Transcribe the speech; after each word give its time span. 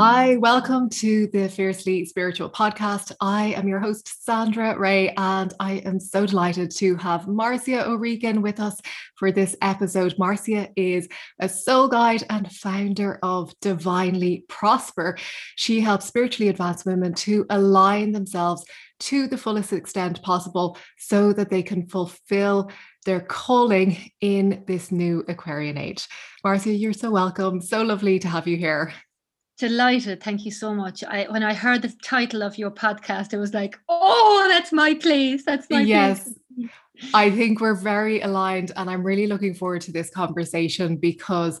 Hi, 0.00 0.36
welcome 0.36 0.88
to 0.90 1.26
the 1.32 1.48
Fiercely 1.48 2.04
Spiritual 2.04 2.48
podcast. 2.50 3.10
I 3.20 3.46
am 3.54 3.66
your 3.66 3.80
host, 3.80 4.24
Sandra 4.24 4.78
Ray, 4.78 5.08
and 5.16 5.52
I 5.58 5.78
am 5.78 5.98
so 5.98 6.24
delighted 6.24 6.70
to 6.76 6.94
have 6.94 7.26
Marcia 7.26 7.84
O'Regan 7.84 8.40
with 8.40 8.60
us 8.60 8.80
for 9.16 9.32
this 9.32 9.56
episode. 9.60 10.14
Marcia 10.16 10.68
is 10.76 11.08
a 11.40 11.48
soul 11.48 11.88
guide 11.88 12.22
and 12.30 12.48
founder 12.52 13.18
of 13.24 13.52
Divinely 13.60 14.44
Prosper. 14.48 15.18
She 15.56 15.80
helps 15.80 16.06
spiritually 16.06 16.48
advanced 16.48 16.86
women 16.86 17.12
to 17.14 17.44
align 17.50 18.12
themselves 18.12 18.64
to 19.00 19.26
the 19.26 19.36
fullest 19.36 19.72
extent 19.72 20.22
possible 20.22 20.78
so 20.96 21.32
that 21.32 21.50
they 21.50 21.64
can 21.64 21.88
fulfill 21.88 22.70
their 23.04 23.20
calling 23.20 24.12
in 24.20 24.62
this 24.68 24.92
new 24.92 25.24
Aquarian 25.26 25.76
age. 25.76 26.06
Marcia, 26.44 26.70
you're 26.70 26.92
so 26.92 27.10
welcome. 27.10 27.60
So 27.60 27.82
lovely 27.82 28.20
to 28.20 28.28
have 28.28 28.46
you 28.46 28.56
here. 28.56 28.92
Delighted. 29.58 30.22
Thank 30.22 30.44
you 30.44 30.52
so 30.52 30.72
much. 30.72 31.02
I 31.02 31.26
when 31.30 31.42
I 31.42 31.52
heard 31.52 31.82
the 31.82 31.92
title 32.02 32.42
of 32.42 32.58
your 32.58 32.70
podcast, 32.70 33.32
it 33.32 33.38
was 33.38 33.52
like, 33.52 33.78
oh, 33.88 34.46
that's 34.48 34.72
my 34.72 34.94
place. 34.94 35.44
That's 35.44 35.68
my 35.68 35.80
yes. 35.80 36.24
Place. 36.24 36.38
Yes. 36.56 36.70
I 37.14 37.30
think 37.30 37.60
we're 37.60 37.74
very 37.74 38.20
aligned, 38.20 38.72
and 38.76 38.88
I'm 38.88 39.02
really 39.02 39.26
looking 39.26 39.54
forward 39.54 39.82
to 39.82 39.92
this 39.92 40.10
conversation 40.10 40.96
because 40.96 41.60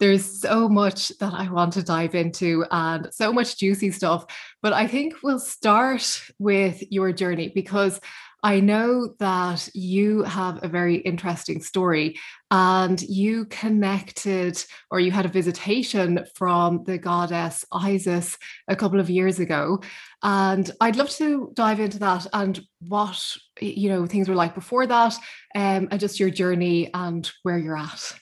there's 0.00 0.40
so 0.40 0.68
much 0.68 1.08
that 1.18 1.32
I 1.32 1.50
want 1.50 1.72
to 1.74 1.82
dive 1.82 2.14
into 2.14 2.64
and 2.70 3.08
so 3.12 3.32
much 3.32 3.58
juicy 3.58 3.90
stuff. 3.90 4.24
But 4.62 4.72
I 4.72 4.86
think 4.86 5.14
we'll 5.22 5.40
start 5.40 6.22
with 6.38 6.82
your 6.90 7.12
journey 7.12 7.50
because 7.54 8.00
I 8.42 8.60
know 8.60 9.14
that 9.18 9.68
you 9.74 10.22
have 10.22 10.62
a 10.62 10.68
very 10.68 10.96
interesting 10.96 11.60
story 11.60 12.18
and 12.50 13.00
you 13.02 13.46
connected 13.46 14.62
or 14.90 15.00
you 15.00 15.10
had 15.10 15.26
a 15.26 15.30
visitation 15.30 16.24
from 16.34 16.84
the 16.84 16.98
goddess 16.98 17.64
Isis 17.72 18.38
a 18.68 18.76
couple 18.76 19.00
of 19.00 19.10
years 19.10 19.40
ago. 19.40 19.82
And 20.22 20.70
I'd 20.80 20.96
love 20.96 21.10
to 21.10 21.50
dive 21.54 21.80
into 21.80 21.98
that 21.98 22.26
and 22.32 22.60
what, 22.80 23.20
you 23.60 23.88
know, 23.88 24.06
things 24.06 24.28
were 24.28 24.36
like 24.36 24.54
before 24.54 24.86
that 24.86 25.14
um, 25.56 25.88
and 25.90 25.98
just 25.98 26.20
your 26.20 26.30
journey 26.30 26.90
and 26.94 27.28
where 27.42 27.58
you're 27.58 27.76
at. 27.76 28.14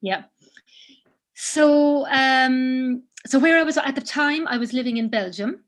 Yeah. 0.00 0.24
So, 1.34 2.06
um, 2.10 3.02
so 3.26 3.40
where 3.40 3.58
I 3.58 3.64
was 3.64 3.76
at 3.76 3.96
the 3.96 4.00
time, 4.00 4.46
I 4.46 4.56
was 4.56 4.72
living 4.72 4.98
in 4.98 5.08
Belgium 5.08 5.64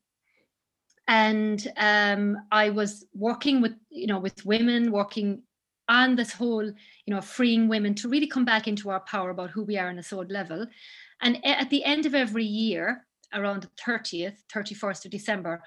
and 1.08 1.66
um, 1.76 2.36
I 2.50 2.70
was 2.70 3.06
working 3.14 3.60
with 3.60 3.74
you 3.90 4.06
know 4.06 4.18
with 4.18 4.44
women, 4.44 4.92
working 4.92 5.42
on 5.88 6.16
this 6.16 6.32
whole 6.32 6.64
you 6.64 7.14
know 7.14 7.20
freeing 7.20 7.68
women 7.68 7.94
to 7.96 8.08
really 8.08 8.26
come 8.26 8.44
back 8.44 8.66
into 8.66 8.90
our 8.90 9.00
power 9.00 9.30
about 9.30 9.50
who 9.50 9.64
we 9.64 9.78
are 9.78 9.88
on 9.88 9.98
a 9.98 10.02
soul 10.02 10.24
level. 10.28 10.66
And 11.22 11.44
at 11.46 11.70
the 11.70 11.84
end 11.84 12.04
of 12.06 12.14
every 12.14 12.44
year, 12.44 13.06
around 13.32 13.62
the 13.62 13.70
30th, 13.82 14.36
31st 14.52 15.06
of 15.06 15.10
December, 15.10 15.62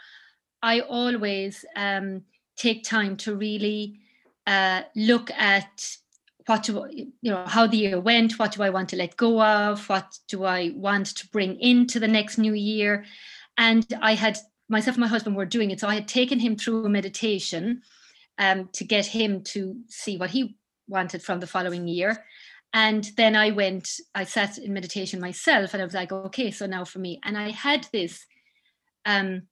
I 0.62 0.82
always 0.82 1.66
um, 1.76 2.24
take 2.56 2.84
time 2.84 3.16
to 3.18 3.36
really 3.36 4.00
uh, 4.46 4.84
look 4.96 5.32
at 5.32 5.98
what 6.46 6.64
do 6.64 6.86
you 6.92 7.32
know 7.32 7.46
how 7.46 7.68
the 7.68 7.78
year 7.78 8.00
went 8.00 8.40
what 8.40 8.52
do 8.54 8.64
i 8.64 8.72
want 8.72 8.90
to 8.90 8.96
let 8.96 9.16
go 9.18 9.40
of 9.40 9.88
what 9.88 10.18
do 10.28 10.46
i 10.46 10.72
want 10.76 11.06
to 11.06 11.28
bring 11.28 11.60
into 11.60 12.00
the 12.00 12.08
next 12.08 12.40
new 12.40 12.56
year 12.56 13.06
and 13.60 13.86
i 14.02 14.16
had 14.16 14.36
myself 14.70 14.96
and 14.96 15.02
my 15.02 15.08
husband 15.08 15.36
were 15.36 15.46
doing 15.46 15.72
it. 15.72 15.80
So 15.80 15.88
I 15.88 15.96
had 15.96 16.08
taken 16.08 16.40
him 16.40 16.56
through 16.56 16.86
a 16.86 16.90
meditation 16.90 17.82
um, 18.38 18.70
to 18.74 18.84
get 18.84 19.06
him 19.06 19.44
to 19.44 19.78
see 19.88 20.18
what 20.18 20.30
he 20.30 20.56
wanted 20.88 21.22
from 21.22 21.40
the 21.40 21.48
following 21.48 21.88
year. 21.88 22.24
And 22.72 23.04
then 23.18 23.36
I 23.36 23.50
went, 23.50 23.90
I 24.14 24.26
sat 24.26 24.60
in 24.60 24.74
meditation 24.74 25.20
myself 25.20 25.74
and 25.74 25.82
I 25.82 25.86
was 25.86 25.96
like, 25.96 26.12
okay, 26.12 26.52
so 26.52 26.68
now 26.68 26.86
for 26.86 27.00
me. 27.00 27.20
And 27.24 27.38
I 27.38 27.50
had 27.50 27.88
this, 27.92 28.26
um, 29.06 29.44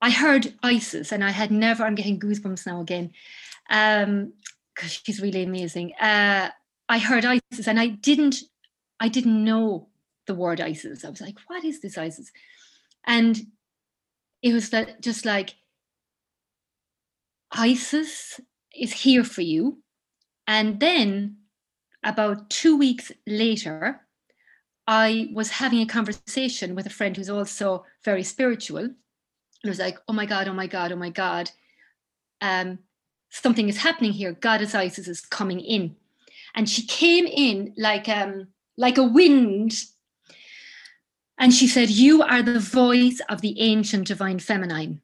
I 0.00 0.10
heard 0.10 0.54
Isis 0.62 1.12
and 1.12 1.24
I 1.24 1.30
had 1.30 1.50
never, 1.50 1.84
I'm 1.84 1.96
getting 1.96 2.20
goosebumps 2.20 2.66
now 2.66 2.80
again, 2.80 3.12
um, 3.68 4.32
because 4.74 4.92
she's 4.92 5.20
really 5.20 5.42
amazing. 5.42 5.92
Uh, 5.94 6.50
I 6.88 6.98
heard 6.98 7.24
Isis 7.24 7.66
and 7.66 7.80
I 7.80 7.88
didn't, 7.88 8.36
I 9.00 9.08
didn't 9.08 9.44
know 9.44 9.88
the 10.26 10.34
word 10.34 10.60
Isis. 10.60 11.04
I 11.04 11.10
was 11.10 11.20
like, 11.20 11.38
what 11.48 11.64
is 11.64 11.80
this 11.80 11.98
Isis? 11.98 12.30
And 13.04 13.40
it 14.44 14.52
was 14.52 14.68
that 14.70 15.00
just 15.00 15.24
like 15.24 15.56
Isis 17.50 18.40
is 18.76 18.92
here 18.92 19.24
for 19.24 19.40
you. 19.40 19.78
And 20.46 20.78
then 20.78 21.38
about 22.04 22.50
two 22.50 22.76
weeks 22.76 23.10
later, 23.26 24.02
I 24.86 25.30
was 25.32 25.48
having 25.48 25.80
a 25.80 25.86
conversation 25.86 26.74
with 26.74 26.84
a 26.84 26.90
friend 26.90 27.16
who's 27.16 27.30
also 27.30 27.86
very 28.04 28.22
spiritual. 28.22 28.84
And 28.84 28.94
I 29.64 29.68
was 29.68 29.78
like, 29.78 29.98
oh 30.08 30.12
my 30.12 30.26
God, 30.26 30.46
oh 30.46 30.52
my 30.52 30.66
God, 30.66 30.92
oh 30.92 30.96
my 30.96 31.08
God. 31.08 31.50
Um, 32.42 32.80
something 33.30 33.70
is 33.70 33.78
happening 33.78 34.12
here. 34.12 34.32
Goddess 34.32 34.74
Isis 34.74 35.08
is 35.08 35.22
coming 35.22 35.60
in. 35.60 35.96
And 36.54 36.68
she 36.68 36.86
came 36.86 37.24
in 37.24 37.72
like 37.78 38.10
um, 38.10 38.48
like 38.76 38.98
a 38.98 39.04
wind 39.04 39.72
and 41.38 41.52
she 41.52 41.66
said, 41.66 41.90
You 41.90 42.22
are 42.22 42.42
the 42.42 42.60
voice 42.60 43.20
of 43.28 43.40
the 43.40 43.60
ancient 43.60 44.08
divine 44.08 44.38
feminine. 44.38 45.00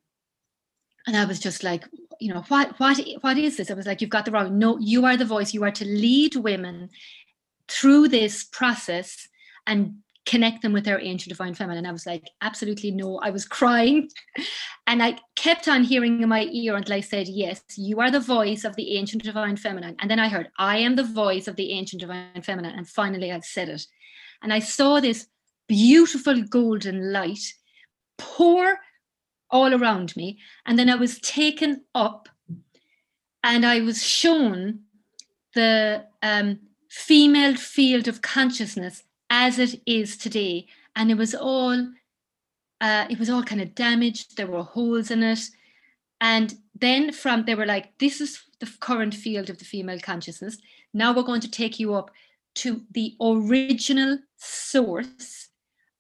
And 1.07 1.17
I 1.17 1.25
was 1.25 1.41
just 1.41 1.65
like, 1.65 1.85
you 2.21 2.33
know, 2.33 2.43
what 2.49 2.79
what 2.79 3.01
what 3.23 3.39
is 3.39 3.57
this? 3.57 3.71
I 3.71 3.75
was 3.75 3.87
like, 3.87 4.01
you've 4.01 4.11
got 4.11 4.25
the 4.25 4.31
wrong. 4.31 4.59
No, 4.59 4.79
you 4.79 5.07
are 5.07 5.17
the 5.17 5.25
voice. 5.25 5.55
You 5.55 5.65
are 5.65 5.71
to 5.73 5.85
lead 5.85 6.37
women 6.37 6.91
through 7.69 8.09
this 8.09 8.45
process 8.45 9.29
and 9.67 9.97
connect 10.27 10.63
them 10.63 10.73
with 10.73 10.85
their 10.85 11.01
ancient 11.01 11.31
divine 11.31 11.55
feminine. 11.55 11.79
And 11.79 11.89
I 11.89 11.93
was 11.93 12.07
like, 12.07 12.29
absolutely 12.43 12.91
no. 12.91 13.19
I 13.19 13.31
was 13.31 13.45
crying. 13.59 14.11
And 14.87 15.03
I 15.03 15.19
kept 15.35 15.67
on 15.67 15.83
hearing 15.83 16.23
in 16.23 16.29
my 16.29 16.45
ear 16.53 16.77
until 16.77 16.95
I 16.95 17.01
said, 17.01 17.27
Yes, 17.27 17.63
you 17.77 18.01
are 18.01 18.11
the 18.11 18.21
voice 18.21 18.65
of 18.65 18.77
the 18.77 18.97
ancient 18.97 19.23
divine 19.23 19.57
feminine. 19.57 19.97
And 19.99 20.11
then 20.11 20.21
I 20.21 20.29
heard, 20.29 20.51
I 20.59 20.79
am 20.79 20.97
the 20.97 21.05
voice 21.05 21.49
of 21.49 21.57
the 21.57 21.73
ancient 21.73 22.01
divine 22.01 22.43
feminine. 22.43 22.77
And 22.77 22.89
finally 22.89 23.33
I 23.33 23.41
said 23.41 23.69
it. 23.69 23.87
And 24.43 24.53
I 24.53 24.59
saw 24.59 25.01
this 25.01 25.27
beautiful 25.71 26.43
golden 26.43 27.13
light 27.13 27.55
pour 28.19 28.77
all 29.53 29.73
around 29.73 30.17
me. 30.17 30.37
And 30.67 30.77
then 30.77 30.91
I 30.91 30.97
was 30.97 31.21
taken 31.21 31.85
up 31.95 32.29
and 33.45 33.65
I 33.65 33.81
was 33.81 34.05
shown 34.05 34.81
the 35.55 36.07
um, 36.23 36.59
female 36.89 37.55
field 37.55 38.09
of 38.09 38.21
consciousness 38.21 39.05
as 39.31 39.61
it 39.61 39.81
is 39.87 40.17
today. 40.17 40.67
And 40.97 41.09
it 41.09 41.17
was 41.17 41.37
all, 41.37 41.87
uh, 42.81 43.07
it 43.09 43.21
was 43.21 43.31
all 43.31 43.45
kind 43.45 43.61
of 43.61 43.77
damaged. 43.77 44.37
There 44.37 44.49
were 44.49 44.65
holes 44.65 45.13
in 45.13 45.23
it. 45.23 45.41
And 46.21 46.53
then 46.75 47.13
from, 47.13 47.45
they 47.45 47.55
were 47.55 47.65
like, 47.65 47.97
this 47.99 48.21
is 48.21 48.43
the 48.59 48.69
current 48.81 49.15
field 49.15 49.51
of 49.51 49.59
the 49.59 49.65
female 49.65 50.01
consciousness. 50.01 50.59
Now 50.93 51.15
we're 51.15 51.23
going 51.23 51.43
to 51.43 51.51
take 51.51 51.79
you 51.79 51.95
up 51.95 52.11
to 52.57 52.83
the 52.91 53.15
original 53.21 54.19
source 54.37 55.50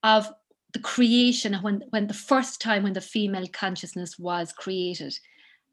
of 0.03 0.31
the 0.72 0.78
creation 0.78 1.55
when 1.55 1.83
when 1.91 2.06
the 2.06 2.15
first 2.15 2.61
time 2.61 2.84
when 2.84 2.93
the 2.93 3.00
female 3.00 3.47
consciousness 3.53 4.19
was 4.19 4.53
created. 4.53 5.19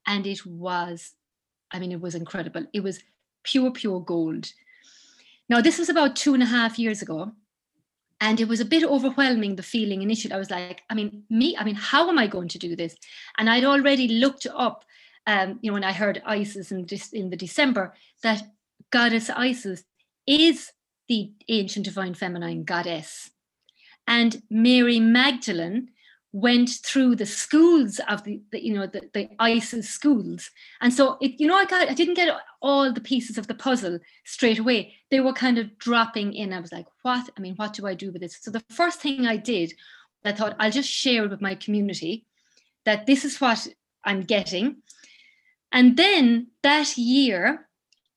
And 0.06 0.26
it 0.26 0.46
was 0.46 1.14
i 1.72 1.80
mean 1.80 1.92
it 1.92 2.02
was 2.02 2.16
incredible. 2.16 2.66
It 2.74 2.84
was 2.84 3.00
pure 3.44 3.72
pure 3.72 4.00
gold. 4.00 4.52
Now 5.50 5.62
this 5.62 5.78
was 5.78 5.90
about 5.90 6.16
two 6.16 6.34
and 6.34 6.44
a 6.44 6.48
half 6.48 6.80
years 6.80 7.02
ago 7.02 7.32
and 8.20 8.40
it 8.40 8.48
was 8.48 8.60
a 8.60 8.66
bit 8.66 8.84
overwhelming 8.84 9.56
the 9.56 9.64
feeling 9.64 10.02
initially. 10.02 10.34
I 10.34 10.38
was 10.38 10.52
like 10.52 10.82
i 10.90 10.96
mean 10.96 11.24
me 11.30 11.56
i 11.58 11.64
mean 11.64 11.76
how 11.76 12.10
am 12.10 12.18
i 12.18 12.28
going 12.28 12.48
to 12.50 12.60
do 12.60 12.76
this? 12.76 12.96
And 13.38 13.50
i'd 13.50 13.66
already 13.66 14.08
looked 14.08 14.48
up 14.56 14.84
um, 15.28 15.60
you 15.62 15.70
know 15.70 15.74
when 15.74 15.84
i 15.84 15.92
heard 15.94 16.24
isis 16.26 16.72
in, 16.72 16.86
this, 16.86 17.12
in 17.12 17.30
the 17.30 17.36
december 17.36 17.94
that 18.24 18.42
goddess 18.92 19.30
isis 19.30 19.84
is 20.25 20.72
the 21.10 21.31
ancient 21.50 21.86
divine 21.86 22.13
feminine 22.13 22.63
goddess 22.63 23.30
and 24.07 24.42
Mary 24.50 25.00
Magdalene 25.00 25.89
went 26.33 26.69
through 26.69 27.15
the 27.15 27.25
schools 27.25 28.00
of 28.07 28.24
the, 28.24 28.42
the 28.51 28.63
you 28.63 28.74
know 28.74 28.86
the, 28.86 29.09
the 29.13 29.30
isis 29.39 29.89
schools. 29.89 30.51
And 30.81 30.94
so 30.94 31.18
it 31.21 31.39
you 31.39 31.48
know 31.48 31.56
i 31.56 31.65
got 31.65 31.89
i 31.89 31.94
didn't 31.94 32.15
get 32.15 32.36
all 32.62 32.92
the 32.92 33.01
pieces 33.01 33.38
of 33.38 33.48
the 33.48 33.56
puzzle 33.56 34.00
straight 34.25 34.59
away. 34.59 34.94
They 35.09 35.19
were 35.19 35.33
kind 35.33 35.57
of 35.57 35.77
dropping 35.77 36.33
in. 36.33 36.54
I 36.54 36.59
was 36.59 36.71
like 36.71 36.86
what? 37.01 37.30
I 37.38 37.42
mean 37.42 37.56
what 37.56 37.74
do 37.74 37.88
i 37.88 37.94
do 37.94 38.12
with 38.12 38.21
this? 38.21 38.38
So 38.42 38.51
the 38.51 38.63
first 38.69 39.01
thing 39.01 39.25
i 39.25 39.38
did 39.38 39.74
i 40.25 40.31
thought 40.31 40.56
i'll 40.60 40.71
just 40.71 40.89
share 40.89 41.24
it 41.24 41.30
with 41.30 41.42
my 41.42 41.56
community 41.56 42.25
that 42.86 43.06
this 43.06 43.25
is 43.25 43.39
what 43.39 43.68
i'm 44.03 44.21
getting. 44.21 44.77
And 45.71 45.98
then 45.98 46.48
that 46.63 46.98
year 46.98 47.67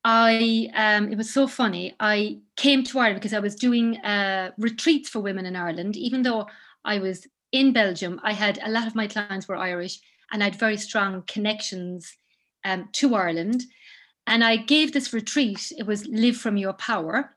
I 0.03 0.69
um, 0.75 1.11
it 1.11 1.17
was 1.17 1.31
so 1.31 1.47
funny. 1.47 1.95
I 1.99 2.39
came 2.55 2.83
to 2.85 2.99
Ireland 2.99 3.21
because 3.21 3.33
I 3.33 3.39
was 3.39 3.55
doing 3.55 3.97
uh, 3.97 4.51
retreats 4.57 5.09
for 5.09 5.19
women 5.19 5.45
in 5.45 5.55
Ireland. 5.55 5.95
Even 5.95 6.23
though 6.23 6.47
I 6.83 6.99
was 6.99 7.27
in 7.51 7.73
Belgium, 7.73 8.19
I 8.23 8.33
had 8.33 8.59
a 8.63 8.71
lot 8.71 8.87
of 8.87 8.95
my 8.95 9.07
clients 9.07 9.47
were 9.47 9.55
Irish, 9.55 9.99
and 10.31 10.41
I 10.41 10.45
had 10.45 10.55
very 10.55 10.77
strong 10.77 11.23
connections 11.27 12.15
um, 12.65 12.89
to 12.93 13.15
Ireland. 13.15 13.63
And 14.27 14.43
I 14.43 14.55
gave 14.55 14.93
this 14.93 15.13
retreat. 15.13 15.71
It 15.77 15.85
was 15.85 16.07
live 16.07 16.37
from 16.37 16.57
your 16.57 16.73
power. 16.73 17.35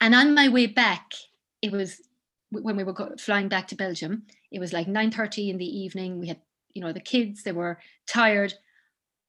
And 0.00 0.14
on 0.14 0.34
my 0.34 0.48
way 0.48 0.66
back, 0.66 1.12
it 1.60 1.72
was 1.72 2.00
when 2.50 2.76
we 2.76 2.84
were 2.84 3.16
flying 3.18 3.48
back 3.48 3.68
to 3.68 3.76
Belgium, 3.76 4.22
it 4.50 4.60
was 4.60 4.72
like 4.72 4.86
9:30 4.86 5.50
in 5.50 5.58
the 5.58 5.78
evening. 5.78 6.18
We 6.18 6.28
had, 6.28 6.40
you 6.72 6.82
know, 6.82 6.92
the 6.92 7.00
kids, 7.00 7.42
they 7.42 7.52
were 7.52 7.78
tired. 8.06 8.54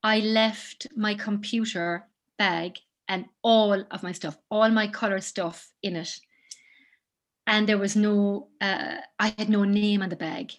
I 0.04 0.20
left 0.20 0.88
my 0.96 1.14
computer 1.16 2.08
bag 2.38 2.80
and 3.08 3.26
all 3.42 3.84
of 3.92 4.04
my 4.04 4.12
stuff, 4.12 4.38
all 4.50 4.70
my 4.70 4.88
color 4.88 5.20
stuff 5.20 5.72
in 5.84 5.96
it. 5.96 6.20
And 7.48 7.68
there 7.68 7.78
was 7.78 7.96
no, 7.96 8.50
uh, 8.62 8.98
I 9.18 9.34
had 9.38 9.50
no 9.50 9.64
name 9.64 10.02
on 10.02 10.10
the 10.10 10.16
bag. 10.16 10.54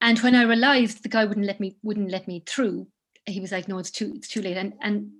And 0.00 0.18
when 0.20 0.34
I 0.34 0.42
realized 0.42 1.02
the 1.02 1.08
guy 1.08 1.24
wouldn't 1.24 1.46
let 1.46 1.60
me, 1.60 1.76
wouldn't 1.82 2.10
let 2.10 2.28
me 2.28 2.42
through, 2.46 2.86
he 3.26 3.40
was 3.40 3.52
like, 3.52 3.68
"No, 3.68 3.78
it's 3.78 3.90
too, 3.90 4.12
it's 4.16 4.28
too 4.28 4.42
late." 4.42 4.56
And 4.56 4.74
and 4.80 5.10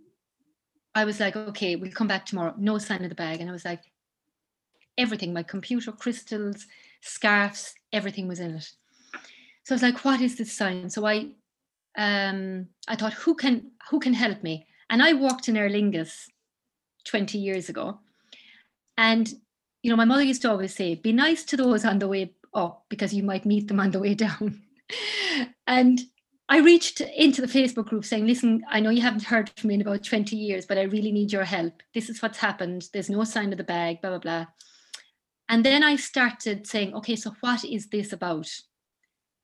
I 0.94 1.04
was 1.04 1.20
like, 1.20 1.36
"Okay, 1.36 1.76
we'll 1.76 1.92
come 1.92 2.08
back 2.08 2.26
tomorrow." 2.26 2.54
No 2.56 2.78
sign 2.78 3.02
of 3.02 3.10
the 3.10 3.14
bag, 3.14 3.40
and 3.40 3.48
I 3.48 3.52
was 3.52 3.64
like, 3.64 3.82
everything, 4.98 5.32
my 5.32 5.42
computer, 5.42 5.92
crystals, 5.92 6.66
scarves, 7.00 7.74
everything 7.92 8.28
was 8.28 8.40
in 8.40 8.56
it. 8.56 8.70
So 9.64 9.74
I 9.74 9.76
was 9.76 9.82
like, 9.82 10.04
"What 10.04 10.20
is 10.20 10.36
this 10.36 10.52
sign?" 10.52 10.90
So 10.90 11.06
I, 11.06 11.28
um, 11.96 12.68
I 12.88 12.96
thought, 12.96 13.14
who 13.14 13.34
can 13.34 13.72
who 13.90 14.00
can 14.00 14.14
help 14.14 14.42
me? 14.42 14.66
And 14.88 15.02
I 15.02 15.12
walked 15.12 15.48
in 15.48 15.56
Aer 15.56 15.70
Lingus 15.70 16.26
20 17.04 17.38
years 17.38 17.68
ago. 17.68 18.00
And, 18.96 19.32
you 19.82 19.90
know, 19.90 19.96
my 19.96 20.04
mother 20.04 20.22
used 20.22 20.42
to 20.42 20.50
always 20.50 20.74
say, 20.74 20.94
be 20.94 21.12
nice 21.12 21.44
to 21.44 21.56
those 21.56 21.84
on 21.84 21.98
the 21.98 22.08
way 22.08 22.34
up 22.52 22.84
because 22.88 23.14
you 23.14 23.22
might 23.22 23.46
meet 23.46 23.68
them 23.68 23.80
on 23.80 23.92
the 23.92 24.00
way 24.00 24.14
down. 24.26 24.62
and 25.66 26.00
I 26.48 26.58
reached 26.58 27.00
into 27.00 27.40
the 27.40 27.46
Facebook 27.46 27.86
group 27.86 28.04
saying, 28.04 28.26
listen, 28.26 28.64
I 28.68 28.80
know 28.80 28.90
you 28.90 29.02
haven't 29.02 29.22
heard 29.22 29.50
from 29.50 29.68
me 29.68 29.74
in 29.74 29.80
about 29.80 30.02
20 30.02 30.34
years, 30.34 30.66
but 30.66 30.78
I 30.78 30.82
really 30.82 31.12
need 31.12 31.32
your 31.32 31.44
help. 31.44 31.80
This 31.94 32.10
is 32.10 32.20
what's 32.20 32.38
happened. 32.38 32.88
There's 32.92 33.08
no 33.08 33.22
sign 33.22 33.52
of 33.52 33.58
the 33.58 33.64
bag, 33.64 34.00
blah, 34.00 34.10
blah, 34.10 34.18
blah. 34.18 34.46
And 35.48 35.64
then 35.64 35.84
I 35.84 35.94
started 35.94 36.66
saying, 36.66 36.94
okay, 36.94 37.14
so 37.14 37.32
what 37.40 37.64
is 37.64 37.88
this 37.88 38.12
about? 38.12 38.50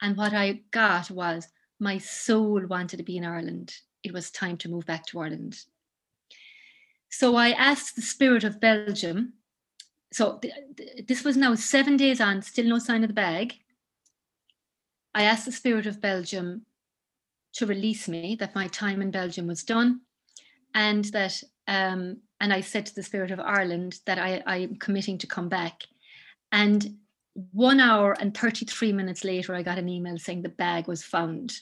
And 0.03 0.17
what 0.17 0.35
I 0.35 0.63
got 0.73 1.11
was 1.13 1.47
my 1.79 1.99
soul 1.99 2.67
wanted 2.67 2.99
to 2.99 3.03
be 3.03 3.17
in 3.17 3.25
Ireland. 3.25 3.75
It 4.03 4.13
was 4.13 4.31
time 4.31 4.57
to 4.59 4.69
move 4.69 4.87
back 4.87 5.07
to 5.07 5.21
Ireland. 5.21 5.59
So 7.11 7.37
I 7.37 7.51
asked 7.51 7.97
the 7.97 8.03
spirit 8.03 8.45
of 8.45 8.61
Belgium. 8.61 9.35
So 10.13 10.39
th- 10.39 10.55
th- 10.77 11.07
this 11.07 11.25
was 11.25 11.37
now 11.37 11.55
seven 11.55 11.97
days 11.97 12.21
on, 12.21 12.43
still 12.43 12.67
no 12.67 12.79
sign 12.79 13.03
of 13.05 13.09
the 13.09 13.15
bag. 13.15 13.55
I 15.15 15.23
asked 15.23 15.47
the 15.47 15.53
spirit 15.53 15.87
of 15.87 16.01
Belgium 16.01 16.67
to 17.55 17.67
release 17.67 18.07
me, 18.07 18.37
that 18.39 18.55
my 18.55 18.69
time 18.69 19.01
in 19.01 19.11
Belgium 19.11 19.47
was 19.47 19.65
done, 19.65 20.03
and 20.75 21.07
that 21.07 21.43
um, 21.67 22.19
and 22.41 22.53
I 22.53 22.61
said 22.61 22.87
to 22.87 22.95
the 22.95 23.03
Spirit 23.03 23.31
of 23.31 23.41
Ireland 23.41 24.01
that 24.05 24.19
I, 24.19 24.43
I 24.47 24.57
am 24.59 24.77
committing 24.77 25.19
to 25.19 25.27
come 25.27 25.49
back. 25.49 25.83
And 26.53 26.99
one 27.53 27.81
hour 27.81 28.17
and 28.19 28.37
33 28.37 28.93
minutes 28.93 29.25
later, 29.25 29.55
I 29.55 29.63
got 29.63 29.79
an 29.79 29.89
email 29.89 30.19
saying 30.19 30.43
the 30.43 30.49
bag 30.49 30.89
was 30.89 31.03
found. 31.03 31.53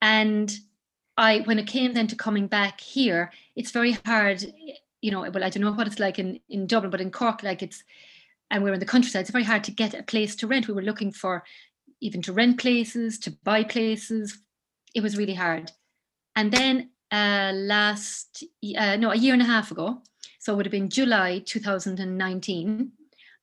And 0.00 0.54
I, 1.16 1.40
when 1.40 1.58
it 1.58 1.66
came 1.66 1.94
then 1.94 2.06
to 2.08 2.16
coming 2.16 2.46
back 2.46 2.80
here, 2.80 3.32
it's 3.56 3.70
very 3.70 3.92
hard, 4.04 4.44
you 5.00 5.10
know, 5.10 5.20
well, 5.20 5.44
I 5.44 5.48
don't 5.48 5.62
know 5.62 5.72
what 5.72 5.86
it's 5.86 5.98
like 5.98 6.18
in, 6.18 6.40
in 6.48 6.66
Dublin, 6.66 6.90
but 6.90 7.00
in 7.00 7.10
Cork, 7.10 7.42
like 7.42 7.62
it's, 7.62 7.82
and 8.50 8.62
we're 8.62 8.74
in 8.74 8.80
the 8.80 8.86
countryside, 8.86 9.22
it's 9.22 9.30
very 9.30 9.44
hard 9.44 9.64
to 9.64 9.70
get 9.70 9.94
a 9.94 10.02
place 10.02 10.36
to 10.36 10.46
rent. 10.46 10.68
We 10.68 10.74
were 10.74 10.82
looking 10.82 11.12
for 11.12 11.44
even 12.00 12.20
to 12.22 12.32
rent 12.32 12.58
places, 12.58 13.18
to 13.20 13.30
buy 13.44 13.64
places, 13.64 14.38
it 14.94 15.02
was 15.02 15.16
really 15.16 15.34
hard. 15.34 15.70
And 16.36 16.52
then 16.52 16.90
uh, 17.10 17.52
last, 17.54 18.44
uh, 18.76 18.96
no, 18.96 19.10
a 19.10 19.16
year 19.16 19.32
and 19.32 19.42
a 19.42 19.46
half 19.46 19.70
ago, 19.70 20.02
so 20.38 20.52
it 20.52 20.56
would 20.56 20.66
have 20.66 20.72
been 20.72 20.90
July 20.90 21.42
2019, 21.46 22.92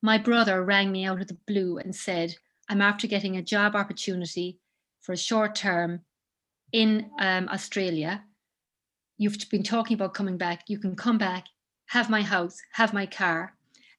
my 0.02 0.18
brother 0.18 0.64
rang 0.64 0.92
me 0.92 1.06
out 1.06 1.22
of 1.22 1.28
the 1.28 1.38
blue 1.48 1.78
and 1.78 1.96
said, 1.96 2.36
I'm 2.70 2.82
after 2.82 3.08
getting 3.08 3.38
a 3.38 3.42
job 3.42 3.76
opportunity 3.76 4.60
for 5.02 5.14
a 5.14 5.18
short 5.18 5.56
term 5.56 6.02
in 6.72 7.10
um, 7.20 7.50
Australia. 7.50 8.24
You've 9.18 9.38
been 9.50 9.64
talking 9.64 9.96
about 9.96 10.14
coming 10.14 10.38
back. 10.38 10.64
You 10.68 10.80
can 10.80 10.96
come 10.96 11.18
back, 11.18 11.46
have 11.88 12.10
my 12.10 12.22
house, 12.22 12.58
have 12.74 12.94
my 12.94 13.06
car. 13.06 13.56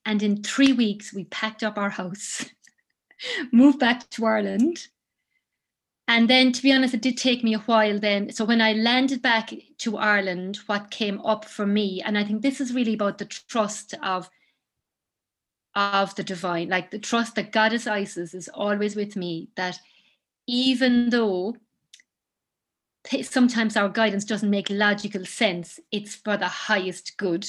And 0.06 0.22
in 0.22 0.42
three 0.42 0.72
weeks, 0.72 1.12
we 1.12 1.24
packed 1.24 1.62
up 1.62 1.76
our 1.76 1.90
house, 1.90 2.46
moved 3.52 3.78
back 3.78 4.08
to 4.10 4.24
Ireland, 4.24 4.86
and 6.10 6.28
then, 6.28 6.50
to 6.50 6.62
be 6.62 6.72
honest, 6.72 6.92
it 6.92 7.02
did 7.02 7.16
take 7.16 7.44
me 7.44 7.54
a 7.54 7.60
while 7.60 8.00
then. 8.00 8.32
So, 8.32 8.44
when 8.44 8.60
I 8.60 8.72
landed 8.72 9.22
back 9.22 9.52
to 9.78 9.96
Ireland, 9.96 10.58
what 10.66 10.90
came 10.90 11.20
up 11.20 11.44
for 11.44 11.64
me, 11.64 12.02
and 12.04 12.18
I 12.18 12.24
think 12.24 12.42
this 12.42 12.60
is 12.60 12.74
really 12.74 12.94
about 12.94 13.18
the 13.18 13.26
trust 13.26 13.94
of 14.02 14.28
of 15.74 16.14
the 16.14 16.24
divine, 16.24 16.68
like 16.68 16.90
the 16.90 16.98
trust 16.98 17.34
that 17.36 17.52
Goddess 17.52 17.86
Isis 17.86 18.34
is 18.34 18.48
always 18.52 18.96
with 18.96 19.16
me, 19.16 19.48
that 19.56 19.78
even 20.46 21.10
though 21.10 21.56
sometimes 23.22 23.76
our 23.76 23.88
guidance 23.88 24.24
doesn't 24.24 24.50
make 24.50 24.68
logical 24.68 25.24
sense, 25.24 25.78
it's 25.92 26.14
for 26.14 26.36
the 26.36 26.48
highest 26.48 27.16
good. 27.16 27.48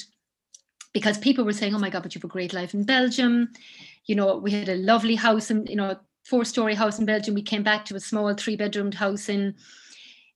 Because 0.92 1.18
people 1.18 1.44
were 1.44 1.52
saying, 1.52 1.74
oh 1.74 1.78
my 1.78 1.90
God, 1.90 2.02
but 2.02 2.14
you 2.14 2.18
have 2.18 2.24
a 2.24 2.32
great 2.32 2.52
life 2.52 2.74
in 2.74 2.84
Belgium. 2.84 3.50
You 4.06 4.14
know, 4.14 4.36
we 4.36 4.50
had 4.50 4.68
a 4.68 4.76
lovely 4.76 5.14
house 5.14 5.50
and, 5.50 5.68
you 5.68 5.76
know, 5.76 5.96
four 6.24 6.44
story 6.44 6.74
house 6.74 6.98
in 6.98 7.06
Belgium. 7.06 7.34
We 7.34 7.42
came 7.42 7.62
back 7.62 7.84
to 7.86 7.96
a 7.96 8.00
small 8.00 8.32
three 8.34 8.56
bedroomed 8.56 8.94
house 8.94 9.28
in 9.28 9.54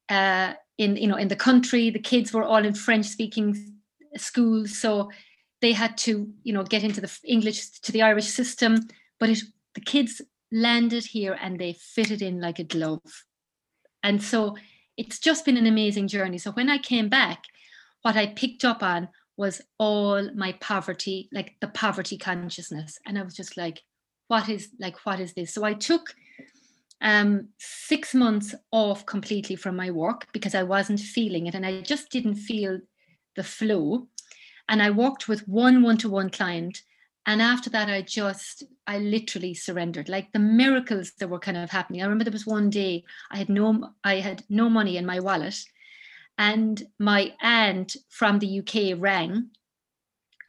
uh, 0.09 0.55
in 0.79 0.97
you 0.97 1.07
know 1.07 1.17
in 1.17 1.29
the 1.29 1.37
country. 1.37 1.91
The 1.91 1.99
kids 1.99 2.33
were 2.33 2.45
all 2.45 2.65
in 2.65 2.75
French 2.75 3.07
speaking 3.07 3.79
schools, 4.17 4.79
so 4.79 5.11
they 5.63 5.73
had 5.73 5.97
to 5.99 6.29
you 6.43 6.53
know 6.53 6.63
get 6.63 6.85
into 6.85 7.01
the 7.01 7.19
English 7.25 7.71
to 7.81 7.93
the 7.93 8.03
Irish 8.03 8.27
system. 8.27 8.87
But 9.19 9.31
it, 9.31 9.43
the 9.75 9.81
kids 9.81 10.21
landed 10.53 11.05
here 11.05 11.37
and 11.41 11.59
they 11.59 11.73
fitted 11.73 12.23
in 12.23 12.41
like 12.41 12.59
a 12.59 12.65
glove, 12.65 13.25
and 14.03 14.23
so 14.23 14.57
it's 14.97 15.19
just 15.19 15.45
been 15.45 15.57
an 15.57 15.67
amazing 15.67 16.09
journey. 16.09 16.39
So 16.39 16.53
when 16.53 16.71
I 16.71 16.79
came 16.79 17.09
back, 17.09 17.45
what 18.03 18.17
I 18.17 18.29
picked 18.29 18.65
up 18.65 18.83
on 18.83 19.09
was 19.37 19.61
all 19.79 20.31
my 20.35 20.53
poverty, 20.61 21.29
like 21.33 21.57
the 21.61 21.69
poverty 21.69 22.17
consciousness, 22.17 22.99
and 23.05 23.19
I 23.19 23.23
was 23.23 23.35
just 23.35 23.57
like 23.57 23.83
what 24.29 24.49
is 24.49 24.71
like 24.79 24.97
what 25.05 25.21
is 25.21 25.33
this 25.35 25.55
so 25.55 25.65
i 25.65 25.73
took 25.73 26.15
um 27.01 27.49
six 27.59 28.15
months 28.15 28.55
off 28.73 29.05
completely 29.07 29.57
from 29.57 29.77
my 29.77 29.91
work 29.91 30.27
because 30.33 30.55
i 30.55 30.63
wasn't 30.63 30.99
feeling 30.99 31.47
it 31.47 31.55
and 31.55 31.67
i 31.67 31.81
just 31.81 32.11
didn't 32.11 32.37
feel 32.37 32.79
the 33.37 33.45
flow 33.45 34.09
and 34.69 34.83
i 34.83 34.91
worked 34.91 35.29
with 35.29 35.47
one 35.49 35.83
one-to-one 35.83 36.31
client 36.31 36.83
and 37.27 37.43
after 37.43 37.71
that 37.71 37.89
i 37.89 38.01
just 38.03 38.65
i 38.87 38.99
literally 38.99 39.55
surrendered 39.55 40.09
like 40.09 40.33
the 40.33 40.39
miracles 40.39 41.13
that 41.19 41.29
were 41.29 41.39
kind 41.39 41.57
of 41.57 41.71
happening 41.71 42.01
i 42.01 42.05
remember 42.05 42.25
there 42.25 42.33
was 42.33 42.47
one 42.47 42.71
day 42.71 43.05
i 43.31 43.37
had 43.37 43.49
no 43.49 43.91
i 44.05 44.17
had 44.17 44.43
no 44.49 44.69
money 44.69 44.97
in 44.97 45.07
my 45.07 45.21
wallet 45.21 45.59
and 46.39 46.83
my 46.99 47.33
aunt 47.41 47.97
from 48.09 48.39
the 48.39 48.61
uk 48.61 49.01
rang 49.01 49.51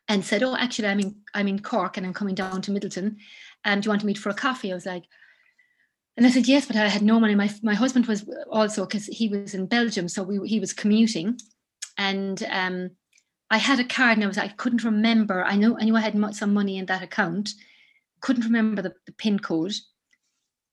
and 0.08 0.24
said 0.24 0.44
oh 0.44 0.56
actually 0.56 0.88
i'm 0.88 1.00
in 1.00 1.16
i'm 1.34 1.48
in 1.48 1.60
cork 1.60 1.98
and 1.98 2.06
i'm 2.06 2.14
coming 2.14 2.36
down 2.36 2.62
to 2.62 2.72
midleton 2.72 3.18
um, 3.68 3.82
do 3.82 3.88
you 3.88 3.92
want 3.92 4.02
to 4.02 4.08
meet 4.08 4.18
for 4.18 4.30
a 4.30 4.34
coffee? 4.34 4.72
I 4.72 4.76
was 4.76 4.86
like, 4.86 5.04
and 6.16 6.26
I 6.26 6.32
said, 6.32 6.48
yes, 6.48 6.66
but 6.66 6.76
I 6.76 6.88
had 6.88 7.02
no 7.02 7.20
money. 7.20 7.36
My, 7.36 7.50
my 7.62 7.76
husband 7.76 8.08
was 8.08 8.28
also, 8.50 8.86
because 8.86 9.06
he 9.08 9.28
was 9.28 9.54
in 9.54 9.68
Belgium, 9.68 10.08
so 10.08 10.24
we, 10.24 10.48
he 10.48 10.60
was 10.60 10.74
commuting. 10.74 11.38
And 11.98 12.42
um, 12.50 12.92
I 13.50 13.58
had 13.58 13.80
a 13.80 13.84
card 13.84 14.18
and 14.18 14.24
I 14.24 14.28
was 14.28 14.38
I 14.38 14.50
couldn't 14.50 14.84
remember. 14.84 15.44
I 15.44 15.56
know 15.56 15.78
I 15.80 15.86
knew 15.86 15.96
I 15.96 16.02
had 16.02 16.36
some 16.36 16.54
money 16.54 16.78
in 16.78 16.86
that 16.88 17.04
account. 17.04 17.52
Couldn't 18.20 18.44
remember 18.44 18.82
the, 18.82 18.94
the 19.06 19.12
pin 19.14 19.40
code. 19.40 19.74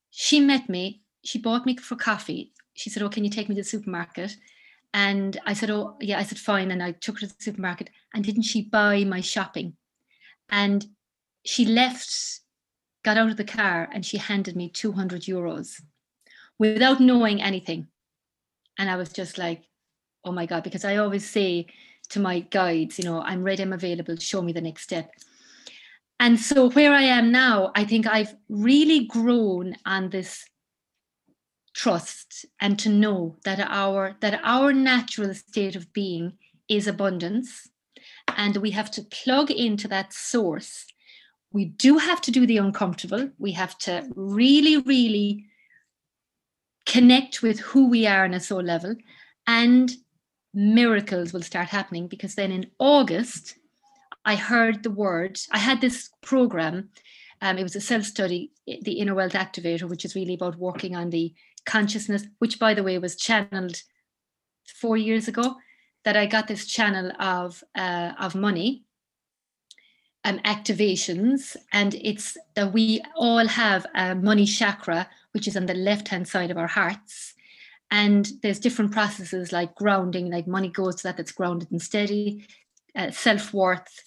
She 0.09 0.39
met 0.39 0.67
me. 0.67 1.01
She 1.23 1.39
bought 1.39 1.65
me 1.65 1.77
for 1.77 1.95
coffee. 1.95 2.51
She 2.73 2.89
said, 2.89 3.03
"Oh, 3.03 3.09
can 3.09 3.23
you 3.23 3.29
take 3.29 3.47
me 3.49 3.55
to 3.55 3.61
the 3.61 3.67
supermarket?" 3.67 4.35
And 4.93 5.39
I 5.45 5.53
said, 5.53 5.69
"Oh, 5.69 5.95
yeah." 6.01 6.19
I 6.19 6.23
said, 6.23 6.39
"Fine." 6.39 6.71
And 6.71 6.83
I 6.83 6.91
took 6.91 7.19
her 7.19 7.27
to 7.27 7.37
the 7.37 7.43
supermarket. 7.43 7.89
And 8.13 8.23
didn't 8.23 8.43
she 8.43 8.63
buy 8.63 9.03
my 9.03 9.21
shopping? 9.21 9.77
And 10.49 10.85
she 11.43 11.65
left 11.65 12.41
got 13.05 13.17
out 13.17 13.29
of 13.29 13.37
the 13.37 13.43
car 13.43 13.87
and 13.93 14.03
she 14.03 14.17
handed 14.17 14.55
me 14.55 14.67
200 14.67 15.21
euros 15.21 15.79
without 16.57 16.99
knowing 16.99 17.41
anything. 17.41 17.87
And 18.79 18.89
I 18.89 18.95
was 18.95 19.09
just 19.13 19.37
like, 19.37 19.63
oh 20.25 20.31
my 20.31 20.47
God, 20.47 20.63
because 20.63 20.83
I 20.83 20.97
always 20.97 21.29
say 21.29 21.67
to 22.07 22.19
my 22.19 22.39
guides, 22.39 22.99
you 22.99 23.05
know, 23.05 23.21
I'm 23.21 23.43
ready, 23.43 23.63
I'm 23.63 23.73
available, 23.73 24.15
show 24.17 24.41
me 24.41 24.51
the 24.51 24.61
next 24.61 24.83
step. 24.83 25.11
And 26.19 26.39
so 26.39 26.69
where 26.69 26.93
I 26.93 27.03
am 27.03 27.31
now, 27.31 27.71
I 27.75 27.83
think 27.83 28.07
I've 28.07 28.35
really 28.47 29.05
grown 29.05 29.75
on 29.85 30.09
this 30.09 30.45
trust 31.73 32.45
and 32.61 32.79
to 32.79 32.89
know 32.89 33.35
that 33.43 33.59
our 33.59 34.15
that 34.21 34.39
our 34.43 34.71
natural 34.71 35.33
state 35.33 35.75
of 35.75 35.91
being 35.91 36.37
is 36.69 36.87
abundance 36.87 37.69
and 38.37 38.55
we 38.57 38.71
have 38.71 38.89
to 38.91 39.03
plug 39.03 39.51
into 39.51 39.89
that 39.89 40.13
source 40.13 40.85
we 41.55 41.63
do 41.63 41.97
have 41.97 42.19
to 42.19 42.31
do 42.31 42.45
the 42.45 42.57
uncomfortable. 42.57 43.29
We 43.39 43.53
have 43.53 43.77
to 43.79 44.05
really, 44.13 44.75
really 44.75 45.45
connect 46.85 47.41
with 47.41 47.61
who 47.61 47.87
we 47.87 48.05
are 48.05 48.25
on 48.25 48.33
a 48.33 48.41
soul 48.41 48.61
level, 48.61 48.97
and 49.47 49.89
miracles 50.55 51.33
will 51.33 51.41
start 51.41 51.67
happening 51.67 52.07
because 52.07 52.35
then 52.35 52.51
in 52.51 52.71
August, 52.79 53.57
I 54.23 54.35
heard 54.35 54.81
the 54.81 54.89
word. 54.89 55.39
I 55.51 55.59
had 55.59 55.81
this 55.81 56.09
program. 56.21 56.89
Um, 57.41 57.57
it 57.57 57.63
was 57.63 57.75
a 57.75 57.81
self-study, 57.81 58.51
the 58.65 58.93
Inner 58.93 59.13
Wealth 59.13 59.33
Activator, 59.33 59.87
which 59.87 60.05
is 60.05 60.15
really 60.15 60.33
about 60.33 60.57
working 60.57 60.95
on 60.95 61.11
the 61.11 61.33
consciousness, 61.65 62.25
which 62.39 62.57
by 62.57 62.73
the 62.73 62.83
way 62.83 62.97
was 62.97 63.15
channeled 63.15 63.83
four 64.79 64.97
years 64.97 65.27
ago. 65.27 65.55
That 66.05 66.15
I 66.15 66.27
got 66.27 66.47
this 66.47 66.67
channel 66.67 67.11
of 67.19 67.63
uh, 67.75 68.11
of 68.19 68.35
money 68.35 68.83
um, 70.23 70.39
activations, 70.39 71.55
and 71.71 71.95
it's 71.95 72.37
that 72.55 72.73
we 72.73 73.01
all 73.15 73.47
have 73.47 73.87
a 73.95 74.13
money 74.13 74.45
chakra, 74.45 75.09
which 75.31 75.47
is 75.47 75.57
on 75.57 75.65
the 75.65 75.73
left 75.73 76.07
hand 76.09 76.27
side 76.27 76.51
of 76.51 76.57
our 76.57 76.67
hearts. 76.67 77.34
And 77.91 78.29
there's 78.41 78.59
different 78.59 78.91
processes 78.91 79.51
like 79.51 79.75
grounding, 79.75 80.31
like 80.31 80.47
money 80.47 80.69
goes 80.69 80.95
to 80.95 81.03
that 81.03 81.17
that's 81.17 81.31
grounded 81.31 81.71
and 81.71 81.81
steady, 81.81 82.45
uh, 82.95 83.11
self 83.11 83.53
worth, 83.53 84.01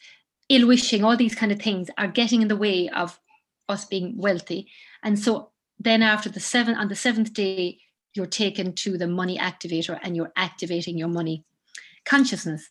ill 0.49 0.67
wishing, 0.67 1.05
all 1.05 1.17
these 1.17 1.35
kind 1.35 1.53
of 1.53 1.61
things 1.61 1.89
are 1.97 2.09
getting 2.09 2.43
in 2.43 2.49
the 2.49 2.57
way 2.57 2.89
of 2.89 3.19
us 3.69 3.85
being 3.85 4.17
wealthy. 4.17 4.67
And 5.03 5.19
so 5.19 5.51
then 5.79 6.03
after 6.03 6.29
the 6.29 6.41
seventh, 6.41 6.79
on 6.79 6.89
the 6.89 6.97
seventh 6.97 7.33
day, 7.33 7.79
you're 8.15 8.27
taken 8.27 8.73
to 8.73 8.99
the 8.99 9.07
money 9.07 9.39
activator 9.39 9.99
and 10.03 10.17
you're 10.17 10.33
activating 10.37 10.99
your 10.99 11.09
money 11.09 11.45
consciousness. 12.05 12.69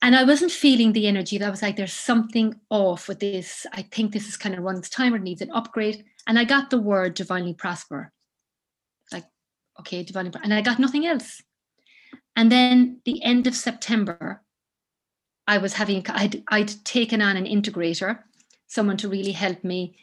And 0.00 0.14
I 0.14 0.24
wasn't 0.24 0.52
feeling 0.52 0.92
the 0.92 1.06
energy. 1.06 1.38
That 1.38 1.50
was 1.50 1.62
like, 1.62 1.76
there's 1.76 1.92
something 1.92 2.54
off 2.70 3.08
with 3.08 3.20
this. 3.20 3.66
I 3.72 3.82
think 3.82 4.12
this 4.12 4.28
is 4.28 4.36
kind 4.36 4.54
of 4.54 4.62
runs 4.62 4.88
time 4.88 5.12
or 5.12 5.18
needs 5.18 5.42
an 5.42 5.50
upgrade. 5.50 6.04
And 6.26 6.38
I 6.38 6.44
got 6.44 6.70
the 6.70 6.78
word 6.78 7.14
divinely 7.14 7.54
prosper. 7.54 8.12
Okay, 9.80 10.02
divinely, 10.02 10.32
and 10.42 10.52
I 10.52 10.60
got 10.60 10.78
nothing 10.78 11.06
else. 11.06 11.42
And 12.36 12.50
then 12.52 13.00
the 13.04 13.22
end 13.22 13.46
of 13.46 13.54
September, 13.54 14.42
I 15.46 15.58
was 15.58 15.74
having, 15.74 16.04
I'd, 16.08 16.42
I'd 16.48 16.84
taken 16.84 17.22
on 17.22 17.36
an 17.36 17.46
integrator, 17.46 18.20
someone 18.66 18.96
to 18.98 19.08
really 19.08 19.32
help 19.32 19.64
me 19.64 19.96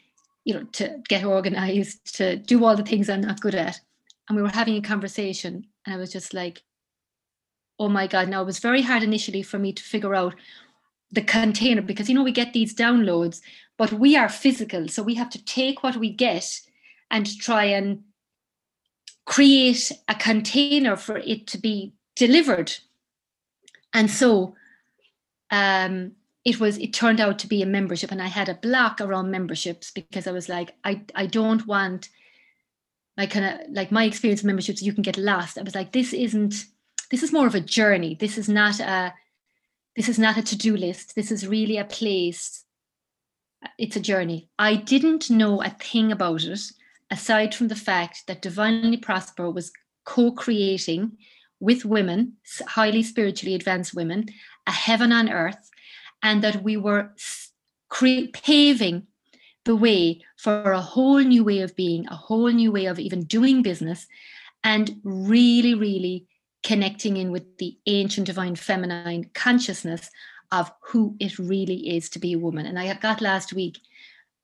you 0.46 0.54
know, 0.54 0.62
to 0.72 1.02
get 1.08 1.24
organized, 1.24 2.16
to 2.16 2.36
do 2.36 2.64
all 2.64 2.76
the 2.76 2.84
things 2.84 3.10
I'm 3.10 3.20
not 3.20 3.40
good 3.40 3.56
at. 3.56 3.80
And 4.28 4.36
we 4.36 4.42
were 4.42 4.48
having 4.48 4.76
a 4.76 4.80
conversation, 4.80 5.66
and 5.84 5.94
I 5.94 5.98
was 5.98 6.12
just 6.12 6.32
like, 6.32 6.62
oh 7.80 7.88
my 7.88 8.06
God. 8.06 8.28
Now, 8.28 8.42
it 8.42 8.46
was 8.46 8.60
very 8.60 8.80
hard 8.80 9.02
initially 9.02 9.42
for 9.42 9.58
me 9.58 9.72
to 9.72 9.82
figure 9.82 10.14
out 10.14 10.36
the 11.10 11.20
container 11.20 11.82
because, 11.82 12.08
you 12.08 12.14
know, 12.14 12.22
we 12.22 12.30
get 12.30 12.52
these 12.52 12.74
downloads, 12.74 13.40
but 13.76 13.92
we 13.92 14.16
are 14.16 14.28
physical. 14.28 14.86
So 14.86 15.02
we 15.02 15.14
have 15.16 15.30
to 15.30 15.44
take 15.44 15.82
what 15.82 15.96
we 15.96 16.10
get 16.10 16.60
and 17.10 17.26
try 17.38 17.64
and 17.64 18.02
create 19.26 19.92
a 20.08 20.14
container 20.14 20.96
for 20.96 21.18
it 21.18 21.46
to 21.48 21.58
be 21.58 21.92
delivered. 22.14 22.72
And 23.92 24.10
so, 24.10 24.54
um, 25.50 26.12
it 26.44 26.58
was 26.60 26.78
it 26.78 26.94
turned 26.94 27.20
out 27.20 27.38
to 27.40 27.48
be 27.48 27.60
a 27.60 27.66
membership 27.66 28.12
and 28.12 28.22
i 28.22 28.28
had 28.28 28.48
a 28.48 28.54
block 28.54 29.00
around 29.00 29.32
memberships 29.32 29.90
because 29.90 30.28
i 30.28 30.30
was 30.30 30.48
like 30.48 30.76
i 30.84 31.02
i 31.16 31.26
don't 31.26 31.66
want 31.66 32.08
my 33.16 33.26
kind 33.26 33.46
of 33.46 33.60
like 33.70 33.90
my 33.90 34.04
experience 34.04 34.40
of 34.40 34.46
memberships 34.46 34.82
you 34.82 34.92
can 34.92 35.02
get 35.02 35.16
lost. 35.16 35.58
I 35.58 35.62
was 35.62 35.74
like 35.74 35.92
this 35.92 36.12
isn't 36.12 36.66
this 37.10 37.22
is 37.22 37.32
more 37.32 37.46
of 37.46 37.54
a 37.54 37.60
journey. 37.60 38.14
This 38.14 38.36
is 38.36 38.48
not 38.48 38.78
a 38.80 39.14
this 39.96 40.08
is 40.08 40.18
not 40.18 40.36
a 40.36 40.42
to-do 40.42 40.76
list. 40.76 41.14
This 41.14 41.32
is 41.32 41.48
really 41.48 41.78
a 41.78 41.84
place. 41.84 42.64
It's 43.78 43.96
a 43.96 44.00
journey. 44.00 44.50
I 44.58 44.76
didn't 44.76 45.30
know 45.30 45.62
a 45.62 45.70
thing 45.70 46.12
about 46.12 46.44
it 46.44 46.60
aside 47.10 47.54
from 47.54 47.68
the 47.68 47.76
fact 47.76 48.26
that 48.26 48.42
divinely 48.42 48.96
prosper 48.96 49.50
was 49.50 49.72
co-creating 50.04 51.12
with 51.60 51.84
women 51.84 52.34
highly 52.66 53.02
spiritually 53.02 53.54
advanced 53.54 53.94
women 53.94 54.26
a 54.66 54.72
heaven 54.72 55.12
on 55.12 55.28
earth 55.28 55.70
and 56.22 56.42
that 56.42 56.62
we 56.62 56.76
were 56.76 57.12
cre- 57.88 58.30
paving 58.32 59.06
the 59.64 59.76
way 59.76 60.20
for 60.36 60.72
a 60.72 60.80
whole 60.80 61.18
new 61.18 61.44
way 61.44 61.60
of 61.60 61.74
being, 61.76 62.06
a 62.08 62.14
whole 62.14 62.48
new 62.48 62.70
way 62.70 62.86
of 62.86 62.98
even 62.98 63.24
doing 63.24 63.62
business, 63.62 64.06
and 64.62 65.00
really, 65.02 65.74
really 65.74 66.26
connecting 66.62 67.16
in 67.16 67.30
with 67.30 67.58
the 67.58 67.76
ancient 67.86 68.26
divine 68.26 68.56
feminine 68.56 69.28
consciousness 69.34 70.10
of 70.52 70.70
who 70.80 71.16
it 71.20 71.38
really 71.38 71.96
is 71.96 72.08
to 72.10 72.18
be 72.18 72.32
a 72.32 72.38
woman. 72.38 72.66
And 72.66 72.78
I 72.78 72.92
got 72.94 73.20
last 73.20 73.52
week, 73.52 73.78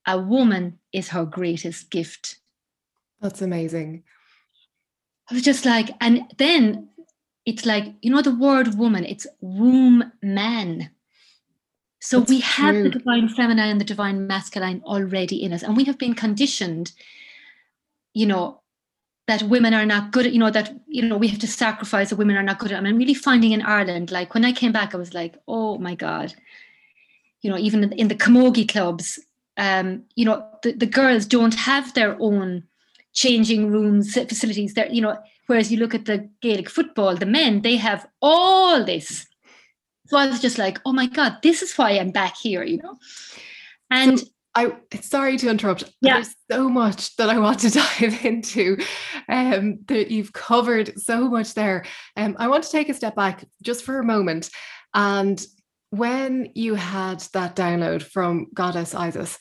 a 0.07 0.19
woman 0.19 0.79
is 0.93 1.09
her 1.09 1.25
greatest 1.25 1.91
gift. 1.91 2.39
That's 3.23 3.41
amazing. 3.41 4.03
I 5.31 5.35
was 5.35 5.43
just 5.43 5.65
like, 5.65 5.91
and 6.01 6.25
then 6.37 6.89
it's 7.47 7.65
like, 7.65 7.95
you 8.03 8.11
know, 8.11 8.21
the 8.21 8.35
word 8.35 8.75
woman, 8.75 9.05
it's 9.05 9.27
womb 9.41 10.13
man. 10.23 10.91
So 12.01 12.19
That's 12.19 12.31
we 12.31 12.41
have 12.41 12.75
true. 12.75 12.83
the 12.83 12.91
divine 12.91 13.29
feminine 13.29 13.71
and 13.71 13.81
the 13.81 13.85
divine 13.85 14.27
masculine 14.27 14.83
already 14.85 15.43
in 15.43 15.53
us. 15.53 15.63
And 15.63 15.77
we 15.77 15.85
have 15.85 15.99
been 15.99 16.15
conditioned, 16.15 16.93
you 18.13 18.27
know, 18.27 18.61
that 19.29 19.45
women 19.45 19.73
are 19.73 19.87
not 19.87 20.11
good 20.11 20.27
at, 20.27 20.33
you 20.33 20.41
know, 20.41 20.51
that, 20.51 20.75
you 20.89 21.03
know, 21.03 21.17
we 21.17 21.29
have 21.29 21.39
to 21.39 21.47
sacrifice 21.47 22.11
that 22.11 22.17
women 22.17 22.37
are 22.37 22.43
not 22.43 22.59
good 22.59 22.73
at. 22.73 22.79
I 22.79 22.81
mean, 22.81 22.95
I'm 22.95 22.99
really 22.99 23.15
finding 23.15 23.53
in 23.53 23.63
Ireland, 23.63 24.11
like 24.11 24.35
when 24.35 24.45
I 24.45 24.51
came 24.51 24.73
back, 24.73 24.95
I 24.95 24.99
was 24.99 25.15
like, 25.15 25.37
oh 25.47 25.79
my 25.79 25.95
God. 25.95 26.35
You 27.41 27.51
know, 27.51 27.59
even 27.59 27.93
in 27.93 28.09
the 28.09 28.17
camogie 28.17 28.69
clubs, 28.69 29.21
um, 29.57 30.03
you 30.17 30.25
know, 30.25 30.45
the, 30.65 30.73
the 30.73 30.87
girls 30.87 31.25
don't 31.25 31.55
have 31.55 31.95
their 31.95 32.17
own 32.21 32.65
changing 33.13 33.71
rooms, 33.71 34.15
facilities. 34.15 34.75
There, 34.75 34.91
you 34.91 35.01
know, 35.01 35.19
whereas 35.47 35.71
you 35.71 35.79
look 35.79 35.95
at 35.95 36.05
the 36.05 36.29
Gaelic 36.41 36.69
football, 36.69 37.17
the 37.17 37.27
men, 37.27 37.63
they 37.63 37.77
have 37.77 38.07
all 38.21 38.85
this 38.85 39.27
so 40.13 40.19
I 40.19 40.27
was 40.27 40.41
just 40.41 40.59
like, 40.59 40.79
oh 40.85 40.93
my 40.93 41.07
God, 41.07 41.39
this 41.43 41.63
is 41.63 41.73
why 41.79 41.93
I'm 41.93 42.11
back 42.11 42.37
here, 42.37 42.63
you 42.63 42.77
know? 42.77 42.99
And 43.91 44.21
so 44.21 44.27
I 44.55 44.73
sorry 45.01 45.39
to 45.39 45.49
interrupt. 45.49 45.85
Yeah. 46.03 46.17
There's 46.17 46.35
so 46.51 46.69
much 46.69 47.17
that 47.17 47.31
I 47.31 47.39
want 47.39 47.61
to 47.61 47.71
dive 48.01 48.23
into. 48.23 48.77
Um, 49.31 49.79
that 49.87 50.11
you've 50.11 50.35
covered 50.35 51.01
so 51.01 51.31
much 51.31 51.55
there. 51.55 51.87
Um, 52.15 52.37
I 52.39 52.49
want 52.49 52.65
to 52.65 52.71
take 52.71 52.91
a 52.91 52.95
step 52.95 53.17
back 53.17 53.47
just 53.63 53.85
for 53.85 54.01
a 54.01 54.05
moment. 54.05 54.51
And 54.93 55.43
when 55.89 56.51
you 56.55 56.75
had 56.75 57.21
that 57.33 57.57
download 57.57 58.03
from 58.03 58.49
Goddess 58.53 58.95
Isis, 58.95 59.39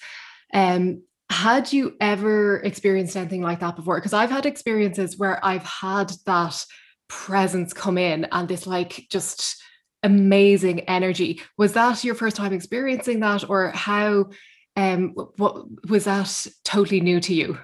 um, 0.54 1.04
had 1.32 1.72
you 1.72 1.96
ever 2.02 2.58
experienced 2.58 3.16
anything 3.16 3.42
like 3.42 3.62
that 3.62 3.76
before? 3.76 3.96
Because 3.96 4.14
I've 4.14 4.30
had 4.30 4.46
experiences 4.46 5.18
where 5.18 5.44
I've 5.44 5.64
had 5.64 6.12
that 6.26 6.64
presence 7.08 7.74
come 7.74 7.98
in 7.98 8.26
and 8.32 8.48
this 8.48 8.68
like 8.68 9.08
just 9.10 9.62
amazing 10.04 10.82
energy. 10.82 11.42
Was 11.58 11.74
that 11.74 12.04
your 12.04 12.16
first 12.16 12.36
time 12.36 12.54
experiencing 12.54 13.22
that, 13.22 13.50
or 13.50 13.70
how? 13.72 14.30
Um, 14.78 15.10
what 15.38 15.66
was 15.90 16.06
that 16.06 16.48
totally 16.64 17.02
new 17.02 17.20
to 17.22 17.34
you? 17.34 17.58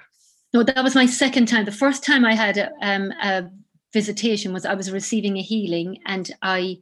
No, 0.53 0.63
that 0.63 0.83
was 0.83 0.95
my 0.95 1.05
second 1.05 1.47
time. 1.47 1.65
The 1.65 1.71
first 1.71 2.03
time 2.03 2.25
I 2.25 2.35
had 2.35 2.57
a, 2.57 2.69
um, 2.81 3.11
a 3.21 3.49
visitation 3.93 4.53
was 4.53 4.65
I 4.65 4.73
was 4.75 4.91
receiving 4.91 5.37
a 5.37 5.41
healing, 5.41 5.99
and 6.05 6.29
I, 6.41 6.79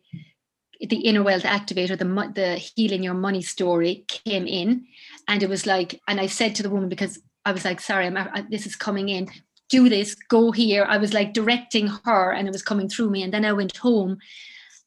the 0.80 0.98
inner 0.98 1.24
wealth 1.24 1.44
activator, 1.44 1.98
the 1.98 2.32
the 2.34 2.56
healing 2.56 3.04
your 3.04 3.14
money 3.14 3.42
story 3.42 4.06
came 4.08 4.48
in, 4.48 4.86
and 5.28 5.44
it 5.44 5.50
was 5.50 5.66
like, 5.66 6.00
and 6.08 6.20
I 6.20 6.28
said 6.28 6.56
to 6.56 6.64
the 6.64 6.70
woman 6.70 6.90
because 6.90 7.20
I 7.46 7.52
was 7.52 7.66
like, 7.66 7.80
sorry, 7.80 8.08
I'm 8.08 8.18
I, 8.18 8.46
this 8.50 8.66
is 8.66 8.76
coming 8.76 9.10
in. 9.10 9.30
Do 9.70 9.90
this, 9.90 10.16
go 10.16 10.52
here. 10.52 10.86
I 10.88 10.98
was 10.98 11.14
like 11.14 11.34
directing 11.34 11.88
her, 12.06 12.32
and 12.32 12.48
it 12.48 12.52
was 12.52 12.62
coming 12.62 12.88
through 12.88 13.10
me. 13.10 13.24
And 13.24 13.34
then 13.34 13.46
I 13.46 13.54
went 13.54 13.78
home, 13.78 14.18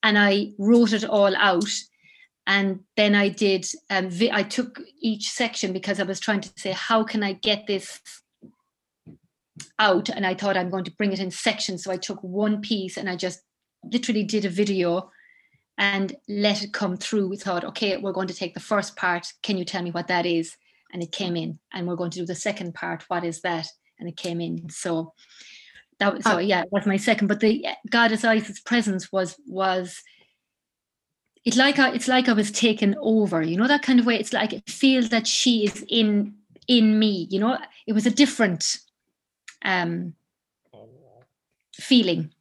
and 0.02 0.18
I 0.18 0.52
wrote 0.58 0.92
it 0.92 1.04
all 1.04 1.34
out. 1.36 1.70
And 2.46 2.80
then 2.96 3.14
I 3.14 3.28
did, 3.28 3.66
um, 3.90 4.08
vi- 4.08 4.32
I 4.32 4.42
took 4.42 4.80
each 5.02 5.28
section 5.28 5.72
because 5.72 6.00
I 6.00 6.04
was 6.04 6.18
trying 6.18 6.40
to 6.40 6.50
say, 6.56 6.72
how 6.72 7.04
can 7.04 7.22
I 7.22 7.34
get 7.34 7.66
this 7.66 8.00
out? 9.78 10.08
And 10.08 10.26
I 10.26 10.34
thought 10.34 10.56
I'm 10.56 10.70
going 10.70 10.84
to 10.84 10.92
bring 10.92 11.12
it 11.12 11.18
in 11.18 11.30
sections. 11.30 11.84
So 11.84 11.90
I 11.90 11.98
took 11.98 12.22
one 12.22 12.62
piece 12.62 12.96
and 12.96 13.10
I 13.10 13.16
just 13.16 13.40
literally 13.84 14.24
did 14.24 14.46
a 14.46 14.48
video 14.48 15.10
and 15.78 16.14
let 16.28 16.62
it 16.62 16.72
come 16.72 16.96
through. 16.96 17.28
We 17.28 17.36
thought, 17.36 17.64
okay, 17.64 17.96
we're 17.96 18.12
going 18.12 18.28
to 18.28 18.34
take 18.34 18.54
the 18.54 18.60
first 18.60 18.96
part. 18.96 19.32
Can 19.42 19.56
you 19.56 19.64
tell 19.64 19.82
me 19.82 19.92
what 19.92 20.08
that 20.08 20.26
is? 20.26 20.56
And 20.92 21.02
it 21.02 21.12
came 21.12 21.36
in. 21.36 21.58
And 21.72 21.86
we're 21.86 21.96
going 21.96 22.10
to 22.10 22.18
do 22.18 22.26
the 22.26 22.34
second 22.34 22.74
part. 22.74 23.04
What 23.08 23.24
is 23.24 23.40
that? 23.42 23.68
And 23.98 24.08
it 24.08 24.16
came 24.16 24.40
in. 24.40 24.68
So 24.70 25.14
that 26.00 26.14
was 26.14 26.24
so 26.24 26.36
ah. 26.36 26.38
yeah, 26.38 26.64
that's 26.72 26.86
my 26.86 26.96
second. 26.96 27.28
But 27.28 27.40
the 27.40 27.64
goddess 27.88 28.24
Isis 28.24 28.60
presence 28.60 29.10
was 29.12 29.36
was 29.46 30.02
it's 31.44 31.56
like 31.56 31.78
I, 31.78 31.92
it's 31.92 32.08
like 32.08 32.28
I 32.28 32.32
was 32.32 32.50
taken 32.50 32.94
over, 33.00 33.42
you 33.42 33.56
know, 33.56 33.68
that 33.68 33.82
kind 33.82 34.00
of 34.00 34.06
way. 34.06 34.18
It's 34.18 34.32
like 34.32 34.52
it 34.52 34.68
feels 34.68 35.08
that 35.10 35.26
she 35.26 35.64
is 35.64 35.84
in 35.88 36.34
in 36.66 36.98
me, 36.98 37.28
you 37.30 37.38
know. 37.38 37.58
It 37.86 37.92
was 37.92 38.06
a 38.06 38.10
different 38.10 38.78
um 39.64 40.14
feeling. 41.74 42.32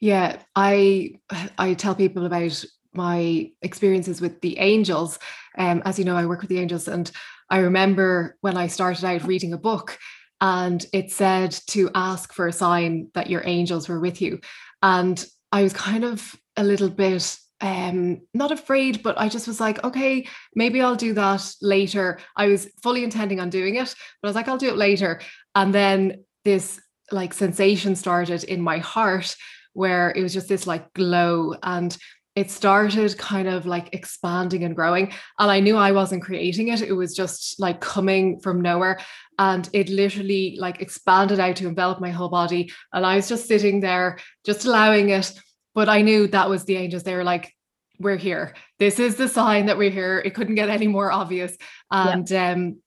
Yeah, 0.00 0.38
I 0.56 1.20
I 1.58 1.74
tell 1.74 1.94
people 1.94 2.26
about 2.26 2.64
my 2.92 3.50
experiences 3.62 4.20
with 4.20 4.40
the 4.40 4.58
angels. 4.58 5.18
Um, 5.58 5.82
as 5.84 5.98
you 5.98 6.04
know, 6.04 6.16
I 6.16 6.26
work 6.26 6.40
with 6.40 6.48
the 6.48 6.58
angels, 6.58 6.88
and 6.88 7.10
I 7.50 7.58
remember 7.58 8.36
when 8.40 8.56
I 8.56 8.66
started 8.66 9.04
out 9.04 9.24
reading 9.26 9.52
a 9.52 9.58
book, 9.58 9.98
and 10.40 10.84
it 10.92 11.12
said 11.12 11.52
to 11.68 11.90
ask 11.94 12.32
for 12.32 12.48
a 12.48 12.52
sign 12.52 13.08
that 13.14 13.28
your 13.28 13.42
angels 13.46 13.88
were 13.88 14.00
with 14.00 14.22
you. 14.22 14.40
And 14.82 15.22
I 15.52 15.62
was 15.62 15.74
kind 15.74 16.04
of 16.04 16.34
a 16.56 16.64
little 16.64 16.90
bit 16.90 17.36
um 17.62 18.22
not 18.32 18.50
afraid 18.50 19.02
but 19.02 19.18
i 19.20 19.28
just 19.28 19.46
was 19.46 19.60
like 19.60 19.84
okay 19.84 20.26
maybe 20.54 20.80
i'll 20.80 20.96
do 20.96 21.12
that 21.12 21.46
later 21.60 22.18
i 22.34 22.46
was 22.46 22.66
fully 22.82 23.04
intending 23.04 23.38
on 23.38 23.50
doing 23.50 23.74
it 23.74 23.94
but 24.22 24.28
i 24.28 24.30
was 24.30 24.34
like 24.34 24.48
i'll 24.48 24.56
do 24.56 24.70
it 24.70 24.78
later 24.78 25.20
and 25.54 25.74
then 25.74 26.24
this 26.46 26.80
like 27.12 27.34
sensation 27.34 27.94
started 27.94 28.44
in 28.44 28.62
my 28.62 28.78
heart 28.78 29.36
where 29.72 30.12
it 30.16 30.22
was 30.22 30.32
just 30.32 30.48
this 30.48 30.66
like 30.66 30.92
glow 30.94 31.54
and 31.62 31.96
it 32.36 32.50
started 32.50 33.18
kind 33.18 33.48
of 33.48 33.66
like 33.66 33.92
expanding 33.92 34.64
and 34.64 34.76
growing 34.76 35.12
and 35.38 35.50
i 35.50 35.60
knew 35.60 35.76
i 35.76 35.92
wasn't 35.92 36.22
creating 36.22 36.68
it 36.68 36.80
it 36.80 36.92
was 36.92 37.14
just 37.14 37.58
like 37.58 37.80
coming 37.80 38.38
from 38.40 38.60
nowhere 38.60 38.98
and 39.38 39.68
it 39.72 39.88
literally 39.88 40.56
like 40.60 40.80
expanded 40.80 41.40
out 41.40 41.56
to 41.56 41.66
envelop 41.66 42.00
my 42.00 42.10
whole 42.10 42.28
body 42.28 42.72
and 42.92 43.04
i 43.04 43.16
was 43.16 43.28
just 43.28 43.46
sitting 43.46 43.80
there 43.80 44.18
just 44.44 44.64
allowing 44.64 45.10
it 45.10 45.32
but 45.74 45.88
I 45.88 46.02
knew 46.02 46.26
that 46.28 46.48
was 46.48 46.64
the 46.64 46.76
angels. 46.76 47.02
They 47.02 47.14
were 47.14 47.24
like, 47.24 47.54
we're 47.98 48.16
here. 48.16 48.54
This 48.78 48.98
is 48.98 49.16
the 49.16 49.28
sign 49.28 49.66
that 49.66 49.78
we're 49.78 49.90
here. 49.90 50.18
It 50.18 50.34
couldn't 50.34 50.54
get 50.54 50.70
any 50.70 50.88
more 50.88 51.12
obvious. 51.12 51.56
And 51.90 52.28
yeah. 52.30 52.52
um, 52.52 52.78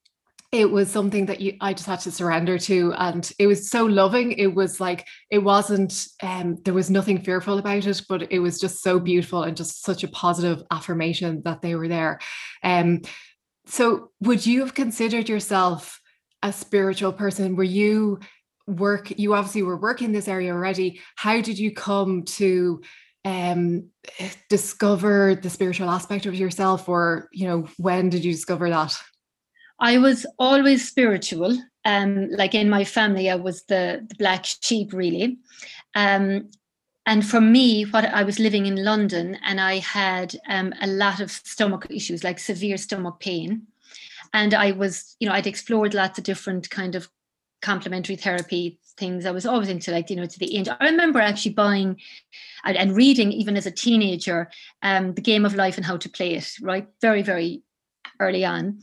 it 0.53 0.69
was 0.69 0.91
something 0.91 1.25
that 1.25 1.41
you, 1.41 1.57
I 1.62 1.74
just 1.74 1.88
had 1.88 2.00
to 2.01 2.12
surrender 2.12 2.60
to. 2.60 2.93
And 2.93 3.29
it 3.39 3.48
was 3.48 3.72
so 3.72 3.86
loving. 3.86 4.33
It 4.33 4.53
was 4.53 4.79
like, 4.79 5.07
it 5.31 5.39
wasn't, 5.39 6.07
um, 6.22 6.60
there 6.63 6.75
was 6.75 6.91
nothing 6.91 7.24
fearful 7.24 7.57
about 7.57 7.88
it, 7.88 8.03
but 8.07 8.31
it 8.31 8.38
was 8.38 8.60
just 8.60 8.83
so 8.83 9.00
beautiful 9.00 9.41
and 9.41 9.57
just 9.57 9.81
such 9.83 10.03
a 10.03 10.07
positive 10.07 10.62
affirmation 10.69 11.41
that 11.43 11.63
they 11.63 11.74
were 11.74 11.88
there. 11.88 12.19
Um, 12.62 13.01
so 13.65 14.12
would 14.22 14.45
you 14.45 14.60
have 14.60 14.75
considered 14.75 15.27
yourself 15.27 16.00
a 16.43 16.53
spiritual 16.53 17.13
person? 17.13 17.55
Were 17.55 17.63
you 17.63 18.19
work 18.67 19.12
you 19.17 19.33
obviously 19.33 19.63
were 19.63 19.75
working 19.75 20.05
in 20.05 20.12
this 20.13 20.29
area 20.29 20.53
already 20.53 21.01
how 21.17 21.41
did 21.41 21.60
you 21.60 21.69
come 21.69 22.24
to 22.24 22.81
um 23.25 23.89
discover 24.50 25.36
the 25.36 25.50
spiritual 25.50 25.89
aspect 25.89 26.25
of 26.25 26.33
yourself 26.33 26.88
or 26.88 27.27
you 27.33 27.45
know 27.45 27.67
when 27.75 28.10
did 28.10 28.24
you 28.24 28.31
discover 28.31 28.69
that 28.69 28.98
i 29.80 29.98
was 29.98 30.25
always 30.39 30.88
spiritual 30.88 31.58
um 31.86 32.30
like 32.32 32.56
in 32.56 32.70
my 32.70 32.84
family 32.84 33.30
i 33.30 33.36
was 33.36 33.63
the, 33.63 34.06
the 34.08 34.15
black 34.15 34.46
sheep 34.46 34.94
really 34.94 35.38
um 35.96 36.50
and 37.06 37.25
for 37.25 37.42
me 37.42 37.84
what 37.84 38.06
i 38.06 38.24
was 38.24 38.39
living 38.39 38.65
in 38.65 38.84
london 38.84 39.38
and 39.46 39.60
i 39.60 39.77
had 39.80 40.36
um, 40.48 40.74
a 40.82 40.88
lot 40.88 41.20
of 41.20 41.32
stomach 41.32 41.88
issues 41.89 42.24
like 42.24 42.39
severe 42.39 42.77
stomach 42.77 43.20
pain 43.20 43.63
and 44.34 44.53
i 44.53 44.72
was 44.72 45.15
you 45.20 45.27
know 45.27 45.34
i'd 45.34 45.48
explored 45.48 45.94
lots 45.94 46.18
of 46.18 46.24
different 46.24 46.70
kind 46.70 46.96
of 46.96 47.10
complementary 47.63 48.18
therapy 48.18 48.77
things. 48.98 49.25
I 49.25 49.32
was 49.32 49.46
always 49.46 49.70
into 49.70 49.92
like, 49.92 50.10
you 50.10 50.15
know, 50.15 50.25
to 50.25 50.39
the 50.39 50.56
end. 50.56 50.70
I 50.70 50.86
remember 50.86 51.20
actually 51.20 51.53
buying 51.53 52.00
and, 52.63 52.96
reading 52.96 53.32
even 53.32 53.58
as 53.58 53.65
a 53.65 53.72
teenager, 53.72 54.51
um, 54.82 55.13
the 55.13 55.22
game 55.22 55.46
of 55.46 55.56
life 55.56 55.77
and 55.77 55.86
how 55.86 55.98
to 55.98 56.10
play 56.10 56.36
it, 56.36 56.51
right? 56.62 56.88
Very, 57.01 57.24
very 57.24 57.63
early 58.20 58.46
on. 58.46 58.80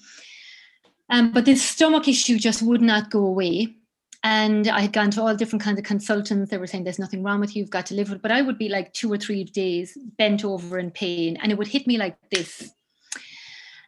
Um, 1.10 1.32
but 1.32 1.44
this 1.44 1.62
stomach 1.62 2.08
issue 2.08 2.38
just 2.38 2.62
would 2.62 2.80
not 2.80 3.10
go 3.10 3.24
away. 3.26 3.74
And 4.22 4.68
I 4.68 4.82
had 4.82 4.92
gone 4.92 5.10
to 5.12 5.22
all 5.22 5.34
different 5.34 5.62
kinds 5.62 5.78
of 5.78 5.84
consultants. 5.84 6.50
They 6.50 6.58
were 6.58 6.66
saying 6.66 6.84
there's 6.84 6.98
nothing 6.98 7.22
wrong 7.22 7.40
with 7.40 7.56
you, 7.56 7.60
you've 7.62 7.70
got 7.70 7.86
to 7.86 7.94
live 7.94 8.10
with 8.10 8.16
it. 8.16 8.22
But 8.22 8.32
I 8.32 8.42
would 8.42 8.58
be 8.58 8.68
like 8.68 8.92
two 8.92 9.10
or 9.10 9.16
three 9.16 9.44
days 9.44 9.96
bent 10.18 10.44
over 10.44 10.78
in 10.78 10.90
pain, 10.90 11.36
and 11.38 11.50
it 11.50 11.58
would 11.58 11.68
hit 11.68 11.86
me 11.86 11.96
like 11.96 12.16
this. 12.30 12.70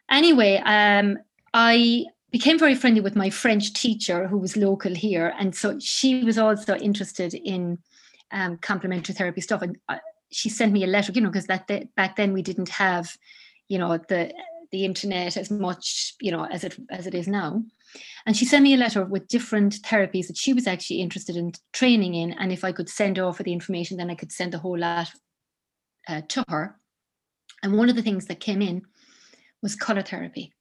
Anyway, 0.09 0.61
um, 0.65 1.17
I 1.53 2.05
became 2.31 2.57
very 2.57 2.73
friendly 2.73 2.99
with 2.99 3.15
my 3.15 3.29
French 3.29 3.73
teacher 3.73 4.27
who 4.27 4.39
was 4.39 4.57
local 4.57 4.93
here. 4.93 5.33
And 5.39 5.55
so 5.55 5.79
she 5.79 6.23
was 6.23 6.39
also 6.39 6.75
interested 6.77 7.35
in 7.35 7.77
um, 8.31 8.57
complementary 8.57 9.13
therapy 9.13 9.39
stuff. 9.39 9.61
And 9.61 9.77
uh, 9.87 9.99
she 10.31 10.49
sent 10.49 10.73
me 10.73 10.83
a 10.83 10.87
letter, 10.87 11.11
you 11.11 11.21
know, 11.21 11.29
because 11.29 11.45
that 11.45 11.69
back 11.95 12.15
then 12.15 12.33
we 12.33 12.41
didn't 12.41 12.69
have, 12.69 13.15
you 13.69 13.77
know, 13.77 13.99
the 14.09 14.33
the 14.73 14.83
internet 14.83 15.37
as 15.37 15.51
much, 15.51 16.15
you 16.19 16.31
know, 16.31 16.45
as 16.45 16.63
it 16.63 16.75
as 16.89 17.05
it 17.05 17.13
is 17.13 17.27
now. 17.27 17.63
And 18.25 18.35
she 18.35 18.43
sent 18.43 18.63
me 18.63 18.73
a 18.73 18.77
letter 18.77 19.05
with 19.05 19.27
different 19.27 19.75
therapies 19.83 20.27
that 20.27 20.35
she 20.35 20.51
was 20.51 20.65
actually 20.65 20.99
interested 20.99 21.35
in 21.35 21.53
training 21.73 22.15
in. 22.15 22.33
And 22.33 22.51
if 22.51 22.63
I 22.63 22.71
could 22.71 22.89
send 22.89 23.19
over 23.19 23.43
the 23.43 23.53
information, 23.53 23.97
then 23.97 24.09
I 24.09 24.15
could 24.15 24.31
send 24.31 24.55
a 24.55 24.57
whole 24.57 24.79
lot 24.79 25.11
uh, 26.09 26.21
to 26.29 26.43
her. 26.49 26.79
And 27.61 27.77
one 27.77 27.87
of 27.87 27.95
the 27.95 28.01
things 28.01 28.25
that 28.25 28.39
came 28.39 28.63
in 28.63 28.81
was 29.61 29.75
color 29.75 30.01
therapy. 30.01 30.51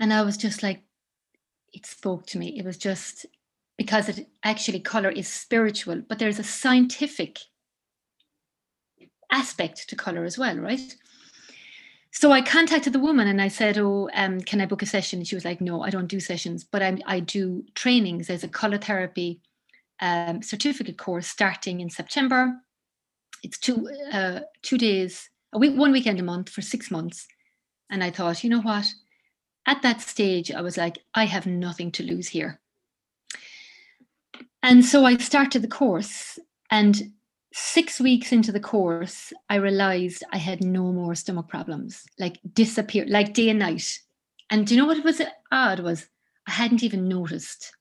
And 0.00 0.14
I 0.14 0.22
was 0.22 0.38
just 0.38 0.62
like, 0.62 0.82
it 1.74 1.84
spoke 1.84 2.26
to 2.28 2.38
me. 2.38 2.58
It 2.58 2.64
was 2.64 2.78
just 2.78 3.26
because 3.76 4.08
it 4.08 4.28
actually 4.42 4.80
color 4.80 5.10
is 5.10 5.28
spiritual, 5.28 6.02
but 6.08 6.18
there's 6.18 6.38
a 6.38 6.44
scientific 6.44 7.38
aspect 9.30 9.88
to 9.90 9.96
color 9.96 10.24
as 10.24 10.38
well, 10.38 10.56
right? 10.56 10.96
So 12.12 12.30
I 12.30 12.42
contacted 12.42 12.92
the 12.92 13.00
woman 13.00 13.26
and 13.26 13.40
I 13.40 13.48
said, 13.48 13.78
"Oh, 13.78 14.08
um, 14.14 14.40
can 14.40 14.60
I 14.60 14.66
book 14.66 14.82
a 14.82 14.86
session?" 14.86 15.20
And 15.20 15.26
she 15.26 15.34
was 15.34 15.44
like, 15.44 15.60
"No, 15.60 15.82
I 15.82 15.90
don't 15.90 16.06
do 16.06 16.20
sessions, 16.20 16.62
but 16.62 16.82
I, 16.82 16.98
I 17.06 17.20
do 17.20 17.64
trainings. 17.74 18.26
There's 18.26 18.44
a 18.44 18.48
color 18.48 18.78
therapy 18.78 19.40
um, 20.00 20.42
certificate 20.42 20.98
course 20.98 21.26
starting 21.26 21.80
in 21.80 21.90
September. 21.90 22.54
It's 23.42 23.58
two 23.58 23.88
uh, 24.12 24.40
two 24.62 24.78
days, 24.78 25.30
a 25.52 25.58
week, 25.58 25.76
one 25.76 25.92
weekend 25.92 26.20
a 26.20 26.22
month 26.22 26.48
for 26.50 26.62
six 26.62 26.90
months." 26.90 27.26
And 27.90 28.04
I 28.04 28.10
thought, 28.10 28.42
you 28.44 28.48
know 28.48 28.62
what? 28.62 28.86
at 29.66 29.82
that 29.82 30.00
stage, 30.00 30.50
I 30.50 30.60
was 30.60 30.76
like, 30.76 30.98
I 31.14 31.24
have 31.26 31.46
nothing 31.46 31.92
to 31.92 32.02
lose 32.02 32.28
here. 32.28 32.60
And 34.62 34.84
so 34.84 35.04
I 35.04 35.16
started 35.16 35.62
the 35.62 35.68
course. 35.68 36.38
And 36.70 37.12
six 37.52 38.00
weeks 38.00 38.32
into 38.32 38.52
the 38.52 38.60
course, 38.60 39.32
I 39.48 39.56
realized 39.56 40.24
I 40.32 40.38
had 40.38 40.64
no 40.64 40.92
more 40.92 41.14
stomach 41.14 41.48
problems, 41.48 42.04
like 42.18 42.38
disappeared, 42.54 43.10
like 43.10 43.34
day 43.34 43.48
and 43.48 43.58
night. 43.58 43.98
And 44.50 44.66
do 44.66 44.74
you 44.74 44.80
know 44.80 44.86
what 44.86 45.04
was 45.04 45.22
odd 45.50 45.80
was 45.80 46.08
I 46.46 46.52
hadn't 46.52 46.82
even 46.82 47.08
noticed 47.08 47.72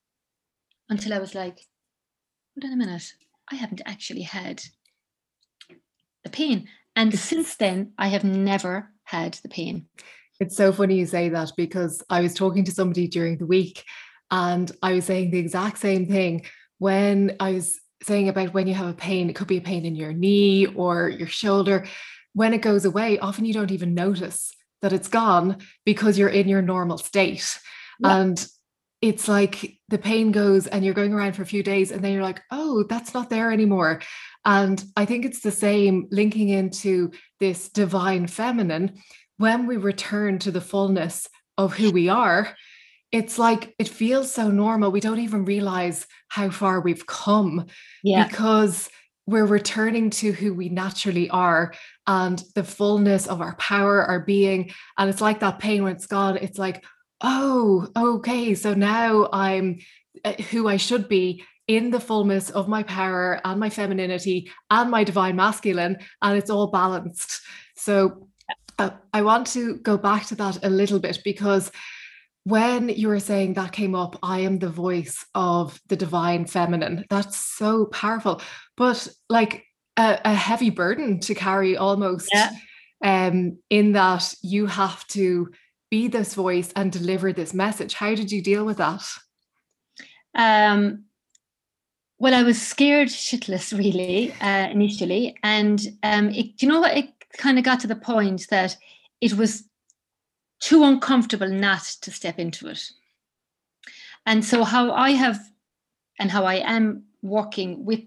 until 0.89 1.13
I 1.13 1.19
was 1.19 1.35
like, 1.35 1.59
hold 2.53 2.65
on 2.65 2.73
a 2.73 2.75
minute, 2.75 3.13
I 3.51 3.55
haven't 3.55 3.81
actually 3.85 4.23
had 4.23 4.61
the 6.23 6.29
pain. 6.29 6.67
And 6.95 7.17
since 7.17 7.55
then, 7.55 7.93
I 7.97 8.07
have 8.09 8.23
never 8.23 8.89
had 9.03 9.33
the 9.35 9.49
pain. 9.49 9.87
It's 10.39 10.57
so 10.57 10.73
funny 10.73 10.99
you 10.99 11.05
say 11.05 11.29
that 11.29 11.51
because 11.55 12.03
I 12.09 12.21
was 12.21 12.33
talking 12.33 12.63
to 12.65 12.71
somebody 12.71 13.07
during 13.07 13.37
the 13.37 13.45
week 13.45 13.83
and 14.31 14.71
I 14.81 14.93
was 14.93 15.05
saying 15.05 15.31
the 15.31 15.39
exact 15.39 15.77
same 15.77 16.07
thing 16.07 16.45
when 16.79 17.35
I 17.39 17.51
was 17.51 17.79
saying 18.03 18.29
about 18.29 18.53
when 18.53 18.67
you 18.67 18.73
have 18.73 18.87
a 18.87 18.93
pain, 18.93 19.29
it 19.29 19.35
could 19.35 19.47
be 19.47 19.57
a 19.57 19.61
pain 19.61 19.85
in 19.85 19.95
your 19.95 20.13
knee 20.13 20.65
or 20.65 21.09
your 21.09 21.27
shoulder. 21.27 21.85
When 22.33 22.53
it 22.53 22.61
goes 22.61 22.85
away, 22.85 23.19
often 23.19 23.45
you 23.45 23.53
don't 23.53 23.71
even 23.71 23.93
notice 23.93 24.53
that 24.81 24.93
it's 24.93 25.07
gone 25.07 25.57
because 25.85 26.17
you're 26.17 26.29
in 26.29 26.47
your 26.47 26.61
normal 26.61 26.97
state. 26.97 27.59
Yeah. 27.99 28.17
And 28.17 28.47
it's 29.01 29.27
like 29.27 29.77
the 29.89 29.97
pain 29.97 30.31
goes 30.31 30.67
and 30.67 30.85
you're 30.85 30.93
going 30.93 31.13
around 31.13 31.33
for 31.33 31.41
a 31.41 31.47
few 31.47 31.63
days 31.63 31.91
and 31.91 32.03
then 32.03 32.13
you're 32.13 32.23
like, 32.23 32.41
oh, 32.51 32.83
that's 32.83 33.13
not 33.13 33.29
there 33.29 33.51
anymore. 33.51 34.01
And 34.45 34.83
I 34.95 35.05
think 35.05 35.25
it's 35.25 35.41
the 35.41 35.51
same 35.51 36.07
linking 36.11 36.49
into 36.49 37.11
this 37.39 37.69
divine 37.69 38.27
feminine 38.27 38.99
when 39.37 39.65
we 39.65 39.77
return 39.77 40.37
to 40.39 40.51
the 40.51 40.61
fullness 40.61 41.27
of 41.57 41.73
who 41.73 41.91
we 41.91 42.09
are, 42.09 42.55
it's 43.11 43.37
like 43.37 43.75
it 43.77 43.87
feels 43.87 44.33
so 44.33 44.49
normal. 44.49 44.91
We 44.91 44.99
don't 44.99 45.19
even 45.19 45.45
realize 45.45 46.07
how 46.29 46.49
far 46.49 46.79
we've 46.79 47.05
come 47.05 47.65
yeah. 48.03 48.27
because 48.27 48.89
we're 49.27 49.45
returning 49.45 50.09
to 50.09 50.31
who 50.31 50.53
we 50.53 50.69
naturally 50.69 51.29
are 51.29 51.73
and 52.07 52.43
the 52.55 52.63
fullness 52.63 53.27
of 53.27 53.41
our 53.41 53.55
power, 53.55 54.03
our 54.03 54.21
being. 54.21 54.71
And 54.97 55.09
it's 55.09 55.21
like 55.21 55.39
that 55.41 55.59
pain 55.59 55.83
when 55.83 55.95
it's 55.95 56.07
gone, 56.07 56.37
it's 56.37 56.57
like, 56.57 56.83
oh, 57.21 57.87
okay, 57.95 58.55
so 58.55 58.73
now 58.73 59.29
I'm 59.31 59.79
uh, 60.25 60.33
who 60.33 60.67
I 60.67 60.77
should 60.77 61.07
be 61.07 61.43
in 61.67 61.91
the 61.91 61.99
fullness 61.99 62.49
of 62.49 62.67
my 62.67 62.83
power 62.83 63.39
and 63.45 63.59
my 63.59 63.69
femininity 63.69 64.51
and 64.69 64.89
my 64.89 65.03
divine 65.03 65.35
masculine, 65.35 65.97
and 66.21 66.37
it's 66.37 66.49
all 66.49 66.67
balanced. 66.67 67.41
So 67.75 68.27
uh, 68.79 68.89
I 69.13 69.21
want 69.21 69.47
to 69.47 69.77
go 69.77 69.97
back 69.97 70.25
to 70.27 70.35
that 70.35 70.65
a 70.65 70.69
little 70.69 70.99
bit 70.99 71.19
because 71.23 71.71
when 72.43 72.89
you 72.89 73.07
were 73.07 73.19
saying 73.19 73.53
that 73.53 73.71
came 73.71 73.95
up, 73.95 74.17
I 74.23 74.39
am 74.39 74.59
the 74.59 74.69
voice 74.69 75.25
of 75.35 75.79
the 75.87 75.95
divine 75.95 76.45
feminine. 76.45 77.05
That's 77.09 77.37
so 77.37 77.85
powerful, 77.85 78.41
but 78.77 79.07
like 79.29 79.65
a, 79.97 80.19
a 80.25 80.33
heavy 80.33 80.69
burden 80.69 81.19
to 81.21 81.35
carry 81.35 81.77
almost. 81.77 82.29
Yeah. 82.33 82.51
Um, 83.03 83.57
in 83.71 83.93
that 83.93 84.31
you 84.43 84.67
have 84.67 85.07
to 85.07 85.49
be 85.89 86.07
this 86.07 86.35
voice 86.35 86.71
and 86.75 86.91
deliver 86.91 87.33
this 87.33 87.53
message. 87.53 87.95
How 87.95 88.13
did 88.13 88.31
you 88.31 88.43
deal 88.43 88.63
with 88.63 88.77
that? 88.77 89.03
Um, 90.35 91.05
well, 92.17 92.33
I 92.33 92.43
was 92.43 92.61
scared 92.61 93.09
shitless, 93.09 93.77
really, 93.77 94.31
uh, 94.39 94.69
initially, 94.69 95.35
and 95.43 95.81
um, 96.03 96.29
it, 96.29 96.61
you 96.61 96.67
know 96.67 96.79
what? 96.79 96.95
It 96.95 97.09
kind 97.37 97.57
of 97.57 97.65
got 97.65 97.79
to 97.81 97.87
the 97.87 97.95
point 97.95 98.45
that 98.49 98.77
it 99.19 99.33
was 99.33 99.63
too 100.61 100.83
uncomfortable 100.83 101.49
not 101.49 101.83
to 102.01 102.11
step 102.11 102.39
into 102.39 102.67
it. 102.67 102.91
And 104.25 104.45
so, 104.45 104.63
how 104.63 104.91
I 104.91 105.11
have 105.11 105.39
and 106.19 106.31
how 106.31 106.45
I 106.45 106.55
am 106.55 107.03
working 107.21 107.83
with 107.83 108.01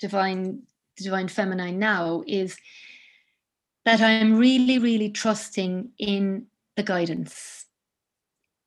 divine 0.00 0.62
divine 0.96 1.28
feminine 1.28 1.78
now 1.78 2.24
is 2.26 2.56
that 3.84 4.00
I'm 4.00 4.36
really, 4.36 4.78
really 4.78 5.10
trusting 5.10 5.90
in 5.98 6.46
the 6.76 6.82
guidance, 6.82 7.66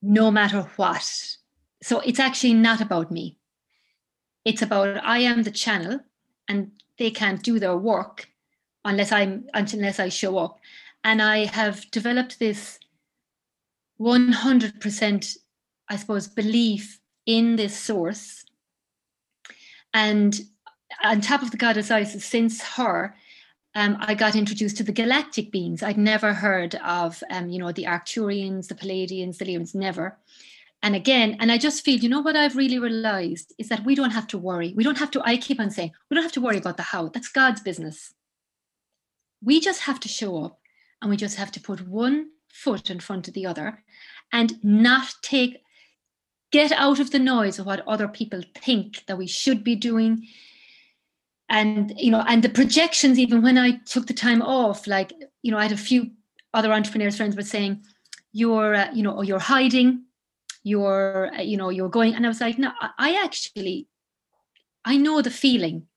no 0.02 0.32
matter 0.32 0.62
what. 0.78 1.38
So 1.84 2.00
it's 2.00 2.20
actually 2.20 2.54
not 2.54 2.82
about 2.82 3.12
me. 3.12 3.38
It's 4.46 4.62
about 4.62 5.04
I 5.04 5.20
am 5.20 5.44
the 5.44 5.52
channel 5.52 6.00
and 6.48 6.72
they 6.98 7.12
can't 7.12 7.44
do 7.44 7.60
their 7.60 7.78
work 7.78 8.30
unless 8.84 9.12
I'm 9.12 9.46
unless 9.54 10.00
I 10.00 10.10
show 10.10 10.38
up. 10.38 10.60
And 11.04 11.22
I 11.22 11.46
have 11.46 11.90
developed 11.92 12.40
this 12.40 12.80
100%, 14.02 15.38
I 15.90 15.96
suppose, 15.96 16.28
belief 16.28 17.00
in 17.26 17.56
this 17.56 17.78
source. 17.78 18.44
And 19.94 20.40
on 21.04 21.22
top 21.22 21.44
of 21.44 21.52
the 21.52 21.58
goddess 21.58 21.92
Isis, 21.92 22.26
since 22.26 22.62
her, 22.62 23.16
um, 23.76 23.98
I 24.00 24.16
got 24.16 24.36
introduced 24.36 24.78
to 24.78 24.84
the 24.84 24.92
galactic 24.92 25.52
beings. 25.52 25.82
I'd 25.84 25.98
never 25.98 26.34
heard 26.34 26.76
of, 26.76 27.24
um, 27.30 27.50
you 27.50 27.60
know, 27.60 27.72
the 27.72 27.86
Arcturians, 27.86 28.68
the 28.68 28.76
Pleiadians, 28.76 29.38
the 29.38 29.46
Lyrians, 29.46 29.76
never. 29.76 30.18
And 30.84 30.96
again, 30.96 31.38
and 31.40 31.52
I 31.52 31.58
just 31.58 31.86
feel, 31.86 32.00
you 32.00 32.10
know, 32.10 32.22
what 32.22 32.36
I've 32.36 32.58
really 32.58 32.80
realized 32.80 33.54
is 33.60 33.70
that 33.70 33.86
we 33.86 33.96
don't 33.96 34.12
have 34.12 34.28
to 34.28 34.38
worry. 34.38 34.74
We 34.76 34.84
don't 34.84 34.98
have 34.98 35.12
to, 35.12 35.22
I 35.24 35.38
keep 35.38 35.60
on 35.60 35.70
saying, 35.70 35.92
we 36.10 36.16
don't 36.16 36.24
have 36.24 36.32
to 36.34 36.42
worry 36.42 36.58
about 36.58 36.78
the 36.78 36.84
how. 36.84 37.10
That's 37.10 37.30
God's 37.30 37.62
business. 37.62 38.14
We 39.44 39.62
just 39.62 39.82
have 39.82 40.00
to 40.02 40.10
show 40.10 40.44
up 40.44 40.60
and 41.02 41.10
we 41.10 41.18
just 41.18 41.38
have 41.38 41.52
to 41.52 41.60
put 41.62 41.88
one 41.88 42.30
foot 42.52 42.90
in 42.90 43.00
front 43.00 43.28
of 43.28 43.34
the 43.34 43.46
other 43.46 43.84
and 44.32 44.64
not 44.64 45.14
take, 45.22 45.62
get 46.52 46.72
out 46.72 47.00
of 47.00 47.12
the 47.12 47.20
noise 47.20 47.60
of 47.60 47.66
what 47.66 47.88
other 47.88 48.08
people 48.08 48.42
think 48.56 49.06
that 49.08 49.18
we 49.18 49.28
should 49.28 49.64
be 49.64 49.76
doing. 49.76 50.28
And 51.50 51.94
you 51.98 52.12
know 52.12 52.24
and 52.28 52.42
the 52.42 52.48
projections 52.48 53.20
even 53.20 53.42
when 53.42 53.58
i 53.58 53.72
took 53.86 54.08
the 54.08 54.14
time 54.14 54.42
off 54.42 54.88
like 54.88 55.12
you 55.42 55.52
know 55.52 55.58
i 55.58 55.64
had 55.64 55.74
a 55.74 55.78
few 55.90 56.12
other 56.54 56.72
entrepreneurs 56.72 57.18
friends 57.18 57.36
were 57.36 57.42
saying 57.42 57.84
you're 58.32 58.74
uh, 58.74 58.90
you 58.94 59.04
know 59.04 59.12
or 59.12 59.26
you're 59.26 59.38
hiding 59.38 60.06
you're 60.64 61.30
uh, 61.36 61.42
you 61.42 61.58
know 61.58 61.68
you're 61.68 61.90
going 61.90 62.16
and 62.16 62.26
i 62.26 62.30
was 62.30 62.40
like 62.40 62.58
no 62.58 62.72
i 62.98 63.20
actually 63.22 63.86
i 64.86 64.96
know 64.96 65.22
the 65.22 65.30
feeling. 65.30 65.88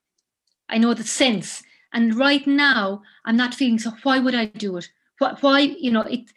I 0.68 0.78
know 0.78 0.92
the 0.92 1.04
sense. 1.04 1.62
And 1.92 2.16
right 2.16 2.44
now 2.48 3.02
i'm 3.24 3.36
not 3.36 3.54
feeling 3.54 3.78
so 3.78 3.92
why 4.02 4.18
would 4.18 4.34
i 4.34 4.46
do 4.46 4.76
it 4.76 4.88
why, 5.18 5.60
you 5.60 5.90
know 5.90 6.02
it 6.02 6.30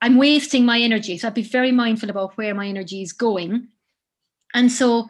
i'm 0.00 0.16
wasting 0.16 0.64
my 0.64 0.80
energy 0.80 1.18
so 1.18 1.28
i'd 1.28 1.34
be 1.34 1.42
very 1.42 1.72
mindful 1.72 2.10
about 2.10 2.36
where 2.36 2.54
my 2.54 2.66
energy 2.66 3.02
is 3.02 3.12
going 3.12 3.68
and 4.54 4.70
so 4.70 5.08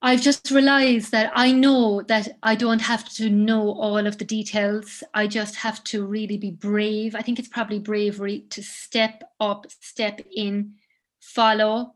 I've 0.00 0.22
just 0.22 0.52
realized 0.52 1.10
that 1.10 1.32
I 1.34 1.50
know 1.50 2.02
that 2.02 2.28
I 2.42 2.54
don't 2.54 2.80
have 2.80 3.08
to 3.14 3.28
know 3.28 3.72
all 3.72 4.06
of 4.06 4.18
the 4.18 4.24
details. 4.24 5.02
I 5.12 5.26
just 5.26 5.56
have 5.56 5.82
to 5.84 6.06
really 6.06 6.36
be 6.36 6.52
brave. 6.52 7.16
I 7.16 7.22
think 7.22 7.40
it's 7.40 7.48
probably 7.48 7.80
bravery 7.80 8.44
to 8.50 8.62
step 8.62 9.24
up, 9.40 9.66
step 9.80 10.20
in, 10.32 10.74
follow 11.20 11.94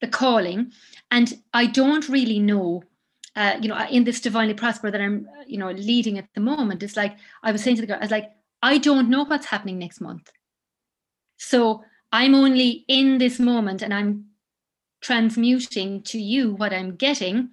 the 0.00 0.08
calling. 0.08 0.72
And 1.12 1.40
I 1.52 1.66
don't 1.66 2.08
really 2.08 2.40
know, 2.40 2.82
uh, 3.36 3.58
you 3.60 3.68
know, 3.68 3.78
in 3.88 4.02
this 4.02 4.20
divinely 4.20 4.54
prosper 4.54 4.90
that 4.90 5.00
I'm, 5.00 5.28
you 5.46 5.58
know, 5.58 5.70
leading 5.70 6.18
at 6.18 6.28
the 6.34 6.40
moment. 6.40 6.82
It's 6.82 6.96
like 6.96 7.16
I 7.44 7.52
was 7.52 7.62
saying 7.62 7.76
to 7.76 7.82
the 7.82 7.86
girl, 7.86 7.98
I 8.00 8.04
was 8.04 8.10
like, 8.10 8.32
I 8.64 8.78
don't 8.78 9.10
know 9.10 9.24
what's 9.24 9.44
happening 9.44 9.78
next 9.78 10.00
month. 10.00 10.32
So 11.36 11.84
I'm 12.10 12.34
only 12.34 12.86
in 12.88 13.18
this 13.18 13.38
moment 13.38 13.82
and 13.82 13.92
I'm 13.92 14.24
transmuting 15.02 16.02
to 16.04 16.18
you 16.18 16.54
what 16.54 16.72
I'm 16.72 16.96
getting. 16.96 17.50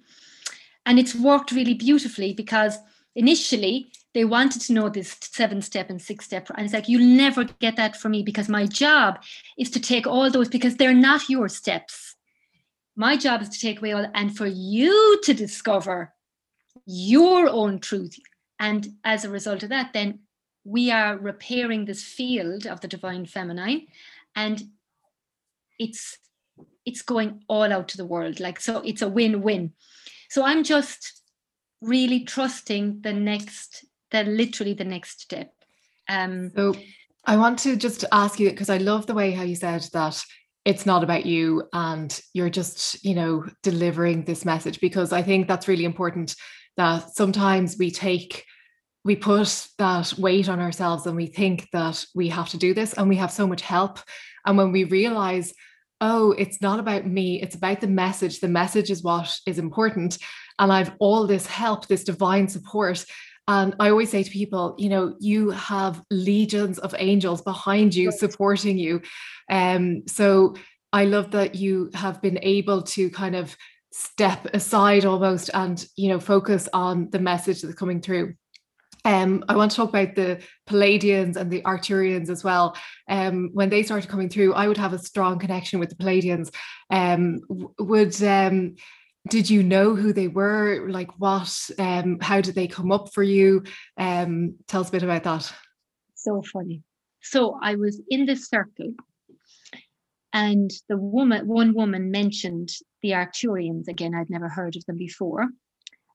And 0.86 0.98
it's 0.98 1.14
worked 1.14 1.52
really 1.52 1.74
beautifully 1.74 2.32
because 2.32 2.78
initially 3.14 3.92
they 4.14 4.24
wanted 4.24 4.62
to 4.62 4.72
know 4.72 4.88
this 4.88 5.14
seven 5.20 5.60
step 5.60 5.90
and 5.90 6.00
six 6.00 6.24
step. 6.24 6.48
And 6.56 6.64
it's 6.64 6.72
like, 6.72 6.88
you'll 6.88 7.04
never 7.04 7.44
get 7.44 7.76
that 7.76 7.98
from 7.98 8.12
me 8.12 8.22
because 8.22 8.48
my 8.48 8.64
job 8.64 9.22
is 9.58 9.68
to 9.72 9.80
take 9.80 10.06
all 10.06 10.30
those 10.30 10.48
because 10.48 10.76
they're 10.76 10.94
not 10.94 11.28
your 11.28 11.50
steps. 11.50 12.16
My 12.96 13.18
job 13.18 13.42
is 13.42 13.50
to 13.50 13.60
take 13.60 13.80
away 13.80 13.92
all 13.92 14.06
and 14.14 14.34
for 14.34 14.46
you 14.46 15.20
to 15.24 15.34
discover 15.34 16.14
your 16.86 17.50
own 17.50 17.80
truth. 17.80 18.18
And 18.58 18.94
as 19.04 19.26
a 19.26 19.30
result 19.30 19.62
of 19.62 19.68
that, 19.68 19.92
then 19.92 20.20
we 20.64 20.90
are 20.90 21.18
repairing 21.18 21.84
this 21.84 22.02
field 22.02 22.66
of 22.66 22.80
the 22.80 22.88
divine 22.88 23.26
feminine. 23.26 23.86
And 24.36 24.62
it's 25.78 26.18
it's 26.84 27.02
going 27.02 27.42
all 27.48 27.72
out 27.72 27.88
to 27.88 27.96
the 27.96 28.06
world 28.06 28.40
like 28.40 28.60
so 28.60 28.78
it's 28.78 29.02
a 29.02 29.08
win-win 29.08 29.72
so 30.28 30.44
i'm 30.44 30.64
just 30.64 31.22
really 31.80 32.20
trusting 32.24 33.00
the 33.02 33.12
next 33.12 33.84
the 34.10 34.22
literally 34.24 34.74
the 34.74 34.84
next 34.84 35.20
step 35.20 35.52
um 36.08 36.50
so 36.54 36.74
i 37.26 37.36
want 37.36 37.58
to 37.58 37.76
just 37.76 38.04
ask 38.12 38.38
you 38.38 38.50
because 38.50 38.70
i 38.70 38.78
love 38.78 39.06
the 39.06 39.14
way 39.14 39.30
how 39.32 39.42
you 39.42 39.54
said 39.54 39.86
that 39.92 40.22
it's 40.64 40.86
not 40.86 41.02
about 41.02 41.26
you 41.26 41.62
and 41.72 42.20
you're 42.34 42.50
just 42.50 43.04
you 43.04 43.14
know 43.14 43.44
delivering 43.62 44.24
this 44.24 44.44
message 44.44 44.80
because 44.80 45.12
i 45.12 45.22
think 45.22 45.48
that's 45.48 45.68
really 45.68 45.84
important 45.84 46.34
that 46.76 47.10
sometimes 47.10 47.76
we 47.78 47.90
take 47.90 48.44
we 49.04 49.16
put 49.16 49.66
that 49.78 50.14
weight 50.18 50.48
on 50.48 50.60
ourselves 50.60 51.06
and 51.06 51.16
we 51.16 51.26
think 51.26 51.68
that 51.72 52.04
we 52.14 52.28
have 52.28 52.48
to 52.50 52.56
do 52.56 52.72
this 52.72 52.92
and 52.92 53.08
we 53.08 53.16
have 53.16 53.32
so 53.32 53.46
much 53.46 53.62
help 53.62 53.98
and 54.46 54.56
when 54.56 54.72
we 54.72 54.84
realize 54.84 55.52
oh, 56.02 56.32
it's 56.32 56.60
not 56.60 56.80
about 56.80 57.06
me, 57.06 57.40
it's 57.40 57.54
about 57.54 57.80
the 57.80 57.86
message. 57.86 58.40
The 58.40 58.48
message 58.48 58.90
is 58.90 59.04
what 59.04 59.38
is 59.46 59.58
important. 59.58 60.18
And 60.58 60.72
I've 60.72 60.90
all 60.98 61.26
this 61.28 61.46
help, 61.46 61.86
this 61.86 62.02
divine 62.02 62.48
support. 62.48 63.04
And 63.46 63.74
I 63.78 63.90
always 63.90 64.10
say 64.10 64.24
to 64.24 64.30
people, 64.30 64.74
you 64.78 64.88
know, 64.88 65.14
you 65.20 65.50
have 65.50 66.02
legions 66.10 66.80
of 66.80 66.94
angels 66.98 67.40
behind 67.40 67.94
you, 67.94 68.10
supporting 68.10 68.78
you. 68.78 69.00
Um, 69.48 70.02
so 70.08 70.56
I 70.92 71.04
love 71.04 71.30
that 71.30 71.54
you 71.54 71.90
have 71.94 72.20
been 72.20 72.40
able 72.42 72.82
to 72.82 73.08
kind 73.10 73.36
of 73.36 73.56
step 73.92 74.46
aside 74.52 75.04
almost 75.04 75.50
and, 75.54 75.84
you 75.96 76.08
know, 76.08 76.18
focus 76.18 76.68
on 76.72 77.10
the 77.10 77.20
message 77.20 77.62
that's 77.62 77.74
coming 77.74 78.00
through. 78.00 78.34
Um, 79.04 79.44
I 79.48 79.56
want 79.56 79.70
to 79.72 79.76
talk 79.76 79.88
about 79.88 80.14
the 80.14 80.40
Pleiadians 80.68 81.36
and 81.36 81.50
the 81.50 81.62
Arcturians 81.62 82.30
as 82.30 82.44
well. 82.44 82.76
Um, 83.08 83.50
when 83.52 83.68
they 83.68 83.82
started 83.82 84.08
coming 84.08 84.28
through, 84.28 84.54
I 84.54 84.68
would 84.68 84.76
have 84.76 84.92
a 84.92 84.98
strong 84.98 85.38
connection 85.38 85.80
with 85.80 85.88
the 85.90 85.96
Pleiadians. 85.96 86.54
Um, 86.90 87.40
would 87.78 88.22
um, 88.22 88.76
did 89.28 89.48
you 89.48 89.62
know 89.62 89.94
who 89.94 90.12
they 90.12 90.28
were? 90.28 90.88
Like 90.88 91.10
what? 91.18 91.70
Um, 91.78 92.18
how 92.20 92.40
did 92.40 92.54
they 92.54 92.66
come 92.66 92.92
up 92.92 93.12
for 93.12 93.22
you? 93.22 93.64
Um, 93.96 94.56
tell 94.66 94.80
us 94.80 94.88
a 94.88 94.92
bit 94.92 95.02
about 95.02 95.24
that. 95.24 95.52
So 96.14 96.42
funny. 96.42 96.82
So 97.22 97.58
I 97.62 97.76
was 97.76 98.00
in 98.08 98.26
this 98.26 98.48
circle, 98.48 98.94
and 100.32 100.70
the 100.88 100.96
woman, 100.96 101.46
one 101.46 101.72
woman 101.74 102.10
mentioned 102.10 102.70
the 103.00 103.10
Arcturians 103.10 103.88
again. 103.88 104.14
I'd 104.14 104.30
never 104.30 104.48
heard 104.48 104.76
of 104.76 104.84
them 104.86 104.96
before, 104.96 105.46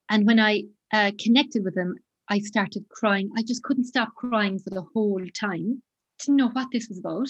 and 0.09 0.25
when 0.25 0.39
I 0.39 0.63
uh, 0.93 1.11
connected 1.17 1.63
with 1.63 1.75
them, 1.75 1.95
I 2.29 2.39
started 2.39 2.85
crying. 2.89 3.31
I 3.37 3.43
just 3.43 3.63
couldn't 3.63 3.85
stop 3.85 4.13
crying 4.15 4.59
for 4.59 4.69
the 4.69 4.85
whole 4.93 5.23
time. 5.33 5.81
Didn't 6.19 6.37
know 6.37 6.49
what 6.49 6.67
this 6.71 6.89
was 6.89 6.99
about. 6.99 7.29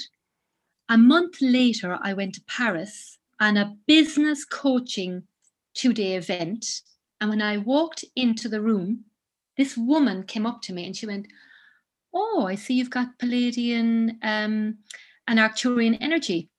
A 0.89 0.97
month 0.97 1.37
later, 1.41 1.97
I 2.01 2.13
went 2.13 2.35
to 2.35 2.43
Paris 2.47 3.17
on 3.39 3.57
a 3.57 3.75
business 3.85 4.45
coaching 4.45 5.23
two 5.75 5.93
day 5.93 6.15
event. 6.15 6.65
And 7.21 7.29
when 7.29 7.41
I 7.41 7.57
walked 7.57 8.05
into 8.15 8.49
the 8.49 8.61
room, 8.61 9.05
this 9.57 9.77
woman 9.77 10.23
came 10.23 10.45
up 10.45 10.61
to 10.63 10.73
me 10.73 10.85
and 10.85 10.95
she 10.95 11.05
went, 11.05 11.27
Oh, 12.13 12.45
I 12.47 12.55
see 12.55 12.73
you've 12.73 12.89
got 12.89 13.19
Pleiadian 13.19 14.17
um, 14.23 14.77
and 15.27 15.39
Arcturian 15.39 15.97
energy. 15.99 16.49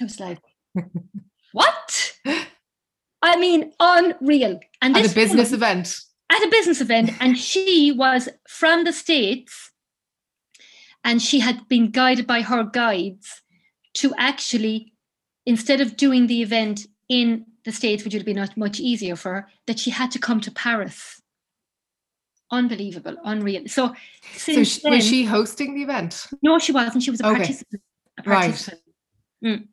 I 0.00 0.04
was 0.04 0.20
like, 0.20 0.40
What? 1.52 2.12
I 3.22 3.36
mean, 3.36 3.72
unreal. 3.80 4.60
And 4.82 4.94
this 4.94 5.06
At 5.06 5.12
a 5.12 5.14
business 5.14 5.50
woman, 5.50 5.54
event 5.54 6.00
at 6.30 6.44
a 6.44 6.50
business 6.50 6.80
event 6.80 7.10
and 7.20 7.38
she 7.38 7.92
was 7.92 8.28
from 8.48 8.84
the 8.84 8.92
states 8.92 9.72
and 11.04 11.22
she 11.22 11.40
had 11.40 11.68
been 11.68 11.90
guided 11.90 12.26
by 12.26 12.42
her 12.42 12.64
guides 12.64 13.42
to 13.94 14.12
actually 14.18 14.92
instead 15.46 15.80
of 15.80 15.96
doing 15.96 16.26
the 16.26 16.42
event 16.42 16.86
in 17.08 17.46
the 17.64 17.72
states 17.72 18.04
which 18.04 18.12
would 18.12 18.20
have 18.20 18.26
been 18.26 18.38
much, 18.38 18.56
much 18.56 18.80
easier 18.80 19.16
for 19.16 19.32
her 19.34 19.48
that 19.66 19.78
she 19.78 19.90
had 19.90 20.10
to 20.10 20.18
come 20.18 20.40
to 20.40 20.50
paris 20.50 21.20
unbelievable 22.50 23.16
unreal 23.24 23.62
so, 23.66 23.94
so 24.36 24.64
she, 24.64 24.80
then, 24.80 24.92
was 24.92 25.06
she 25.06 25.24
hosting 25.24 25.74
the 25.74 25.82
event 25.82 26.26
no 26.42 26.58
she 26.58 26.72
wasn't 26.72 27.02
she 27.02 27.10
was 27.10 27.20
a 27.20 27.26
okay. 27.26 27.36
participant, 27.36 27.82
a 28.18 28.22
participant. 28.22 28.80
right 29.42 29.58
mm. 29.58 29.68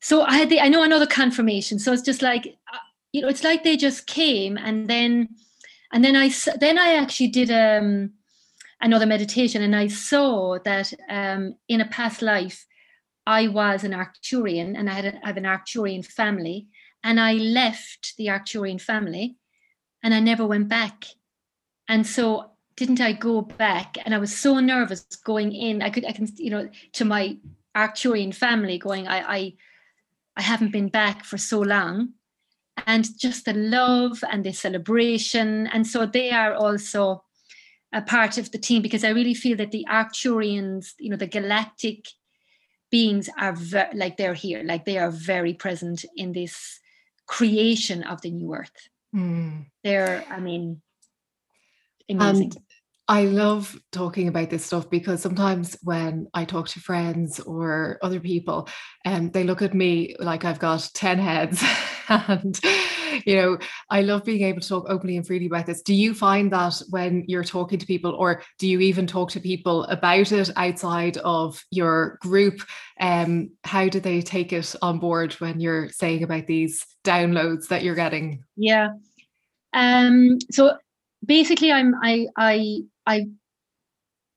so 0.00 0.22
i 0.22 0.36
had 0.36 0.50
the 0.50 0.60
i 0.60 0.68
know 0.68 0.82
another 0.82 1.06
confirmation 1.06 1.78
so 1.78 1.92
it's 1.92 2.02
just 2.02 2.20
like 2.20 2.58
uh, 2.72 2.78
you 3.14 3.22
know 3.22 3.28
it's 3.28 3.44
like 3.44 3.62
they 3.62 3.76
just 3.76 4.06
came 4.06 4.58
and 4.58 4.88
then 4.88 5.28
and 5.92 6.04
then 6.04 6.16
i 6.16 6.30
then 6.60 6.78
i 6.78 6.94
actually 6.94 7.28
did 7.28 7.50
um 7.50 8.10
another 8.80 9.06
meditation 9.06 9.62
and 9.62 9.74
i 9.74 9.86
saw 9.86 10.58
that 10.64 10.92
um 11.08 11.54
in 11.68 11.80
a 11.80 11.88
past 11.88 12.22
life 12.22 12.66
i 13.26 13.48
was 13.48 13.84
an 13.84 13.92
arcturian 13.92 14.78
and 14.78 14.90
i 14.90 14.92
had 14.92 15.06
a, 15.06 15.14
I 15.24 15.28
have 15.28 15.36
an 15.36 15.44
arcturian 15.44 16.04
family 16.04 16.66
and 17.02 17.20
i 17.20 17.34
left 17.34 18.14
the 18.18 18.26
arcturian 18.26 18.80
family 18.80 19.36
and 20.04 20.14
I 20.14 20.20
never 20.20 20.46
went 20.46 20.68
back. 20.68 21.06
And 21.88 22.06
so 22.06 22.50
didn't 22.76 23.00
I 23.00 23.12
go 23.12 23.40
back? 23.40 23.96
And 24.04 24.14
I 24.14 24.18
was 24.18 24.36
so 24.36 24.60
nervous 24.60 25.04
going 25.24 25.52
in. 25.52 25.82
I 25.82 25.90
could 25.90 26.04
I 26.04 26.12
can 26.12 26.28
you 26.36 26.50
know 26.50 26.68
to 26.92 27.04
my 27.04 27.38
Arcturian 27.74 28.32
family 28.32 28.78
going 28.78 29.08
I 29.08 29.36
I 29.36 29.52
I 30.36 30.42
haven't 30.42 30.72
been 30.72 30.88
back 30.88 31.24
for 31.24 31.38
so 31.38 31.60
long. 31.60 32.12
And 32.86 33.06
just 33.18 33.44
the 33.44 33.54
love 33.54 34.22
and 34.30 34.44
the 34.44 34.52
celebration. 34.52 35.68
And 35.68 35.86
so 35.86 36.06
they 36.06 36.30
are 36.32 36.54
also 36.54 37.24
a 37.92 38.02
part 38.02 38.36
of 38.38 38.50
the 38.50 38.58
team 38.58 38.82
because 38.82 39.04
I 39.04 39.10
really 39.10 39.34
feel 39.34 39.56
that 39.58 39.70
the 39.70 39.86
Arcturians, 39.88 40.94
you 40.98 41.10
know, 41.10 41.16
the 41.16 41.28
galactic 41.28 42.08
beings 42.90 43.30
are 43.38 43.52
ve- 43.52 43.94
like 43.94 44.16
they're 44.16 44.34
here, 44.34 44.62
like 44.64 44.84
they 44.84 44.98
are 44.98 45.10
very 45.10 45.54
present 45.54 46.04
in 46.16 46.32
this 46.32 46.80
creation 47.26 48.02
of 48.02 48.20
the 48.22 48.30
new 48.30 48.52
earth. 48.52 48.88
Mm. 49.14 49.66
They're, 49.84 50.24
I 50.28 50.40
mean, 50.40 50.82
amazing. 52.08 52.44
And 52.44 52.58
I 53.06 53.24
love 53.24 53.78
talking 53.92 54.28
about 54.28 54.48
this 54.48 54.64
stuff 54.64 54.88
because 54.88 55.20
sometimes 55.20 55.76
when 55.82 56.26
I 56.32 56.46
talk 56.46 56.68
to 56.68 56.80
friends 56.80 57.38
or 57.38 57.98
other 58.00 58.18
people, 58.18 58.68
and 59.04 59.26
um, 59.26 59.30
they 59.30 59.44
look 59.44 59.60
at 59.60 59.74
me 59.74 60.16
like 60.18 60.46
I've 60.46 60.58
got 60.58 60.88
10 60.94 61.18
heads. 61.18 61.62
and, 62.08 62.58
you 63.26 63.36
know, 63.36 63.58
I 63.90 64.00
love 64.00 64.24
being 64.24 64.42
able 64.44 64.62
to 64.62 64.68
talk 64.68 64.86
openly 64.88 65.18
and 65.18 65.26
freely 65.26 65.46
about 65.46 65.66
this. 65.66 65.82
Do 65.82 65.92
you 65.92 66.14
find 66.14 66.50
that 66.54 66.80
when 66.88 67.24
you're 67.28 67.44
talking 67.44 67.78
to 67.78 67.86
people, 67.86 68.12
or 68.12 68.42
do 68.58 68.66
you 68.66 68.80
even 68.80 69.06
talk 69.06 69.30
to 69.32 69.40
people 69.40 69.84
about 69.84 70.32
it 70.32 70.50
outside 70.56 71.18
of 71.18 71.62
your 71.70 72.18
group? 72.22 72.62
Um, 72.98 73.50
how 73.64 73.88
do 73.88 74.00
they 74.00 74.22
take 74.22 74.54
it 74.54 74.74
on 74.80 74.98
board 74.98 75.34
when 75.34 75.60
you're 75.60 75.90
saying 75.90 76.22
about 76.22 76.46
these 76.46 76.86
downloads 77.04 77.68
that 77.68 77.82
you're 77.82 77.94
getting? 77.94 78.44
Yeah. 78.56 78.92
Um, 79.74 80.38
so 80.50 80.78
basically 81.26 81.72
I'm 81.72 81.94
I 82.02 82.26
I 82.36 82.80
I, 83.06 83.26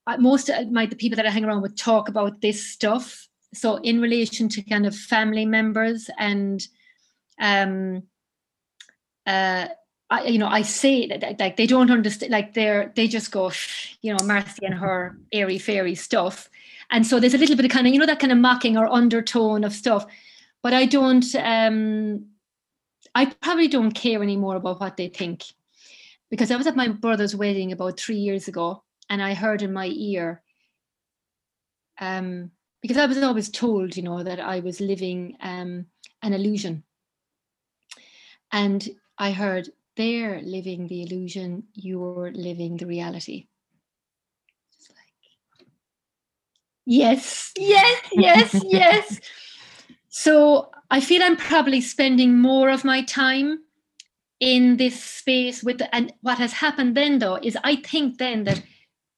I 0.06 0.18
most 0.18 0.50
of 0.50 0.72
my 0.72 0.86
the 0.86 0.96
people 0.96 1.18
that 1.18 1.26
I 1.26 1.30
hang 1.32 1.46
around 1.46 1.62
with 1.62 1.76
talk 1.78 2.10
about 2.10 2.42
this 2.42 2.66
stuff. 2.66 3.28
So 3.54 3.78
in 3.78 4.02
relation 4.02 4.50
to 4.50 4.62
kind 4.62 4.86
of 4.86 4.96
family 4.96 5.46
members 5.46 6.10
and 6.18 6.66
um 7.40 8.04
uh 9.26 9.68
I, 10.10 10.24
you 10.24 10.40
know, 10.40 10.48
I 10.48 10.62
say 10.62 11.06
that 11.08 11.38
like 11.38 11.58
they 11.58 11.68
don't 11.68 11.92
understand, 11.92 12.32
like 12.32 12.54
they're 12.54 12.94
they 12.96 13.10
just 13.10 13.30
go, 13.32 13.52
you 14.02 14.14
know, 14.16 14.26
Marcy 14.26 14.66
and 14.66 14.74
her 14.76 15.18
airy 15.34 15.58
fairy 15.60 15.96
stuff, 15.96 16.50
and 16.90 17.06
so 17.06 17.20
there's 17.20 17.34
a 17.34 17.38
little 17.38 17.58
bit 17.58 17.66
of 17.66 17.72
kind 17.72 17.88
of 17.88 17.94
you 17.94 18.00
know 18.00 18.06
that 18.06 18.20
kind 18.20 18.32
of 18.32 18.38
mocking 18.38 18.78
or 18.78 18.88
undertone 18.88 19.66
of 19.66 19.74
stuff, 19.74 20.06
but 20.64 20.74
I 20.74 20.86
don't, 20.86 21.26
um 21.36 22.26
I 23.14 23.26
probably 23.26 23.68
don't 23.68 23.92
care 23.92 24.24
anymore 24.24 24.56
about 24.56 24.80
what 24.80 24.96
they 24.96 25.10
think 25.10 25.44
because 26.30 26.52
I 26.52 26.56
was 26.56 26.68
at 26.68 26.76
my 26.76 26.88
brother's 26.88 27.36
wedding 27.36 27.72
about 27.72 28.00
three 28.00 28.18
years 28.18 28.48
ago, 28.48 28.84
and 29.10 29.22
I 29.22 29.34
heard 29.34 29.62
in 29.62 29.74
my 29.74 29.88
ear, 29.88 30.42
um, 32.00 32.52
because 32.82 32.98
I 32.98 33.06
was 33.06 33.22
always 33.22 33.50
told, 33.50 33.96
you 33.96 34.04
know, 34.04 34.24
that 34.24 34.40
I 34.40 34.60
was 34.60 34.82
living 34.82 35.38
um, 35.42 35.86
an 36.22 36.34
illusion. 36.34 36.84
And 38.52 38.88
I 39.18 39.32
heard, 39.32 39.70
they're 39.96 40.42
living 40.42 40.88
the 40.88 41.04
illusion, 41.04 41.64
you're 41.74 42.32
living 42.34 42.78
the 42.78 42.86
reality. 42.86 43.48
Like, 44.90 45.68
yes, 46.86 47.52
yes, 47.58 48.02
yes, 48.12 48.62
yes. 48.64 49.20
So 50.10 50.72
I 50.90 51.02
feel 51.02 51.24
I'm 51.24 51.36
probably 51.36 51.82
spending 51.82 52.40
more 52.40 52.70
of 52.70 52.86
my 52.86 53.02
time 53.02 53.60
in 54.40 54.78
this 54.78 55.04
space 55.04 55.64
with 55.64 55.82
and 55.92 56.14
what 56.22 56.38
has 56.38 56.54
happened 56.54 56.96
then 56.96 57.20
though 57.20 57.40
is 57.42 57.58
i 57.64 57.76
think 57.76 58.18
then 58.18 58.44
that 58.44 58.62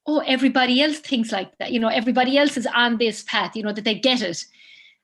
oh 0.08 0.20
everybody 0.26 0.82
else 0.82 1.00
thinks 1.00 1.32
like 1.32 1.58
that 1.58 1.72
you 1.72 1.80
know 1.80 1.90
everybody 1.90 2.38
else 2.38 2.56
is 2.56 2.68
on 2.68 2.98
this 2.98 3.24
path 3.24 3.56
you 3.56 3.64
know 3.64 3.74
that 3.74 3.84
they 3.84 3.96
get 3.96 4.22
it 4.22 4.46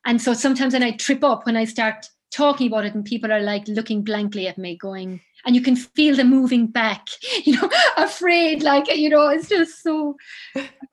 and 0.06 0.20
so 0.22 0.32
sometimes 0.32 0.72
when 0.72 0.82
i 0.82 0.90
trip 0.92 1.22
up 1.22 1.44
when 1.44 1.56
i 1.56 1.64
start 1.64 2.08
talking 2.30 2.66
about 2.66 2.84
it 2.84 2.94
and 2.94 3.04
people 3.04 3.30
are 3.30 3.40
like 3.40 3.66
looking 3.68 4.02
blankly 4.02 4.48
at 4.48 4.58
me 4.58 4.76
going 4.76 5.20
and 5.44 5.54
you 5.54 5.60
can 5.60 5.76
feel 5.76 6.16
them 6.16 6.30
moving 6.30 6.66
back 6.66 7.06
you 7.44 7.52
know 7.60 7.70
afraid 7.98 8.62
like 8.62 8.94
you 8.96 9.10
know 9.10 9.28
it's 9.28 9.48
just 9.48 9.82
so 9.82 10.16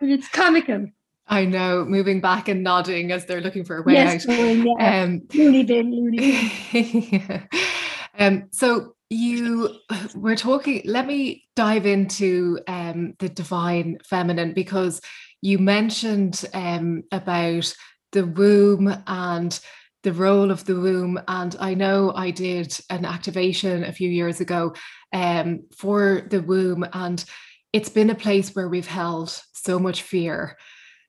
it's 0.02 0.28
comical 0.30 0.86
I 1.28 1.46
know, 1.46 1.86
moving 1.86 2.20
back 2.20 2.50
and 2.50 2.64
nodding 2.64 3.12
as 3.12 3.26
they're 3.26 3.42
looking 3.42 3.64
for 3.64 3.78
a 3.78 3.82
way 3.82 3.94
yes, 3.94 4.28
out. 4.28 4.38
yeah. 4.38 5.04
Um, 5.04 5.22
loony 5.34 5.64
bin, 5.64 5.92
loony 5.92 6.52
bin. 6.72 7.48
um, 8.20 8.44
so 8.52 8.96
you 9.14 9.76
we're 10.16 10.36
talking 10.36 10.82
let 10.86 11.06
me 11.06 11.48
dive 11.56 11.86
into 11.86 12.60
um, 12.68 13.14
the 13.20 13.30
divine 13.30 13.98
feminine 14.04 14.54
because 14.54 15.00
you 15.42 15.60
mentioned 15.60 16.44
um, 16.54 17.04
about 17.12 17.74
the 18.12 18.26
womb 18.26 18.94
and 19.08 19.60
the 20.04 20.14
role 20.14 20.52
of 20.52 20.66
the 20.66 20.80
womb. 20.80 21.20
And 21.28 21.56
i 21.60 21.74
know 21.74 22.14
i 22.16 22.32
did 22.32 22.78
an 22.90 23.06
activation 23.06 23.84
a 23.84 23.94
few 23.94 24.10
years 24.10 24.42
ago 24.42 24.74
um, 25.14 25.64
for 25.76 26.28
the 26.30 26.42
womb. 26.42 26.86
And 26.94 27.24
it's 27.72 27.90
been 27.90 28.10
a 28.10 28.16
place 28.16 28.56
where 28.56 28.70
we've 28.70 28.88
held 28.88 29.40
so 29.54 29.80
much 29.80 30.02
fear 30.02 30.58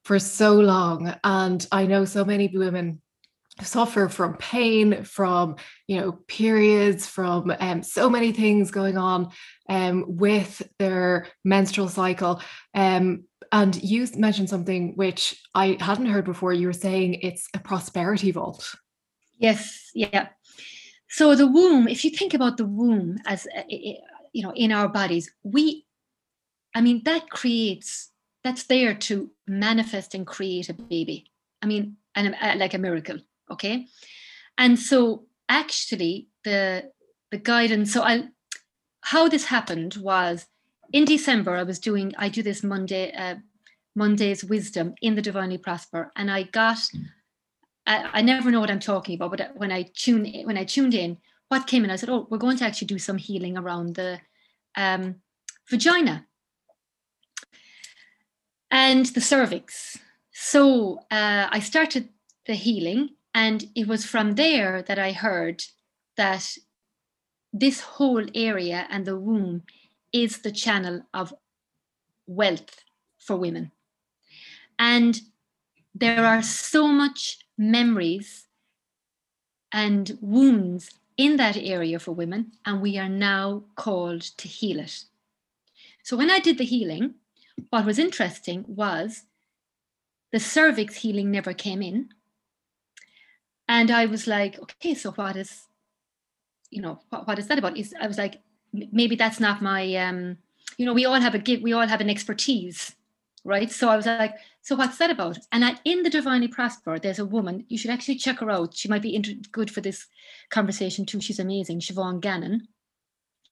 for 0.05 0.19
so 0.19 0.55
long. 0.55 1.15
And 1.25 1.67
i 1.73 1.87
know 1.87 2.05
so 2.05 2.25
many 2.25 2.49
women 2.49 3.01
suffer 3.63 4.09
from 4.09 4.37
pain, 4.37 5.05
from 5.05 5.57
you 5.87 6.01
know 6.01 6.13
periods, 6.27 7.07
from 7.07 7.55
um, 7.61 7.83
so 7.83 8.11
many 8.11 8.33
things 8.33 8.71
going 8.71 8.99
on 8.99 9.31
um, 9.69 10.05
with 10.07 10.63
their 10.79 11.29
menstrual 11.45 11.89
cycle. 11.89 12.41
Um, 12.75 13.25
and 13.53 13.81
you 13.83 14.07
mentioned 14.17 14.51
something 14.51 14.97
which 14.97 15.41
I 15.55 15.77
hadn't 15.81 16.07
heard 16.07 16.25
before. 16.25 16.53
You 16.53 16.67
were 16.67 16.73
saying 16.73 17.21
it's 17.23 17.49
a 17.55 17.59
prosperity 17.59 18.31
vault. 18.33 18.75
Yes, 19.39 19.91
yeah. 19.95 20.29
So 21.09 21.35
the 21.37 21.47
womb, 21.47 21.87
if 21.87 22.05
you 22.05 22.11
think 22.11 22.35
about 22.35 22.57
the 22.57 22.65
womb 22.65 23.19
as 23.27 23.47
uh, 23.57 23.63
you 23.69 24.43
know 24.43 24.53
in 24.55 24.73
our 24.73 24.89
bodies, 24.89 25.33
we, 25.45 25.87
I 26.75 26.81
mean, 26.81 27.03
that 27.05 27.31
creates 27.31 28.11
that's 28.43 28.65
there 28.65 28.95
to 28.95 29.31
manifest 29.47 30.15
and 30.15 30.27
create 30.27 30.69
a 30.69 30.75
baby. 30.75 31.31
I 31.63 31.67
mean, 31.67 31.97
and 32.15 32.35
like 32.59 32.75
a 32.75 32.79
miracle 32.79 33.19
okay? 33.51 33.87
And 34.59 34.79
so 34.79 35.27
actually 35.49 36.29
the 36.45 36.91
the 37.31 37.39
guidance 37.39 37.93
so 37.93 38.03
i 38.03 38.25
how 39.03 39.29
this 39.29 39.45
happened 39.45 39.95
was 40.01 40.47
in 40.93 41.05
december 41.05 41.55
i 41.57 41.63
was 41.63 41.79
doing 41.79 42.15
i 42.17 42.29
do 42.29 42.43
this 42.43 42.63
monday 42.63 43.13
uh, 43.13 43.35
monday's 43.95 44.45
wisdom 44.45 44.95
in 45.03 45.15
the 45.15 45.23
divinely 45.23 45.59
prosper 45.59 46.11
and 46.17 46.31
i 46.31 46.43
got 46.45 46.79
I, 47.87 48.09
I 48.15 48.23
never 48.23 48.51
know 48.51 48.61
what 48.61 48.71
i'm 48.71 48.81
talking 48.81 49.17
about 49.17 49.37
but 49.37 49.51
when 49.57 49.71
i 49.71 49.83
tune 49.95 50.33
when 50.45 50.57
i 50.57 50.65
tuned 50.65 50.95
in 50.95 51.19
what 51.49 51.67
came 51.67 51.85
in 51.85 51.91
i 51.91 51.97
said 51.97 52.09
oh 52.09 52.27
we're 52.31 52.39
going 52.39 52.57
to 52.59 52.65
actually 52.65 52.87
do 52.87 52.99
some 52.99 53.19
healing 53.19 53.59
around 53.59 53.97
the 53.97 54.21
um, 54.77 55.17
vagina. 55.71 56.27
And 58.71 59.07
the 59.07 59.21
cervix. 59.21 59.99
So 60.33 60.99
uh, 61.11 61.47
i 61.51 61.61
started 61.61 62.09
the 62.47 62.55
healing 62.55 63.11
and 63.35 63.65
it 63.75 63.89
was 63.89 64.05
from 64.05 64.33
there 64.33 64.83
that 64.83 64.99
I 64.99 65.13
heard 65.13 65.65
that 66.17 66.57
this 67.53 67.81
whole 67.81 68.25
area 68.35 68.87
and 68.91 69.05
the 69.05 69.19
womb 69.19 69.65
is 70.13 70.39
the 70.39 70.53
channel 70.53 71.03
of 71.13 71.35
wealth 72.27 72.85
for 73.19 73.37
women. 73.37 73.73
And 74.79 75.21
there 75.95 76.25
are 76.25 76.43
so 76.43 76.87
much 76.89 77.39
memories 77.59 78.47
and 79.73 80.17
wounds 80.21 80.91
in 81.17 81.37
that 81.37 81.57
area 81.57 81.99
for 81.99 82.13
women, 82.13 82.53
and 82.65 82.81
we 82.81 82.99
are 82.99 83.09
now 83.09 83.65
called 83.77 84.23
to 84.23 84.49
heal 84.49 84.81
it. 84.81 85.05
So 86.03 86.17
when 86.17 86.31
I 86.31 86.39
did 86.39 86.59
the 86.59 86.65
healing, 86.65 87.15
what 87.71 87.85
was 87.85 87.99
interesting 87.99 88.65
was 88.69 89.23
the 90.33 90.41
cervix 90.41 90.97
healing 90.97 91.31
never 91.31 91.53
came 91.53 91.83
in 91.83 92.09
and 93.69 93.91
I 93.91 94.07
was 94.07 94.27
like, 94.27 94.59
okay, 94.61 94.95
so 94.95 95.13
what 95.13 95.37
is, 95.37 95.69
you 96.71 96.83
know, 96.83 97.01
what, 97.09 97.27
what 97.27 97.39
is 97.39 97.47
that 97.49 97.59
about? 97.59 97.77
Is 97.77 97.95
I 98.01 98.07
was 98.07 98.19
like, 98.19 98.41
maybe 98.73 99.17
that's 99.17 99.41
not 99.41 99.63
my, 99.63 99.95
um, 99.97 100.39
you 100.77 100.85
know, 100.85 100.93
we 100.93 101.05
all 101.05 101.21
have 101.21 101.35
a 101.35 101.59
we 101.63 101.73
all 101.73 101.87
have 101.87 102.01
an 102.01 102.11
expertise, 102.11 102.95
right? 103.45 103.71
So 103.71 103.89
I 103.89 103.97
was 103.97 104.07
like, 104.07 104.35
so 104.63 104.77
what's 104.77 104.99
that 104.99 105.11
about? 105.11 105.39
And 105.53 105.65
I, 105.65 105.77
in 105.85 106.03
the 106.03 106.11
Divinely 106.11 106.49
Prosper, 106.49 106.99
there's 106.99 107.19
a 107.19 107.25
woman. 107.25 107.65
You 107.69 107.79
should 107.79 107.91
actually 107.91 108.17
check 108.17 108.41
her 108.41 108.51
out. 108.51 108.75
She 108.75 108.89
might 108.89 109.03
be 109.03 109.19
good 109.53 109.71
for 109.71 109.81
this 109.81 110.07
conversation 110.51 111.07
too. 111.07 111.21
She's 111.21 111.39
amazing, 111.39 111.81
Siobhan 111.81 112.21
Gannon. 112.21 112.69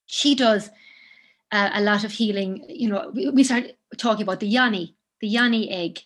She 0.05 0.35
does 0.35 0.69
uh, 1.51 1.69
a 1.73 1.81
lot 1.81 2.03
of 2.03 2.11
healing. 2.11 2.65
You 2.67 2.89
know, 2.89 3.11
we, 3.13 3.29
we 3.29 3.43
talking 3.97 4.23
about 4.23 4.39
the 4.41 4.47
yoni, 4.47 4.95
the 5.21 5.27
yoni 5.27 5.69
egg, 5.71 6.01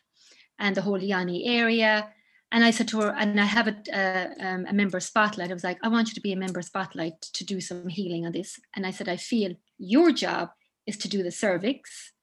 and 0.60 0.76
the 0.76 0.82
whole 0.82 1.02
yoni 1.02 1.46
area 1.46 2.10
and 2.52 2.64
I 2.64 2.72
said 2.72 2.88
to 2.90 3.02
her, 3.02 3.10
and 3.10 3.40
I 3.40 3.46
have 3.46 3.68
a, 3.68 4.30
um, 4.40 4.66
a 4.68 4.74
member 4.74 5.00
spotlight. 5.00 5.50
I 5.50 5.54
was 5.54 5.66
like, 5.66 5.80
I 5.84 5.90
want 5.90 6.08
you 6.08 6.14
to 6.16 6.22
be 6.22 6.32
a 6.32 6.38
member 6.38 6.62
spotlight 6.62 7.22
to 7.22 7.46
do 7.46 7.60
some 7.60 7.90
healing 7.90 8.26
on 8.26 8.32
this. 8.32 8.60
And 8.76 8.86
I 8.86 8.92
said, 8.92 9.10
I 9.10 9.18
feel 9.18 9.54
your 9.78 10.12
job 10.14 10.50
is 10.86 10.98
to 11.00 11.10
do 11.10 11.24
the 11.24 11.32
cervix. 11.32 12.14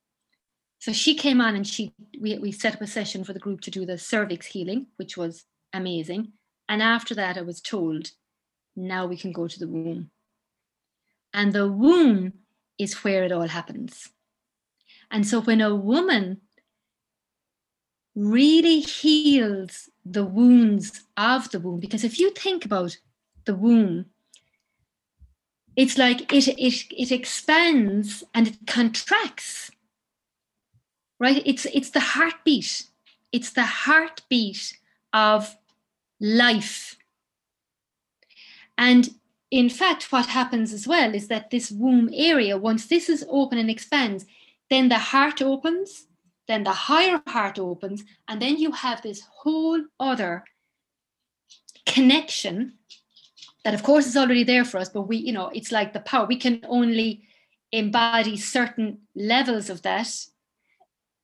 So 0.79 0.93
she 0.93 1.15
came 1.15 1.41
on 1.41 1.55
and 1.57 1.67
she 1.67 1.95
we, 2.21 2.39
we 2.39 2.53
set 2.53 2.75
up 2.75 2.81
a 2.81 2.87
session 2.87 3.25
for 3.25 3.33
the 3.35 3.39
group 3.39 3.61
to 3.63 3.71
do 3.71 3.85
the 3.85 3.99
cervix 3.99 4.47
healing, 4.47 4.87
which 4.97 5.17
was 5.17 5.45
amazing. 5.73 6.33
And 6.69 6.83
after 6.83 7.15
that, 7.15 7.37
I 7.37 7.43
was 7.43 7.61
told, 7.61 8.11
now 8.75 9.07
we 9.07 9.19
can 9.19 9.33
go 9.33 9.47
to 9.47 9.59
the 9.59 9.69
womb. 9.69 10.11
And 11.35 11.53
the 11.53 11.71
womb 11.71 12.33
is 12.79 13.05
where 13.05 13.25
it 13.25 13.33
all 13.33 13.49
happens. 13.49 14.09
And 15.11 15.27
so 15.27 15.43
when 15.43 15.61
a 15.61 15.75
woman 15.75 16.41
really 18.15 18.81
heals 18.81 19.89
the 20.05 20.25
wounds 20.25 21.03
of 21.17 21.51
the 21.51 21.61
womb, 21.61 21.81
because 21.81 22.05
if 22.05 22.19
you 22.19 22.31
think 22.31 22.65
about 22.65 22.97
the 23.45 23.55
womb, 23.55 24.07
it's 25.77 25.99
like 25.99 26.33
it, 26.33 26.47
it, 26.49 26.85
it 26.91 27.11
expands 27.11 28.23
and 28.33 28.49
it 28.49 28.67
contracts, 28.67 29.71
right? 31.19 31.43
It's, 31.45 31.67
it's 31.67 31.91
the 31.91 32.01
heartbeat. 32.01 32.87
It's 33.33 33.51
the 33.51 33.65
heartbeat 33.65 34.79
of 35.13 35.57
life. 36.21 36.97
And 38.79 39.11
in 39.51 39.69
fact, 39.69 40.13
what 40.13 40.27
happens 40.27 40.73
as 40.73 40.87
well 40.87 41.15
is 41.15 41.29
that 41.29 41.51
this 41.51 41.71
womb 41.71 42.09
area, 42.13 42.57
once 42.57 42.87
this 42.87 43.09
is 43.09 43.27
open 43.29 43.59
and 43.59 43.71
expands, 43.71 44.27
then 44.71 44.89
the 44.89 44.99
heart 44.99 45.43
opens, 45.43 46.07
then 46.47 46.65
the 46.65 46.73
higher 46.73 47.23
heart 47.27 47.59
opens, 47.59 48.05
and 48.29 48.41
then 48.41 48.57
you 48.57 48.73
have 48.73 49.03
this 49.03 49.23
whole 49.43 49.83
other 49.99 50.45
connection 51.87 52.75
that, 53.65 53.75
of 53.75 53.83
course, 53.83 54.07
is 54.07 54.17
already 54.17 54.45
there 54.45 54.65
for 54.65 54.79
us. 54.79 54.89
But 54.89 55.03
we, 55.03 55.17
you 55.17 55.33
know, 55.33 55.49
it's 55.55 55.73
like 55.73 55.93
the 55.93 56.01
power. 56.01 56.27
We 56.27 56.37
can 56.37 56.61
only 56.69 57.23
embody 57.73 58.37
certain 58.37 58.99
levels 59.15 59.71
of 59.71 59.83
that. 59.83 60.09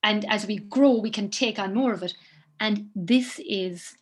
And 0.03 0.25
as 0.31 0.47
we 0.47 0.57
grow, 0.57 0.99
we 0.99 1.11
can 1.11 1.29
take 1.29 1.59
on 1.59 1.75
more 1.75 1.93
of 1.93 2.03
it. 2.03 2.15
And 2.59 2.89
this 2.95 3.41
is 3.47 3.95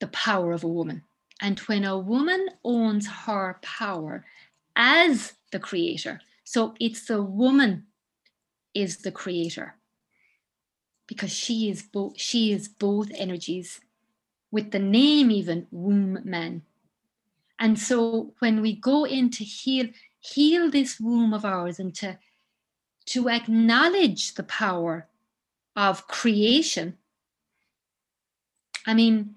the 0.00 0.06
power 0.08 0.52
of 0.52 0.64
a 0.64 0.68
woman. 0.68 1.02
And 1.40 1.58
when 1.60 1.84
a 1.84 1.98
woman 1.98 2.48
owns 2.64 3.06
her 3.06 3.58
power 3.62 4.24
as 4.76 5.34
the 5.52 5.58
creator, 5.58 6.20
so 6.44 6.74
it's 6.80 7.06
the 7.06 7.22
woman 7.22 7.86
is 8.74 8.98
the 8.98 9.12
creator. 9.12 9.76
Because 11.06 11.32
she 11.32 11.70
is 11.70 11.82
both 11.82 12.18
she 12.18 12.52
is 12.52 12.68
both 12.68 13.10
energies 13.14 13.80
with 14.50 14.70
the 14.70 14.78
name 14.78 15.30
even 15.30 15.66
womb 15.70 16.18
man. 16.24 16.62
And 17.58 17.78
so 17.78 18.34
when 18.38 18.60
we 18.62 18.74
go 18.74 19.04
in 19.04 19.30
to 19.30 19.44
heal 19.44 19.88
heal 20.20 20.70
this 20.70 20.98
womb 20.98 21.34
of 21.34 21.44
ours 21.44 21.78
and 21.78 21.94
to 21.96 22.18
to 23.06 23.28
acknowledge 23.28 24.34
the 24.34 24.42
power 24.42 25.06
of 25.76 26.06
creation 26.08 26.96
i 28.86 28.94
mean 28.94 29.34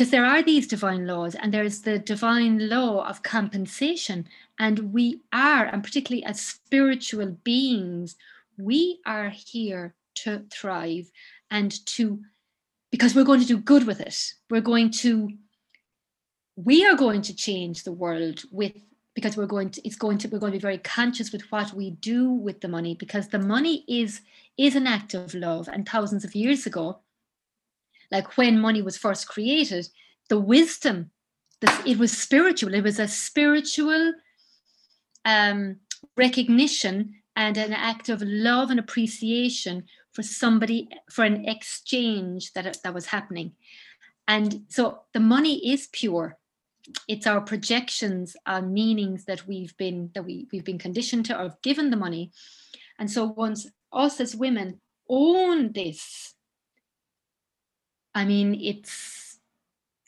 because 0.00 0.12
there 0.12 0.24
are 0.24 0.42
these 0.42 0.66
divine 0.66 1.06
laws 1.06 1.34
and 1.34 1.52
there's 1.52 1.82
the 1.82 1.98
divine 1.98 2.70
law 2.70 3.06
of 3.06 3.22
compensation. 3.22 4.26
And 4.58 4.94
we 4.94 5.20
are 5.30 5.66
and 5.66 5.84
particularly 5.84 6.24
as 6.24 6.40
spiritual 6.40 7.36
beings 7.44 8.16
we 8.60 9.00
are 9.06 9.30
here 9.30 9.94
to 10.14 10.44
thrive 10.52 11.10
and 11.50 11.84
to 11.86 12.20
because 12.90 13.14
we're 13.14 13.24
going 13.24 13.40
to 13.40 13.46
do 13.46 13.58
good 13.58 13.86
with 13.86 14.00
it 14.00 14.34
we're 14.50 14.60
going 14.60 14.90
to 14.90 15.30
we 16.56 16.84
are 16.84 16.96
going 16.96 17.22
to 17.22 17.34
change 17.34 17.84
the 17.84 17.92
world 17.92 18.42
with 18.50 18.72
because 19.14 19.36
we're 19.36 19.46
going 19.46 19.70
to 19.70 19.86
it's 19.86 19.96
going 19.96 20.18
to 20.18 20.28
we're 20.28 20.38
going 20.38 20.52
to 20.52 20.58
be 20.58 20.62
very 20.62 20.78
conscious 20.78 21.32
with 21.32 21.42
what 21.50 21.72
we 21.74 21.90
do 21.90 22.30
with 22.30 22.60
the 22.60 22.68
money 22.68 22.94
because 22.94 23.28
the 23.28 23.38
money 23.38 23.84
is 23.88 24.20
is 24.58 24.76
an 24.76 24.86
act 24.86 25.14
of 25.14 25.34
love 25.34 25.68
and 25.68 25.88
thousands 25.88 26.24
of 26.24 26.34
years 26.34 26.66
ago 26.66 27.00
like 28.10 28.36
when 28.36 28.58
money 28.58 28.82
was 28.82 28.96
first 28.96 29.28
created, 29.28 29.88
the 30.28 30.38
wisdom, 30.38 31.10
this, 31.60 31.78
it 31.86 31.98
was 31.98 32.16
spiritual. 32.16 32.74
It 32.74 32.82
was 32.82 32.98
a 32.98 33.08
spiritual 33.08 34.14
um, 35.24 35.76
recognition 36.16 37.14
and 37.36 37.56
an 37.56 37.72
act 37.72 38.08
of 38.08 38.22
love 38.22 38.70
and 38.70 38.80
appreciation 38.80 39.84
for 40.12 40.22
somebody, 40.22 40.88
for 41.10 41.24
an 41.24 41.48
exchange 41.48 42.52
that, 42.52 42.78
that 42.82 42.94
was 42.94 43.06
happening. 43.06 43.52
And 44.26 44.62
so 44.68 45.00
the 45.12 45.20
money 45.20 45.72
is 45.72 45.88
pure. 45.92 46.36
It's 47.08 47.26
our 47.26 47.40
projections, 47.40 48.36
our 48.46 48.62
meanings 48.62 49.24
that 49.26 49.46
we've 49.46 49.76
been 49.76 50.10
that 50.14 50.24
we, 50.24 50.48
we've 50.52 50.64
been 50.64 50.78
conditioned 50.78 51.26
to 51.26 51.40
or 51.40 51.56
given 51.62 51.90
the 51.90 51.96
money. 51.96 52.32
And 52.98 53.10
so 53.10 53.26
once 53.26 53.68
us 53.92 54.20
as 54.20 54.34
women 54.34 54.80
own 55.08 55.72
this 55.72 56.34
I 58.14 58.24
mean, 58.24 58.58
it's 58.60 59.38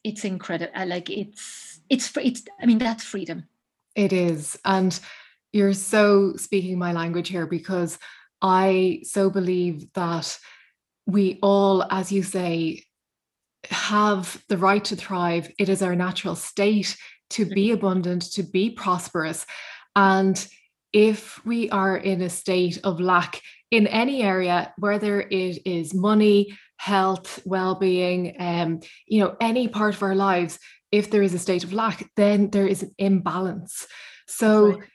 it's 0.05 0.25
incredible. 0.25 0.73
Uh, 0.75 0.87
like 0.87 1.11
it's 1.11 1.81
it's 1.89 2.15
it's. 2.17 2.43
I 2.61 2.67
mean, 2.67 2.79
that's 2.79 3.05
freedom. 3.05 3.45
It 3.95 4.13
is, 4.13 4.59
and 4.65 4.99
you're 5.53 5.75
so 5.75 6.35
speaking 6.37 6.79
my 6.79 6.93
language 6.93 7.29
here 7.29 7.47
because 7.47 7.99
I 8.41 9.03
so 9.05 9.31
believe 9.31 9.93
that 9.93 10.39
we 11.07 11.39
all, 11.43 11.85
as 11.91 12.11
you 12.11 12.23
say, 12.23 12.85
have 13.71 14.43
the 14.49 14.59
right 14.59 14.85
to 14.87 14.97
thrive. 14.97 15.51
It 15.59 15.69
is 15.69 15.83
our 15.83 15.95
natural 15.95 16.35
state 16.35 16.97
to 17.31 17.45
be 17.45 17.69
mm-hmm. 17.69 17.75
abundant, 17.75 18.33
to 18.33 18.43
be 18.43 18.71
prosperous. 18.71 19.47
And 19.95 20.45
if 20.93 21.45
we 21.45 21.71
are 21.71 21.97
in 21.97 22.21
a 22.23 22.31
state 22.31 22.81
of 22.85 23.01
lack 23.01 23.41
in 23.71 23.87
any 23.87 24.23
area, 24.23 24.73
whether 24.79 25.21
it 25.21 25.67
is 25.67 25.95
money, 25.95 26.59
health, 26.77 27.41
well-being, 27.47 28.37
um, 28.39 28.81
you 29.07 29.21
know, 29.21 29.37
any 29.41 29.69
part 29.69 29.95
of 29.95 30.03
our 30.03 30.15
lives, 30.15 30.59
if 30.91 31.11
there 31.11 31.23
is 31.23 31.33
a 31.33 31.39
state 31.39 31.65
of 31.65 31.73
lack, 31.73 32.11
then 32.17 32.51
there 32.51 32.67
is 32.67 32.83
an 32.83 32.95
imbalance. 32.99 33.87
So 34.27 34.73
right. 34.73 34.89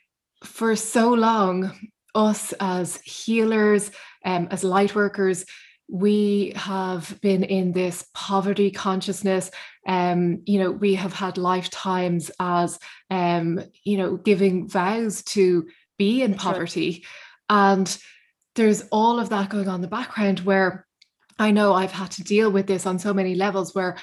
For 0.43 0.75
so 0.75 1.13
long, 1.13 1.71
us 2.15 2.53
as 2.59 2.97
healers, 3.01 3.91
um, 4.25 4.47
as 4.51 4.63
light 4.63 4.95
workers, 4.95 5.45
we 5.89 6.51
have 6.55 7.19
been 7.21 7.43
in 7.43 7.71
this 7.71 8.05
poverty 8.13 8.71
consciousness. 8.71 9.49
Um 9.87 10.41
you 10.45 10.59
know 10.59 10.71
we 10.71 10.95
have 10.95 11.13
had 11.13 11.37
lifetimes 11.37 12.29
as 12.39 12.77
um 13.09 13.61
you 13.85 13.97
know 13.97 14.17
giving 14.17 14.67
vows 14.67 15.23
to 15.23 15.67
be 15.97 16.21
in 16.23 16.33
poverty. 16.33 17.05
And 17.49 17.97
there's 18.55 18.83
all 18.91 19.19
of 19.19 19.29
that 19.29 19.49
going 19.49 19.69
on 19.69 19.75
in 19.75 19.81
the 19.81 19.87
background 19.87 20.41
where 20.41 20.85
I 21.39 21.51
know 21.51 21.73
I've 21.73 21.91
had 21.91 22.11
to 22.11 22.23
deal 22.23 22.51
with 22.51 22.67
this 22.67 22.85
on 22.85 22.99
so 22.99 23.13
many 23.13 23.35
levels 23.35 23.73
where 23.73 23.97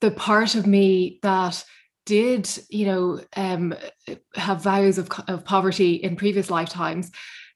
the 0.00 0.10
part 0.10 0.54
of 0.54 0.66
me 0.66 1.18
that 1.22 1.64
did, 2.06 2.48
you 2.68 2.86
know, 2.86 3.20
um, 3.36 3.74
have 4.34 4.62
vows 4.62 4.98
of, 4.98 5.08
of 5.28 5.44
poverty 5.44 5.94
in 5.94 6.16
previous 6.16 6.50
lifetimes, 6.50 7.10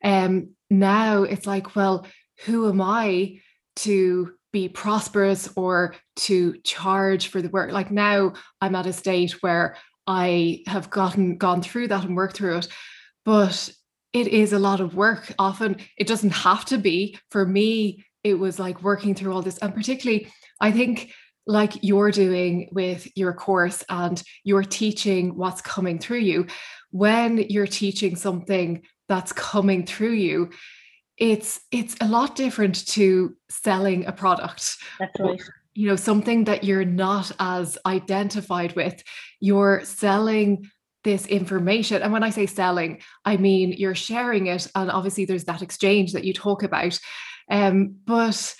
um, 0.04 0.50
now 0.70 1.22
it's 1.22 1.46
like, 1.46 1.74
well, 1.74 2.06
who 2.44 2.68
am 2.68 2.80
I 2.80 3.40
to 3.76 4.34
be 4.52 4.68
prosperous 4.68 5.48
or 5.56 5.94
to 6.16 6.56
charge 6.64 7.28
for 7.28 7.42
the 7.42 7.48
work? 7.48 7.72
Like 7.72 7.90
now 7.90 8.32
I'm 8.60 8.74
at 8.74 8.86
a 8.86 8.92
state 8.92 9.42
where 9.42 9.76
I 10.06 10.62
have 10.66 10.88
gotten 10.90 11.36
gone 11.36 11.62
through 11.62 11.88
that 11.88 12.04
and 12.04 12.16
worked 12.16 12.36
through 12.36 12.58
it. 12.58 12.68
But 13.24 13.70
it 14.12 14.28
is 14.28 14.52
a 14.52 14.58
lot 14.58 14.80
of 14.80 14.94
work. 14.94 15.32
Often 15.38 15.76
it 15.98 16.06
doesn't 16.06 16.30
have 16.30 16.64
to 16.66 16.78
be. 16.78 17.18
For 17.30 17.44
me, 17.44 18.06
it 18.24 18.34
was 18.34 18.58
like 18.58 18.82
working 18.82 19.14
through 19.14 19.32
all 19.32 19.42
this. 19.42 19.58
And 19.58 19.74
particularly, 19.74 20.32
I 20.60 20.72
think 20.72 21.12
like 21.48 21.82
you're 21.82 22.10
doing 22.10 22.68
with 22.72 23.08
your 23.16 23.32
course 23.32 23.82
and 23.88 24.22
you're 24.44 24.62
teaching 24.62 25.34
what's 25.34 25.62
coming 25.62 25.98
through 25.98 26.18
you, 26.18 26.46
when 26.90 27.38
you're 27.38 27.66
teaching 27.66 28.14
something 28.16 28.82
that's 29.08 29.32
coming 29.32 29.86
through 29.86 30.12
you, 30.12 30.50
it's 31.16 31.60
it's 31.72 31.96
a 32.00 32.06
lot 32.06 32.36
different 32.36 32.86
to 32.88 33.34
selling 33.48 34.06
a 34.06 34.12
product. 34.12 34.76
That's 35.00 35.18
right. 35.18 35.42
You 35.74 35.88
know, 35.88 35.96
something 35.96 36.44
that 36.44 36.64
you're 36.64 36.84
not 36.84 37.32
as 37.40 37.78
identified 37.86 38.76
with. 38.76 39.02
You're 39.40 39.84
selling 39.84 40.70
this 41.04 41.26
information. 41.26 42.02
And 42.02 42.12
when 42.12 42.24
I 42.24 42.30
say 42.30 42.46
selling, 42.46 43.00
I 43.24 43.36
mean 43.38 43.72
you're 43.72 43.94
sharing 43.94 44.48
it. 44.48 44.66
And 44.74 44.90
obviously, 44.90 45.24
there's 45.24 45.44
that 45.44 45.62
exchange 45.62 46.12
that 46.12 46.24
you 46.24 46.34
talk 46.34 46.62
about. 46.62 46.98
Um, 47.50 47.96
but 48.04 48.54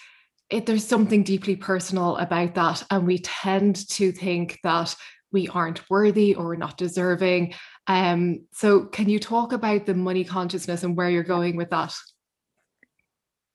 it, 0.51 0.66
there's 0.66 0.86
something 0.86 1.22
deeply 1.22 1.57
personal 1.57 2.16
about 2.16 2.55
that. 2.55 2.82
And 2.90 3.07
we 3.07 3.18
tend 3.18 3.88
to 3.90 4.12
think 4.12 4.59
that 4.64 4.94
we 5.30 5.49
aren't 5.49 5.88
worthy 5.90 6.34
or 6.34 6.46
we're 6.46 6.57
not 6.57 6.78
deserving. 6.78 7.55
Um, 7.86 8.46
so, 8.53 8.86
can 8.86 9.09
you 9.09 9.18
talk 9.18 9.53
about 9.53 9.86
the 9.86 9.94
money 9.94 10.24
consciousness 10.24 10.82
and 10.82 10.96
where 10.96 11.11
you're 11.11 11.22
going 11.22 11.57
with 11.57 11.70
that? 11.70 11.94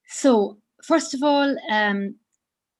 So, 0.07 0.59
first 0.83 1.13
of 1.13 1.23
all, 1.23 1.55
um, 1.71 2.15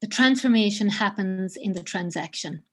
the 0.01 0.07
transformation 0.07 0.89
happens 0.89 1.55
in 1.55 1.73
the 1.73 1.81
transaction. 1.81 2.63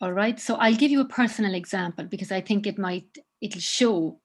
All 0.00 0.12
right. 0.12 0.40
So 0.40 0.54
I'll 0.54 0.74
give 0.74 0.90
you 0.90 1.02
a 1.02 1.08
personal 1.08 1.54
example 1.54 2.06
because 2.06 2.32
I 2.32 2.40
think 2.40 2.66
it 2.66 2.78
might 2.78 3.06
it'll 3.40 3.60
show 3.60 4.19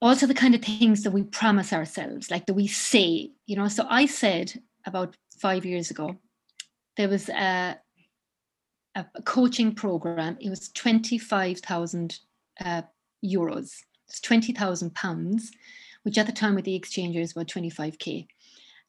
also 0.00 0.26
the 0.26 0.34
kind 0.34 0.54
of 0.54 0.62
things 0.62 1.02
that 1.02 1.10
we 1.10 1.22
promise 1.22 1.72
ourselves, 1.72 2.30
like 2.30 2.46
that 2.46 2.54
we 2.54 2.66
say, 2.66 3.30
you 3.46 3.56
know. 3.56 3.68
So 3.68 3.86
I 3.88 4.06
said 4.06 4.52
about 4.86 5.16
five 5.38 5.64
years 5.64 5.90
ago, 5.90 6.16
there 6.96 7.08
was 7.08 7.28
a, 7.28 7.78
a 8.94 9.04
coaching 9.24 9.74
program. 9.74 10.36
It 10.40 10.50
was 10.50 10.68
25,000 10.70 12.18
uh, 12.64 12.82
euros. 13.24 13.76
It's 14.08 14.20
20,000 14.20 14.94
pounds, 14.94 15.52
which 16.02 16.18
at 16.18 16.26
the 16.26 16.32
time 16.32 16.54
with 16.54 16.64
the 16.64 16.74
exchange 16.74 17.16
is 17.16 17.32
about 17.32 17.48
25K. 17.48 18.26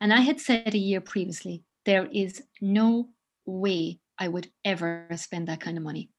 And 0.02 0.14
I 0.14 0.22
had 0.22 0.40
said 0.40 0.74
a 0.74 0.78
year 0.78 1.02
previously, 1.02 1.64
there 1.86 2.08
is 2.12 2.42
no 2.62 3.10
way 3.46 4.00
I 4.18 4.28
would 4.28 4.50
ever 4.64 5.08
spend 5.16 5.48
that 5.48 5.60
kind 5.60 5.78
of 5.78 5.84
money. 5.84 6.10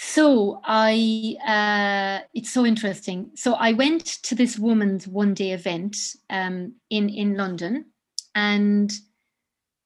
So 0.00 0.60
I, 0.62 1.34
uh, 1.44 2.24
it's 2.32 2.50
so 2.50 2.64
interesting. 2.64 3.32
So 3.34 3.54
I 3.54 3.72
went 3.72 4.06
to 4.22 4.36
this 4.36 4.56
woman's 4.56 5.08
one 5.08 5.34
day 5.34 5.50
event 5.50 5.96
um, 6.30 6.74
in 6.88 7.08
in 7.08 7.36
London, 7.36 7.86
and 8.32 8.92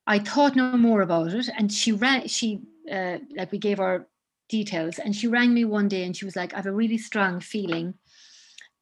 I 0.06 0.18
thought 0.18 0.54
no 0.54 0.76
more 0.76 1.00
about 1.00 1.32
it. 1.32 1.48
And 1.56 1.72
she 1.72 1.92
ran, 1.92 2.28
she 2.28 2.60
uh, 2.92 3.18
like 3.34 3.52
we 3.52 3.58
gave 3.58 3.78
her 3.78 4.06
details, 4.50 4.98
and 4.98 5.16
she 5.16 5.28
rang 5.28 5.54
me 5.54 5.64
one 5.64 5.88
day, 5.88 6.04
and 6.04 6.14
she 6.14 6.26
was 6.26 6.36
like, 6.36 6.52
"I 6.52 6.56
have 6.56 6.66
a 6.66 6.72
really 6.72 6.98
strong 6.98 7.40
feeling 7.40 7.94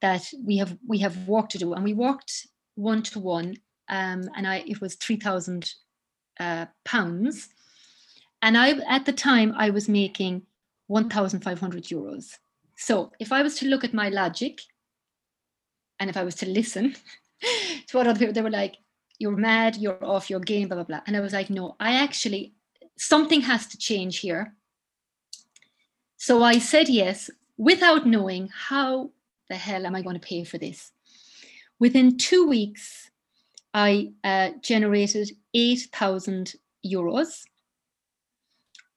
that 0.01 0.29
we 0.45 0.57
have 0.57 0.77
we 0.85 0.99
have 0.99 1.29
work 1.29 1.49
to 1.51 1.59
do." 1.59 1.75
And 1.75 1.85
we 1.85 1.95
walked 1.95 2.49
one 2.75 3.05
to 3.05 3.21
one, 3.21 3.55
um, 3.89 4.29
and 4.35 4.49
I 4.49 4.65
it 4.67 4.81
was 4.81 4.97
three 4.97 5.17
thousand 5.17 5.71
uh, 6.41 6.67
pounds, 6.85 7.51
and 8.43 8.59
I 8.59 8.71
at 8.89 9.07
the 9.07 9.13
time 9.13 9.55
I 9.57 9.71
was 9.71 9.89
making 9.89 10.43
1,500 10.91 11.85
euros. 11.85 12.37
So 12.77 13.13
if 13.21 13.31
I 13.31 13.43
was 13.43 13.55
to 13.57 13.67
look 13.67 13.85
at 13.85 13.95
my 13.95 14.09
logic 14.09 14.59
and 16.01 16.11
if 16.11 16.17
I 16.17 16.25
was 16.25 16.35
to 16.37 16.49
listen 16.49 16.97
to 17.87 17.97
what 17.97 18.09
other 18.09 18.19
people, 18.19 18.35
they 18.35 18.43
were 18.43 18.51
like, 18.51 18.77
you're 19.21 19.37
mad, 19.37 19.77
you're 19.77 20.05
off 20.05 20.29
your 20.29 20.41
game, 20.41 20.67
blah, 20.67 20.77
blah, 20.77 20.85
blah. 20.85 21.01
And 21.07 21.17
I 21.17 21.21
was 21.21 21.33
like, 21.33 21.49
no, 21.49 21.77
I 21.79 21.95
actually, 21.95 22.55
something 22.99 23.43
has 23.43 23.69
to 23.69 23.79
change 23.79 24.19
here. 24.19 24.55
So 26.17 26.43
I 26.43 26.59
said 26.59 26.89
yes 26.89 27.31
without 27.57 28.07
knowing 28.07 28.49
how 28.53 29.11
the 29.49 29.57
hell 29.57 29.87
am 29.87 29.95
I 29.95 30.03
going 30.03 30.19
to 30.19 30.27
pay 30.27 30.43
for 30.43 30.59
this. 30.59 30.91
Within 31.79 32.19
two 32.19 32.49
weeks, 32.49 33.11
I 33.73 34.13
uh, 34.25 34.51
generated 34.61 35.31
8,000 35.55 36.55
euros. 36.85 37.45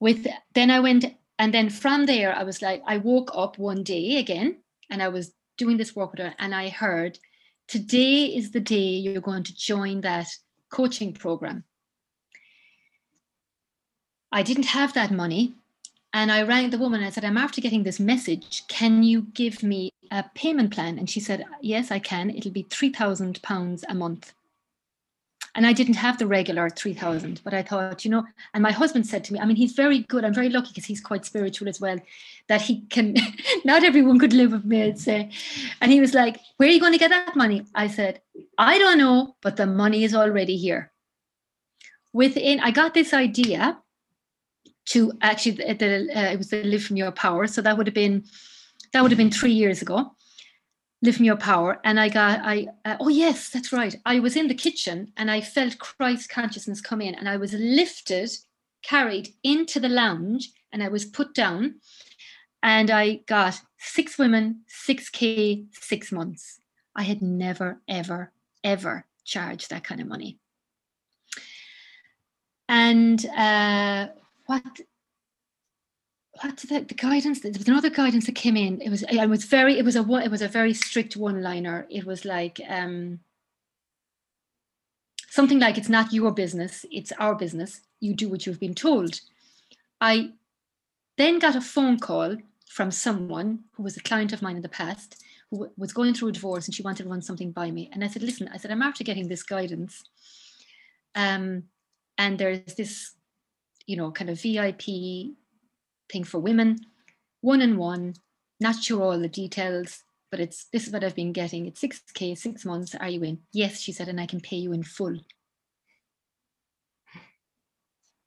With 0.00 0.26
then 0.54 0.70
I 0.70 0.80
went 0.80 1.04
and 1.38 1.52
then 1.52 1.68
from 1.68 2.06
there, 2.06 2.34
I 2.34 2.44
was 2.44 2.62
like, 2.62 2.82
I 2.86 2.98
woke 2.98 3.30
up 3.34 3.58
one 3.58 3.82
day 3.82 4.18
again 4.18 4.58
and 4.90 5.02
I 5.02 5.08
was 5.08 5.32
doing 5.56 5.76
this 5.76 5.94
work 5.94 6.12
with 6.12 6.20
her, 6.20 6.34
and 6.38 6.54
I 6.54 6.68
heard, 6.68 7.18
Today 7.66 8.26
is 8.26 8.50
the 8.50 8.60
day 8.60 8.76
you're 8.76 9.22
going 9.22 9.42
to 9.44 9.56
join 9.56 10.02
that 10.02 10.26
coaching 10.70 11.14
program. 11.14 11.64
I 14.30 14.42
didn't 14.42 14.66
have 14.66 14.92
that 14.94 15.10
money. 15.10 15.54
And 16.12 16.30
I 16.30 16.42
rang 16.42 16.70
the 16.70 16.78
woman 16.78 17.00
and 17.00 17.06
I 17.06 17.10
said, 17.10 17.24
I'm 17.24 17.38
after 17.38 17.60
getting 17.60 17.82
this 17.82 17.98
message. 17.98 18.64
Can 18.68 19.02
you 19.02 19.22
give 19.32 19.62
me 19.62 19.90
a 20.10 20.24
payment 20.34 20.72
plan? 20.72 20.98
And 20.98 21.08
she 21.08 21.20
said, 21.20 21.44
Yes, 21.60 21.90
I 21.90 21.98
can. 21.98 22.30
It'll 22.30 22.52
be 22.52 22.64
£3,000 22.64 23.84
a 23.88 23.94
month 23.94 24.34
and 25.54 25.66
I 25.66 25.72
didn't 25.72 25.94
have 25.94 26.18
the 26.18 26.26
regular 26.26 26.68
3000 26.68 27.40
but 27.44 27.54
I 27.54 27.62
thought 27.62 28.04
you 28.04 28.10
know 28.10 28.24
and 28.52 28.62
my 28.62 28.72
husband 28.72 29.06
said 29.06 29.24
to 29.24 29.32
me 29.32 29.38
I 29.38 29.44
mean 29.44 29.56
he's 29.56 29.72
very 29.72 30.00
good 30.00 30.24
I'm 30.24 30.34
very 30.34 30.48
lucky 30.48 30.68
because 30.68 30.84
he's 30.84 31.00
quite 31.00 31.24
spiritual 31.24 31.68
as 31.68 31.80
well 31.80 31.98
that 32.48 32.62
he 32.62 32.82
can 32.90 33.16
not 33.64 33.84
everyone 33.84 34.18
could 34.18 34.32
live 34.32 34.52
with 34.52 34.64
me 34.64 34.82
I'd 34.82 34.98
say. 34.98 35.30
And 35.80 35.92
he 35.92 36.00
was 36.00 36.14
like 36.14 36.40
where 36.56 36.68
are 36.68 36.72
you 36.72 36.80
going 36.80 36.92
to 36.92 36.98
get 36.98 37.10
that 37.10 37.36
money? 37.36 37.64
I 37.74 37.88
said 37.88 38.20
I 38.58 38.78
don't 38.78 38.98
know 38.98 39.36
but 39.40 39.56
the 39.56 39.66
money 39.66 40.04
is 40.04 40.14
already 40.14 40.56
here. 40.56 40.92
Within 42.12 42.60
I 42.60 42.70
got 42.70 42.94
this 42.94 43.12
idea 43.14 43.78
to 44.86 45.12
actually 45.22 45.52
the, 45.52 45.74
the 45.74 46.18
uh, 46.18 46.32
it 46.32 46.38
was 46.38 46.50
the 46.50 46.62
live 46.64 46.84
from 46.84 46.96
your 46.96 47.12
power 47.12 47.46
so 47.46 47.62
that 47.62 47.76
would 47.76 47.86
have 47.86 47.94
been 47.94 48.24
that 48.92 49.02
would 49.02 49.10
have 49.10 49.18
been 49.18 49.30
3 49.30 49.50
years 49.50 49.82
ago 49.82 50.14
live 51.04 51.16
from 51.16 51.26
your 51.26 51.36
power. 51.36 51.80
And 51.84 52.00
i 52.00 52.08
got 52.08 52.40
i 52.42 52.66
uh, 52.84 52.96
oh 52.98 53.08
yes 53.08 53.50
that's 53.50 53.72
right. 53.72 53.94
I 54.06 54.18
was 54.18 54.36
in 54.36 54.48
the 54.48 54.54
kitchen 54.54 55.12
and 55.16 55.30
i 55.30 55.40
felt 55.40 55.78
christ 55.78 56.30
consciousness 56.30 56.80
come 56.80 57.00
in 57.00 57.14
and 57.14 57.28
i 57.28 57.36
was 57.36 57.52
lifted 57.52 58.30
carried 58.82 59.28
into 59.42 59.78
the 59.80 59.88
lounge 59.88 60.50
and 60.72 60.82
i 60.82 60.88
was 60.88 61.04
put 61.04 61.34
down 61.34 61.76
and 62.62 62.90
i 62.90 63.20
got 63.26 63.60
six 63.78 64.18
women 64.18 64.62
6k 64.88 65.66
six 65.72 66.10
months. 66.10 66.60
I 66.96 67.02
had 67.02 67.20
never 67.22 67.80
ever 67.86 68.32
ever 68.62 69.06
charged 69.24 69.70
that 69.70 69.84
kind 69.84 70.00
of 70.00 70.06
money. 70.06 70.38
And 72.68 73.24
uh, 73.26 74.08
what 74.46 74.80
what's 76.40 76.64
the, 76.64 76.80
the 76.80 76.94
guidance 76.94 77.40
there 77.40 77.52
was 77.52 77.68
another 77.68 77.90
guidance 77.90 78.26
that 78.26 78.34
came 78.34 78.56
in. 78.56 78.80
It 78.80 78.90
was 78.90 79.02
it 79.02 79.28
was 79.28 79.44
very 79.44 79.78
it 79.78 79.84
was 79.84 79.96
a 79.96 80.00
it 80.00 80.30
was 80.30 80.42
a 80.42 80.48
very 80.48 80.74
strict 80.74 81.16
one 81.16 81.42
liner 81.42 81.86
it 81.90 82.04
was 82.04 82.24
like 82.24 82.60
um 82.68 83.20
something 85.28 85.58
like 85.58 85.78
it's 85.78 85.88
not 85.88 86.12
your 86.12 86.32
business 86.32 86.84
it's 86.90 87.12
our 87.18 87.34
business. 87.34 87.80
You 88.00 88.14
do 88.14 88.28
what 88.28 88.46
you've 88.46 88.60
been 88.60 88.74
told. 88.74 89.20
I 90.00 90.32
then 91.16 91.38
got 91.38 91.56
a 91.56 91.60
phone 91.60 91.98
call 91.98 92.36
from 92.68 92.90
someone 92.90 93.60
who 93.72 93.84
was 93.84 93.96
a 93.96 94.02
client 94.02 94.32
of 94.32 94.42
mine 94.42 94.56
in 94.56 94.62
the 94.62 94.68
past 94.68 95.22
who 95.50 95.70
was 95.76 95.92
going 95.92 96.12
through 96.12 96.28
a 96.28 96.32
divorce 96.32 96.66
and 96.66 96.74
she 96.74 96.82
wanted 96.82 97.04
to 97.04 97.08
run 97.08 97.22
something 97.22 97.52
by 97.52 97.70
me. 97.70 97.88
And 97.92 98.02
i 98.02 98.08
said 98.08 98.22
listen 98.22 98.48
i 98.52 98.56
said 98.56 98.70
i'm 98.70 98.82
after 98.82 99.04
getting 99.04 99.28
this 99.28 99.42
guidance 99.42 100.02
um 101.14 101.64
and 102.18 102.38
there's 102.38 102.74
this 102.74 103.12
you 103.86 103.96
know 103.96 104.10
kind 104.10 104.30
of 104.30 104.40
vip 104.40 104.82
thing 106.10 106.24
for 106.24 106.38
women, 106.38 106.78
one 107.40 107.62
on 107.62 107.76
one, 107.76 108.14
not 108.60 108.82
sure 108.82 109.02
all 109.02 109.18
the 109.18 109.28
details, 109.28 110.04
but 110.30 110.40
it's 110.40 110.66
this 110.72 110.86
is 110.86 110.92
what 110.92 111.04
I've 111.04 111.14
been 111.14 111.32
getting. 111.32 111.66
It's 111.66 111.80
6K, 111.80 112.36
six 112.36 112.64
months. 112.64 112.94
Are 112.94 113.08
you 113.08 113.22
in? 113.22 113.40
Yes, 113.52 113.80
she 113.80 113.92
said, 113.92 114.08
and 114.08 114.20
I 114.20 114.26
can 114.26 114.40
pay 114.40 114.56
you 114.56 114.72
in 114.72 114.82
full. 114.82 115.18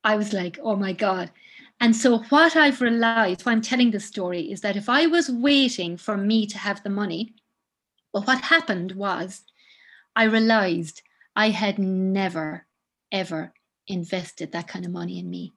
I 0.03 0.15
was 0.15 0.31
like, 0.31 0.57
oh 0.63 0.75
my 0.75 0.93
God. 0.93 1.31
And 1.79 1.93
so, 1.95 2.19
what 2.29 2.55
I've 2.55 2.81
realized, 2.81 3.45
why 3.45 3.51
I'm 3.51 3.61
telling 3.61 3.91
this 3.91 4.05
story, 4.05 4.51
is 4.51 4.61
that 4.61 4.77
if 4.77 4.87
I 4.87 5.05
was 5.05 5.29
waiting 5.29 5.97
for 5.97 6.15
me 6.15 6.47
to 6.47 6.57
have 6.57 6.81
the 6.81 6.89
money, 6.89 7.35
well, 8.13 8.23
what 8.23 8.41
happened 8.41 8.93
was 8.93 9.43
I 10.15 10.23
realized 10.23 11.01
I 11.35 11.49
had 11.49 11.77
never, 11.77 12.65
ever 13.11 13.53
invested 13.85 14.53
that 14.53 14.67
kind 14.67 14.85
of 14.85 14.91
money 14.91 15.19
in 15.19 15.29
me. 15.29 15.53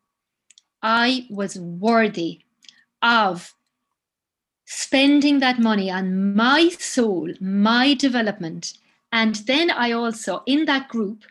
I 0.83 1.27
was 1.31 1.59
worthy 1.59 2.41
of 3.03 3.55
spending 4.65 5.41
that 5.41 5.59
money 5.59 5.91
on 5.91 6.35
my 6.35 6.69
soul, 6.69 7.33
my 7.41 7.95
development. 7.95 8.75
And 9.13 9.35
then 9.35 9.71
I 9.71 9.93
also, 9.93 10.43
in 10.47 10.67
that 10.67 10.89
group, 10.89 11.25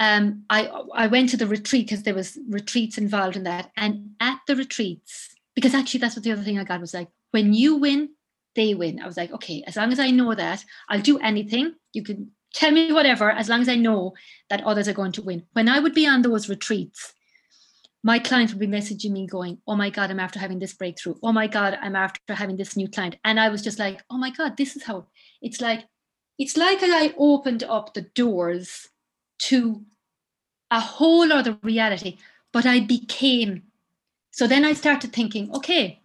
um, 0.00 0.44
I, 0.50 0.66
I 0.94 1.06
went 1.06 1.28
to 1.30 1.36
the 1.36 1.46
retreat 1.46 1.86
because 1.86 2.02
there 2.02 2.14
was 2.14 2.38
retreats 2.48 2.98
involved 2.98 3.36
in 3.36 3.44
that. 3.44 3.70
And 3.76 4.10
at 4.20 4.40
the 4.46 4.56
retreats, 4.56 5.34
because 5.54 5.74
actually 5.74 6.00
that's 6.00 6.16
what 6.16 6.24
the 6.24 6.32
other 6.32 6.42
thing 6.42 6.58
I 6.58 6.64
got 6.64 6.80
was 6.80 6.94
like, 6.94 7.08
when 7.30 7.52
you 7.52 7.76
win, 7.76 8.10
they 8.54 8.74
win. 8.74 9.00
I 9.00 9.06
was 9.06 9.16
like, 9.16 9.32
okay, 9.32 9.62
as 9.66 9.76
long 9.76 9.92
as 9.92 10.00
I 10.00 10.10
know 10.10 10.34
that, 10.34 10.64
I'll 10.88 11.00
do 11.00 11.18
anything. 11.18 11.74
You 11.92 12.02
can 12.02 12.32
tell 12.54 12.70
me 12.70 12.92
whatever, 12.92 13.30
as 13.30 13.48
long 13.48 13.60
as 13.60 13.68
I 13.68 13.76
know 13.76 14.14
that 14.50 14.64
others 14.64 14.88
are 14.88 14.92
going 14.92 15.12
to 15.12 15.22
win. 15.22 15.44
When 15.52 15.68
I 15.68 15.78
would 15.78 15.94
be 15.94 16.06
on 16.06 16.22
those 16.22 16.48
retreats, 16.48 17.14
my 18.08 18.18
clients 18.18 18.54
would 18.54 18.60
be 18.60 18.66
messaging 18.66 19.10
me 19.10 19.26
going, 19.26 19.58
Oh 19.66 19.76
my 19.76 19.90
God, 19.90 20.10
I'm 20.10 20.18
after 20.18 20.38
having 20.38 20.58
this 20.58 20.72
breakthrough. 20.72 21.16
Oh 21.22 21.30
my 21.30 21.46
God, 21.46 21.78
I'm 21.82 21.94
after 21.94 22.32
having 22.32 22.56
this 22.56 22.74
new 22.74 22.88
client. 22.88 23.16
And 23.22 23.38
I 23.38 23.50
was 23.50 23.60
just 23.60 23.78
like, 23.78 24.02
Oh 24.10 24.16
my 24.16 24.30
God, 24.30 24.56
this 24.56 24.76
is 24.76 24.84
how 24.84 25.08
it's 25.42 25.60
like, 25.60 25.84
it's 26.38 26.56
like 26.56 26.78
I 26.80 27.14
opened 27.18 27.64
up 27.64 27.92
the 27.92 28.06
doors 28.22 28.88
to 29.48 29.82
a 30.70 30.80
whole 30.80 31.30
other 31.30 31.58
reality, 31.62 32.16
but 32.50 32.64
I 32.64 32.80
became. 32.80 33.64
So 34.30 34.46
then 34.46 34.64
I 34.64 34.72
started 34.72 35.12
thinking, 35.12 35.54
okay, 35.54 36.00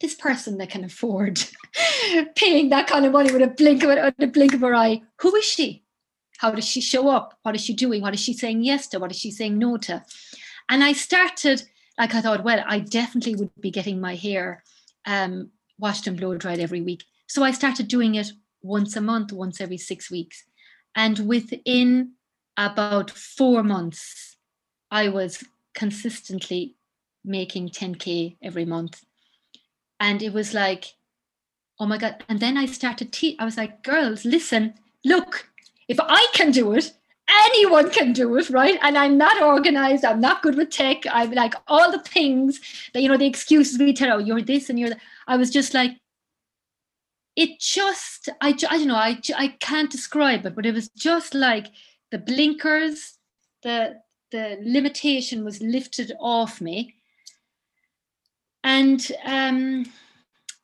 this 0.00 0.14
person 0.14 0.56
that 0.56 0.70
can 0.70 0.82
afford 0.82 1.44
paying 2.36 2.70
that 2.70 2.86
kind 2.86 3.04
of 3.04 3.12
money 3.12 3.30
with 3.30 3.42
a 3.42 3.48
blink 3.48 3.82
of 3.82 3.90
a, 3.90 4.14
a 4.18 4.26
blink 4.28 4.54
of 4.54 4.62
her 4.62 4.74
eye, 4.74 5.02
who 5.20 5.36
is 5.36 5.44
she? 5.44 5.82
How 6.38 6.52
does 6.52 6.66
she 6.66 6.80
show 6.80 7.10
up? 7.10 7.38
What 7.42 7.54
is 7.54 7.60
she 7.60 7.74
doing? 7.74 8.00
What 8.00 8.14
is 8.14 8.20
she 8.20 8.32
saying 8.32 8.62
yes 8.64 8.88
to? 8.88 8.98
What 8.98 9.10
is 9.10 9.18
she 9.18 9.30
saying 9.30 9.58
no 9.58 9.76
to? 9.76 10.02
And 10.68 10.84
I 10.84 10.92
started, 10.92 11.62
like, 11.98 12.14
I 12.14 12.20
thought, 12.20 12.44
well, 12.44 12.62
I 12.66 12.80
definitely 12.80 13.36
would 13.36 13.50
be 13.60 13.70
getting 13.70 14.00
my 14.00 14.14
hair 14.14 14.62
um, 15.06 15.50
washed 15.78 16.06
and 16.06 16.18
blow 16.18 16.36
dried 16.36 16.60
every 16.60 16.80
week. 16.80 17.04
So 17.26 17.42
I 17.42 17.50
started 17.52 17.88
doing 17.88 18.14
it 18.14 18.32
once 18.62 18.96
a 18.96 19.00
month, 19.00 19.32
once 19.32 19.60
every 19.60 19.78
six 19.78 20.10
weeks. 20.10 20.44
And 20.94 21.28
within 21.28 22.12
about 22.56 23.10
four 23.10 23.62
months, 23.62 24.36
I 24.90 25.08
was 25.08 25.44
consistently 25.74 26.74
making 27.24 27.68
10K 27.68 28.36
every 28.42 28.64
month. 28.64 29.04
And 30.00 30.22
it 30.22 30.32
was 30.32 30.54
like, 30.54 30.94
oh 31.78 31.86
my 31.86 31.98
God. 31.98 32.24
And 32.28 32.40
then 32.40 32.56
I 32.56 32.66
started, 32.66 33.12
te- 33.12 33.36
I 33.38 33.44
was 33.44 33.56
like, 33.56 33.82
girls, 33.82 34.24
listen, 34.24 34.74
look, 35.04 35.48
if 35.88 35.98
I 36.00 36.26
can 36.34 36.50
do 36.50 36.72
it, 36.72 36.92
anyone 37.28 37.90
can 37.90 38.12
do 38.12 38.36
it, 38.36 38.50
right? 38.50 38.78
And 38.82 38.96
I'm 38.96 39.18
not 39.18 39.42
organized. 39.42 40.04
I'm 40.04 40.20
not 40.20 40.42
good 40.42 40.56
with 40.56 40.70
tech. 40.70 41.02
I'm 41.10 41.32
like 41.32 41.54
all 41.66 41.90
the 41.90 42.00
things 42.00 42.60
that, 42.92 43.02
you 43.02 43.08
know, 43.08 43.16
the 43.16 43.26
excuses 43.26 43.78
we 43.78 43.92
tell, 43.92 44.16
oh, 44.16 44.18
you're 44.18 44.42
this 44.42 44.70
and 44.70 44.78
you're 44.78 44.90
that. 44.90 45.00
I 45.26 45.36
was 45.36 45.50
just 45.50 45.74
like, 45.74 45.92
it 47.36 47.60
just, 47.60 48.28
I, 48.40 48.48
I 48.48 48.52
don't 48.52 48.88
know, 48.88 48.96
I, 48.96 49.20
I 49.36 49.48
can't 49.60 49.90
describe 49.90 50.44
it, 50.44 50.56
but 50.56 50.66
it 50.66 50.74
was 50.74 50.88
just 50.88 51.34
like 51.34 51.66
the 52.10 52.18
blinkers, 52.18 53.18
the, 53.62 54.00
the 54.32 54.58
limitation 54.62 55.44
was 55.44 55.60
lifted 55.60 56.12
off 56.18 56.60
me. 56.60 56.96
And, 58.64 59.06
um, 59.24 59.86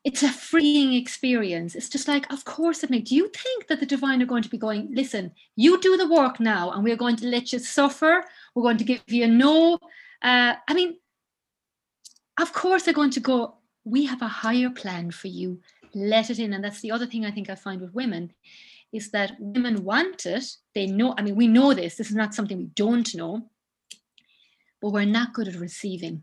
it's 0.05 0.21
a 0.21 0.29
freeing 0.29 0.93
experience. 0.93 1.73
It's 1.73 1.89
just 1.89 2.07
like, 2.07 2.31
of 2.31 2.45
course 2.45 2.83
it 2.83 2.91
makes. 2.91 3.09
Do 3.09 3.15
you 3.15 3.27
think 3.29 3.67
that 3.67 3.79
the 3.79 3.87
divine 3.87 4.21
are 4.21 4.27
going 4.27 4.43
to 4.43 4.49
be 4.49 4.57
going, 4.57 4.87
listen, 4.93 5.31
you 5.55 5.81
do 5.81 5.97
the 5.97 6.07
work 6.07 6.39
now, 6.39 6.69
and 6.71 6.83
we're 6.83 6.95
going 6.95 7.15
to 7.17 7.27
let 7.27 7.51
you 7.51 7.57
suffer? 7.57 8.23
We're 8.53 8.61
going 8.61 8.77
to 8.77 8.83
give 8.83 9.01
you 9.07 9.23
a 9.23 9.27
no. 9.27 9.79
Uh, 10.21 10.53
I 10.67 10.73
mean, 10.75 10.97
of 12.39 12.53
course 12.53 12.83
they're 12.83 12.93
going 12.93 13.09
to 13.11 13.19
go, 13.19 13.55
we 13.83 14.05
have 14.05 14.21
a 14.21 14.27
higher 14.27 14.69
plan 14.69 15.09
for 15.09 15.27
you. 15.27 15.59
Let 15.95 16.29
it 16.29 16.37
in. 16.37 16.53
And 16.53 16.63
that's 16.63 16.81
the 16.81 16.91
other 16.91 17.07
thing 17.07 17.25
I 17.25 17.31
think 17.31 17.49
I 17.49 17.55
find 17.55 17.81
with 17.81 17.95
women 17.95 18.31
is 18.93 19.09
that 19.09 19.35
women 19.39 19.83
want 19.83 20.27
it. 20.27 20.45
They 20.75 20.85
know, 20.85 21.15
I 21.17 21.23
mean, 21.23 21.35
we 21.35 21.47
know 21.47 21.73
this. 21.73 21.95
This 21.95 22.11
is 22.11 22.15
not 22.15 22.35
something 22.35 22.57
we 22.57 22.65
don't 22.65 23.15
know, 23.15 23.49
but 24.81 24.91
we're 24.91 25.05
not 25.05 25.33
good 25.33 25.47
at 25.47 25.55
receiving 25.55 26.21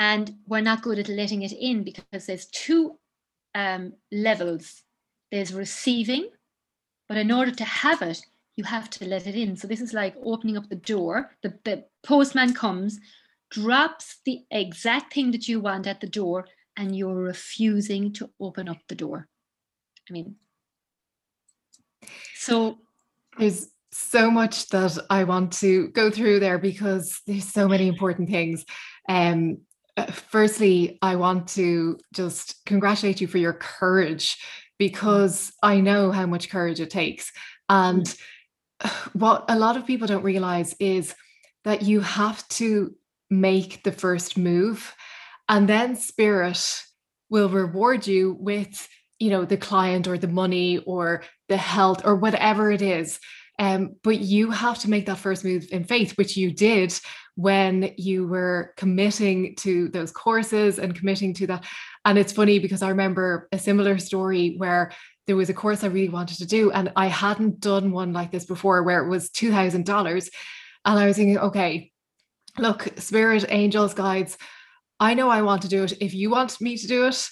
and 0.00 0.34
we're 0.48 0.60
not 0.60 0.82
good 0.82 0.98
at 0.98 1.08
letting 1.08 1.42
it 1.42 1.52
in 1.52 1.84
because 1.84 2.26
there's 2.26 2.46
two 2.46 2.98
um, 3.54 3.92
levels. 4.10 4.82
There's 5.30 5.54
receiving 5.54 6.30
but 7.10 7.18
in 7.18 7.32
order 7.32 7.50
to 7.50 7.64
have 7.64 8.02
it 8.02 8.24
you 8.54 8.64
have 8.64 8.88
to 8.90 9.04
let 9.04 9.26
it 9.26 9.34
in. 9.34 9.56
So 9.56 9.66
this 9.66 9.80
is 9.80 9.92
like 9.92 10.14
opening 10.22 10.56
up 10.56 10.68
the 10.68 10.76
door. 10.76 11.30
The, 11.42 11.58
the 11.64 11.84
postman 12.04 12.54
comes 12.54 13.00
drops 13.50 14.20
the 14.24 14.44
exact 14.50 15.14
thing 15.14 15.32
that 15.32 15.48
you 15.48 15.60
want 15.60 15.88
at 15.88 16.00
the 16.00 16.06
door 16.06 16.46
and 16.76 16.94
you're 16.96 17.14
refusing 17.14 18.12
to 18.12 18.30
open 18.38 18.68
up 18.68 18.78
the 18.88 18.94
door. 18.94 19.26
I 20.08 20.12
mean 20.12 20.36
so 22.36 22.78
there's 23.38 23.68
so 23.92 24.30
much 24.30 24.68
that 24.68 24.96
i 25.10 25.24
want 25.24 25.52
to 25.52 25.88
go 25.88 26.10
through 26.10 26.40
there 26.40 26.58
because 26.58 27.20
there's 27.26 27.44
so 27.44 27.66
many 27.66 27.88
important 27.88 28.28
things. 28.30 28.64
Um 29.08 29.62
Uh, 30.00 30.10
firstly, 30.12 30.98
I 31.02 31.16
want 31.16 31.48
to 31.48 31.98
just 32.14 32.64
congratulate 32.64 33.20
you 33.20 33.26
for 33.26 33.36
your 33.36 33.52
courage 33.52 34.36
mm. 34.36 34.38
because 34.78 35.52
I 35.62 35.80
know 35.80 36.10
how 36.10 36.26
much 36.26 36.48
courage 36.48 36.80
it 36.80 36.90
takes. 36.90 37.30
And 37.68 38.06
mm. 38.06 38.18
uh, 38.80 38.90
what 39.12 39.44
a 39.48 39.58
lot 39.58 39.76
of 39.76 39.86
people 39.86 40.06
don't 40.06 40.22
realize 40.22 40.74
is 40.80 41.14
that 41.64 41.82
you 41.82 42.00
have 42.00 42.46
to 42.48 42.94
make 43.28 43.82
the 43.82 43.92
first 43.92 44.38
move 44.38 44.94
and 45.48 45.68
then 45.68 45.96
spirit 45.96 46.82
will 47.28 47.48
reward 47.48 48.06
you 48.06 48.36
with 48.40 48.88
you 49.20 49.30
know 49.30 49.44
the 49.44 49.56
client 49.56 50.08
or 50.08 50.18
the 50.18 50.26
money 50.26 50.78
or 50.78 51.22
the 51.48 51.56
health 51.56 52.02
or 52.04 52.16
whatever 52.16 52.72
it 52.72 52.82
is. 52.82 53.20
Um, 53.58 53.96
but 54.02 54.18
you 54.20 54.50
have 54.50 54.78
to 54.80 54.90
make 54.90 55.04
that 55.06 55.18
first 55.18 55.44
move 55.44 55.66
in 55.70 55.84
faith 55.84 56.16
which 56.16 56.38
you 56.38 56.50
did 56.50 56.98
when 57.40 57.94
you 57.96 58.26
were 58.26 58.74
committing 58.76 59.54
to 59.56 59.88
those 59.88 60.12
courses 60.12 60.78
and 60.78 60.94
committing 60.94 61.32
to 61.34 61.46
that. 61.46 61.64
And 62.04 62.18
it's 62.18 62.32
funny 62.32 62.58
because 62.58 62.82
I 62.82 62.90
remember 62.90 63.48
a 63.52 63.58
similar 63.58 63.98
story 63.98 64.56
where 64.58 64.92
there 65.26 65.36
was 65.36 65.48
a 65.48 65.54
course 65.54 65.82
I 65.82 65.88
really 65.88 66.08
wanted 66.08 66.38
to 66.38 66.46
do, 66.46 66.70
and 66.72 66.92
I 66.96 67.06
hadn't 67.06 67.60
done 67.60 67.92
one 67.92 68.12
like 68.12 68.30
this 68.30 68.44
before 68.44 68.82
where 68.82 69.02
it 69.04 69.08
was 69.08 69.30
$2,000. 69.30 70.28
And 70.84 70.98
I 70.98 71.06
was 71.06 71.16
thinking, 71.16 71.38
okay, 71.38 71.92
look, 72.58 72.88
spirit, 72.98 73.44
angels, 73.48 73.94
guides, 73.94 74.36
I 74.98 75.14
know 75.14 75.30
I 75.30 75.42
want 75.42 75.62
to 75.62 75.68
do 75.68 75.84
it. 75.84 75.94
If 76.00 76.14
you 76.14 76.30
want 76.30 76.60
me 76.60 76.76
to 76.76 76.86
do 76.86 77.06
it, 77.06 77.28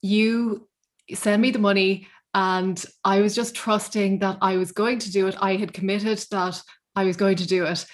you 0.00 0.68
send 1.12 1.42
me 1.42 1.50
the 1.50 1.58
money. 1.58 2.06
And 2.34 2.82
I 3.04 3.20
was 3.20 3.34
just 3.34 3.54
trusting 3.54 4.20
that 4.20 4.38
I 4.40 4.56
was 4.56 4.72
going 4.72 5.00
to 5.00 5.10
do 5.10 5.26
it. 5.26 5.36
I 5.40 5.56
had 5.56 5.72
committed 5.72 6.24
that 6.30 6.62
I 6.94 7.04
was 7.04 7.16
going 7.16 7.36
to 7.36 7.46
do 7.46 7.64
it. 7.64 7.84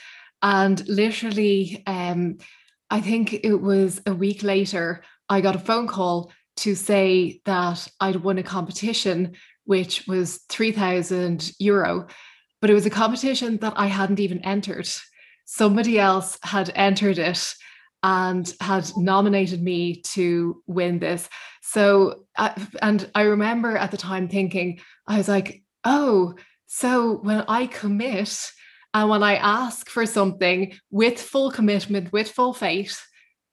And 0.43 0.87
literally, 0.89 1.83
um, 1.87 2.39
I 2.91 3.01
think 3.01 3.35
it 3.35 3.61
was 3.61 4.01
a 4.07 4.15
week 4.15 4.43
later, 4.43 5.03
I 5.29 5.41
got 5.41 5.57
a 5.57 5.61
phone 5.61 5.87
call 5.87 6.31
to 6.59 6.75
say 6.75 7.41
that 7.45 7.87
I'd 8.01 8.17
won 8.17 8.39
a 8.39 8.43
competition, 8.43 9.37
which 9.65 10.07
was 10.07 10.39
3,000 10.49 11.53
euro, 11.59 12.07
but 12.61 12.71
it 12.71 12.75
was 12.75 12.87
a 12.87 12.91
competition 12.91 13.59
that 13.59 13.75
I 13.77 13.87
hadn't 13.87 14.21
even 14.21 14.45
entered. 14.45 14.89
Somebody 15.45 15.99
else 15.99 16.39
had 16.43 16.73
entered 16.75 17.19
it 17.19 17.55
and 18.03 18.53
had 18.61 18.91
nominated 18.97 19.63
me 19.63 20.01
to 20.03 20.63
win 20.67 20.99
this. 20.99 21.29
So, 21.63 22.27
uh, 22.37 22.55
and 22.81 23.11
I 23.15 23.23
remember 23.23 23.77
at 23.77 23.91
the 23.91 23.97
time 23.97 24.29
thinking, 24.29 24.81
I 25.07 25.19
was 25.19 25.29
like, 25.29 25.63
oh, 25.85 26.35
so 26.67 27.17
when 27.17 27.45
I 27.49 27.67
commit, 27.67 28.51
and 28.97 29.11
when 29.11 29.23
I 29.23 29.37
ask 29.37 29.91
for 29.91 30.07
something 30.07 30.73
with 30.91 31.21
full 31.21 31.51
commitment, 31.51 32.15
with 32.15 32.31
full 32.31 32.55
faith, 32.55 33.05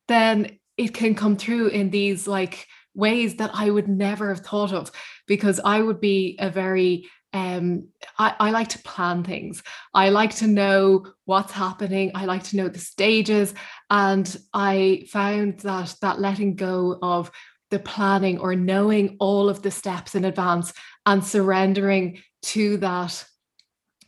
then 0.07 0.57
it 0.77 0.93
can 0.93 1.15
come 1.15 1.35
through 1.35 1.67
in 1.67 1.89
these 1.89 2.29
like 2.29 2.65
ways 2.95 3.35
that 3.35 3.51
I 3.53 3.69
would 3.69 3.89
never 3.89 4.29
have 4.29 4.39
thought 4.39 4.71
of 4.71 4.89
because 5.27 5.59
I 5.59 5.81
would 5.81 5.99
be 5.99 6.37
a 6.39 6.49
very 6.49 7.09
um, 7.33 7.89
I, 8.17 8.35
I, 8.39 8.51
like 8.51 8.69
to 8.69 8.79
plan 8.83 9.23
things. 9.23 9.63
I 9.93 10.09
like 10.09 10.35
to 10.35 10.47
know 10.47 11.07
what's 11.25 11.51
happening. 11.51 12.11
I 12.13 12.25
like 12.25 12.43
to 12.43 12.55
know 12.57 12.69
the 12.69 12.77
stages. 12.77 13.55
And 13.89 14.37
I 14.53 15.07
found 15.09 15.61
that 15.61 15.95
that 16.01 16.21
letting 16.21 16.55
go 16.55 16.99
of 17.01 17.31
the 17.71 17.79
planning 17.79 18.37
or 18.37 18.55
knowing 18.55 19.17
all 19.19 19.49
of 19.49 19.63
the 19.63 19.71
steps 19.71 20.13
in 20.13 20.25
advance 20.25 20.73
and 21.07 21.23
surrendering 21.23 22.21
to 22.43 22.77
that 22.77 23.25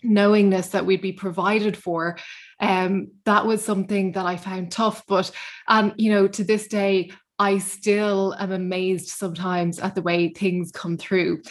knowingness 0.06 0.70
that 0.70 0.86
we'd 0.86 1.01
be 1.01 1.12
provided 1.12 1.76
for 1.76 2.18
um, 2.60 3.08
that 3.26 3.45
was 3.45 3.64
something 3.64 4.12
that 4.14 4.26
i 4.26 4.38
found 4.38 4.72
tough 4.72 5.03
but 5.08 5.32
and 5.68 5.91
um, 5.91 5.95
you 5.97 6.12
know 6.12 6.28
to 6.28 6.43
this 6.43 6.68
day 6.68 7.12
i 7.39 7.58
still 7.58 8.34
am 8.39 8.51
amazed 8.51 9.08
sometimes 9.10 9.80
at 9.80 9.95
the 9.95 10.01
way 10.01 10.30
things 10.30 10.72
come 10.72 10.97
through 10.97 11.41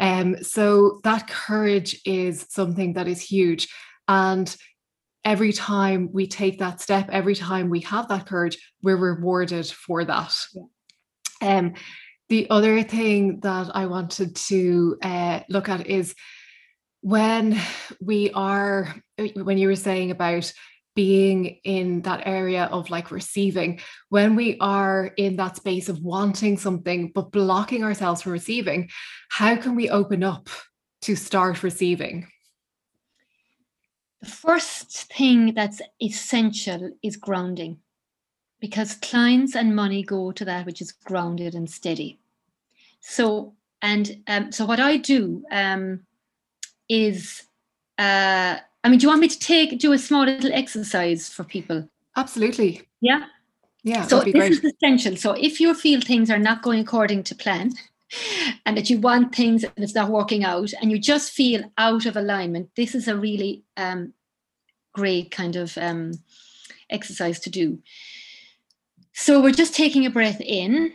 um, 0.00 0.36
so 0.42 1.00
that 1.04 1.28
courage 1.28 2.00
is 2.04 2.46
something 2.48 2.94
that 2.94 3.08
is 3.08 3.20
huge 3.20 3.68
and 4.08 4.56
every 5.24 5.52
time 5.52 6.10
we 6.12 6.26
take 6.26 6.58
that 6.58 6.80
step 6.80 7.08
every 7.10 7.34
time 7.34 7.68
we 7.68 7.80
have 7.80 8.08
that 8.08 8.26
courage 8.26 8.58
we're 8.82 8.96
rewarded 8.96 9.66
for 9.66 10.04
that 10.04 10.34
yeah. 10.54 11.58
um, 11.58 11.74
the 12.28 12.48
other 12.48 12.82
thing 12.82 13.40
that 13.40 13.70
i 13.74 13.86
wanted 13.86 14.34
to 14.34 14.96
uh, 15.02 15.40
look 15.48 15.68
at 15.68 15.86
is 15.86 16.14
when 17.04 17.60
we 18.00 18.30
are 18.30 18.94
when 19.36 19.58
you 19.58 19.68
were 19.68 19.76
saying 19.76 20.10
about 20.10 20.50
being 20.96 21.58
in 21.64 22.00
that 22.00 22.22
area 22.24 22.64
of 22.72 22.88
like 22.88 23.10
receiving 23.10 23.78
when 24.08 24.34
we 24.34 24.56
are 24.58 25.12
in 25.18 25.36
that 25.36 25.54
space 25.54 25.90
of 25.90 25.98
wanting 25.98 26.56
something 26.56 27.12
but 27.14 27.30
blocking 27.30 27.84
ourselves 27.84 28.22
from 28.22 28.32
receiving 28.32 28.88
how 29.28 29.54
can 29.54 29.74
we 29.74 29.90
open 29.90 30.24
up 30.24 30.48
to 31.02 31.14
start 31.14 31.62
receiving? 31.62 32.26
The 34.22 34.30
first 34.30 35.12
thing 35.12 35.52
that's 35.52 35.82
essential 36.02 36.92
is 37.02 37.18
grounding 37.18 37.80
because 38.60 38.94
clients 38.94 39.54
and 39.54 39.76
money 39.76 40.02
go 40.02 40.32
to 40.32 40.44
that 40.46 40.64
which 40.64 40.80
is 40.80 40.92
grounded 40.92 41.54
and 41.54 41.68
steady. 41.68 42.18
So 43.00 43.56
and 43.82 44.22
um, 44.26 44.50
so 44.50 44.64
what 44.64 44.80
i 44.80 44.96
do 44.96 45.44
um, 45.52 46.00
is 46.88 47.42
uh 47.98 48.58
I 48.84 48.88
mean, 48.90 48.98
do 48.98 49.04
you 49.04 49.08
want 49.08 49.22
me 49.22 49.28
to 49.28 49.38
take 49.38 49.78
do 49.78 49.92
a 49.92 49.98
small 49.98 50.24
little 50.24 50.52
exercise 50.52 51.28
for 51.28 51.42
people? 51.44 51.88
Absolutely. 52.16 52.82
Yeah. 53.00 53.24
Yeah. 53.82 54.06
So 54.06 54.20
this 54.20 54.32
great. 54.32 54.52
is 54.52 54.64
essential. 54.64 55.16
So 55.16 55.32
if 55.32 55.60
you 55.60 55.74
feel 55.74 56.00
things 56.00 56.30
are 56.30 56.38
not 56.38 56.62
going 56.62 56.80
according 56.80 57.24
to 57.24 57.34
plan 57.34 57.72
and 58.66 58.76
that 58.76 58.90
you 58.90 58.98
want 58.98 59.34
things 59.34 59.64
and 59.64 59.72
it's 59.78 59.94
not 59.94 60.10
working 60.10 60.44
out 60.44 60.72
and 60.80 60.90
you 60.90 60.98
just 60.98 61.32
feel 61.32 61.70
out 61.78 62.06
of 62.06 62.16
alignment, 62.16 62.70
this 62.76 62.94
is 62.94 63.08
a 63.08 63.16
really 63.16 63.64
um, 63.76 64.12
great 64.92 65.30
kind 65.30 65.56
of 65.56 65.76
um, 65.78 66.12
exercise 66.90 67.40
to 67.40 67.50
do. 67.50 67.78
So 69.12 69.40
we're 69.40 69.52
just 69.52 69.74
taking 69.74 70.06
a 70.06 70.10
breath 70.10 70.40
in 70.40 70.92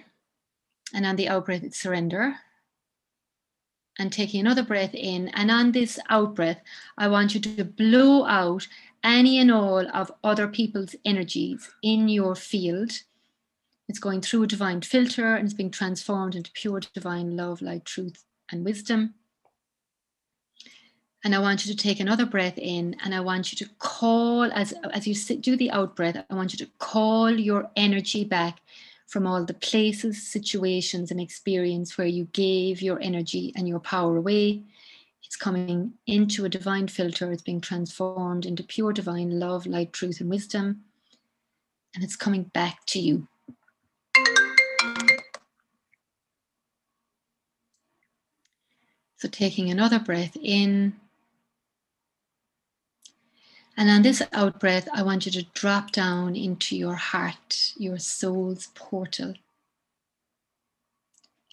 and 0.93 1.05
on 1.05 1.15
the 1.15 1.29
out 1.29 1.45
breath, 1.45 1.63
it's 1.63 1.79
surrender 1.79 2.35
and 3.97 4.11
taking 4.11 4.41
another 4.41 4.63
breath 4.63 4.93
in. 4.93 5.29
And 5.29 5.49
on 5.51 5.71
this 5.71 5.99
out 6.09 6.35
breath, 6.35 6.61
I 6.97 7.07
want 7.07 7.33
you 7.33 7.41
to 7.41 7.63
blow 7.65 8.25
out 8.25 8.67
any 9.03 9.39
and 9.39 9.51
all 9.51 9.87
of 9.93 10.11
other 10.23 10.47
people's 10.47 10.95
energies 11.05 11.71
in 11.81 12.09
your 12.09 12.35
field 12.35 12.91
It's 13.89 13.99
going 13.99 14.21
through 14.21 14.43
a 14.43 14.47
divine 14.47 14.81
filter 14.81 15.35
and 15.35 15.45
it's 15.45 15.53
being 15.55 15.71
transformed 15.71 16.35
into 16.35 16.51
pure 16.51 16.79
divine 16.79 17.35
love, 17.35 17.61
light, 17.61 17.85
truth, 17.85 18.23
and 18.51 18.63
wisdom. 18.63 19.15
And 21.23 21.35
I 21.35 21.39
want 21.39 21.65
you 21.65 21.73
to 21.75 21.83
take 21.83 21.99
another 21.99 22.25
breath 22.25 22.57
in 22.57 22.95
and 23.03 23.13
I 23.15 23.19
want 23.19 23.51
you 23.51 23.65
to 23.65 23.73
call, 23.79 24.43
as, 24.43 24.73
as 24.93 25.07
you 25.07 25.15
sit, 25.15 25.41
do 25.41 25.57
the 25.57 25.71
out 25.71 25.95
breath, 25.95 26.23
I 26.29 26.35
want 26.35 26.53
you 26.53 26.65
to 26.65 26.71
call 26.77 27.31
your 27.31 27.71
energy 27.75 28.23
back 28.23 28.59
from 29.09 29.25
all 29.25 29.43
the 29.43 29.55
places, 29.55 30.21
situations, 30.31 31.09
and 31.09 31.19
experience 31.19 31.97
where 31.97 32.07
you 32.07 32.25
gave 32.25 32.79
your 32.79 33.01
energy 33.01 33.51
and 33.55 33.67
your 33.67 33.79
power 33.79 34.15
away. 34.17 34.61
It's 35.23 35.35
coming 35.35 35.93
into 36.05 36.45
a 36.45 36.49
divine 36.49 36.87
filter, 36.87 37.31
it's 37.31 37.41
being 37.41 37.59
transformed 37.59 38.45
into 38.45 38.63
pure 38.63 38.93
divine 38.93 39.39
love, 39.39 39.65
light, 39.65 39.93
truth, 39.93 40.21
and 40.21 40.29
wisdom. 40.29 40.83
And 41.95 42.03
it's 42.03 42.15
coming 42.15 42.43
back 42.43 42.85
to 42.87 42.99
you. 42.99 43.27
So, 49.17 49.27
taking 49.27 49.71
another 49.71 49.99
breath 49.99 50.37
in 50.39 50.93
and 53.79 53.89
on 53.89 54.01
this 54.01 54.21
out 54.33 54.59
breath, 54.59 54.89
I 54.93 55.03
want 55.03 55.25
you 55.25 55.31
to 55.31 55.47
drop 55.53 55.93
down 55.93 56.35
into 56.35 56.75
your 56.75 56.95
heart, 56.95 57.71
your 57.77 57.97
soul's 57.97 58.67
portal. 58.75 59.35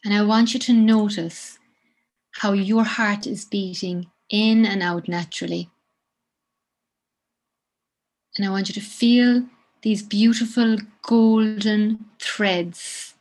And 0.05 0.13
I 0.13 0.25
want 0.25 0.53
you 0.53 0.59
to 0.59 0.73
notice 0.73 1.61
how 2.33 2.53
your 2.53 2.83
heart 2.83 3.29
is 3.29 3.45
beating 3.45 4.11
in 4.29 4.67
and 4.67 4.83
out 4.83 5.07
naturally. 5.07 5.71
And 8.37 8.45
I 8.45 8.51
want 8.51 8.69
you 8.69 8.75
to 8.75 8.81
feel 8.81 9.45
these 9.83 10.03
beautiful 10.03 10.79
golden 11.03 12.07
threads, 12.19 13.15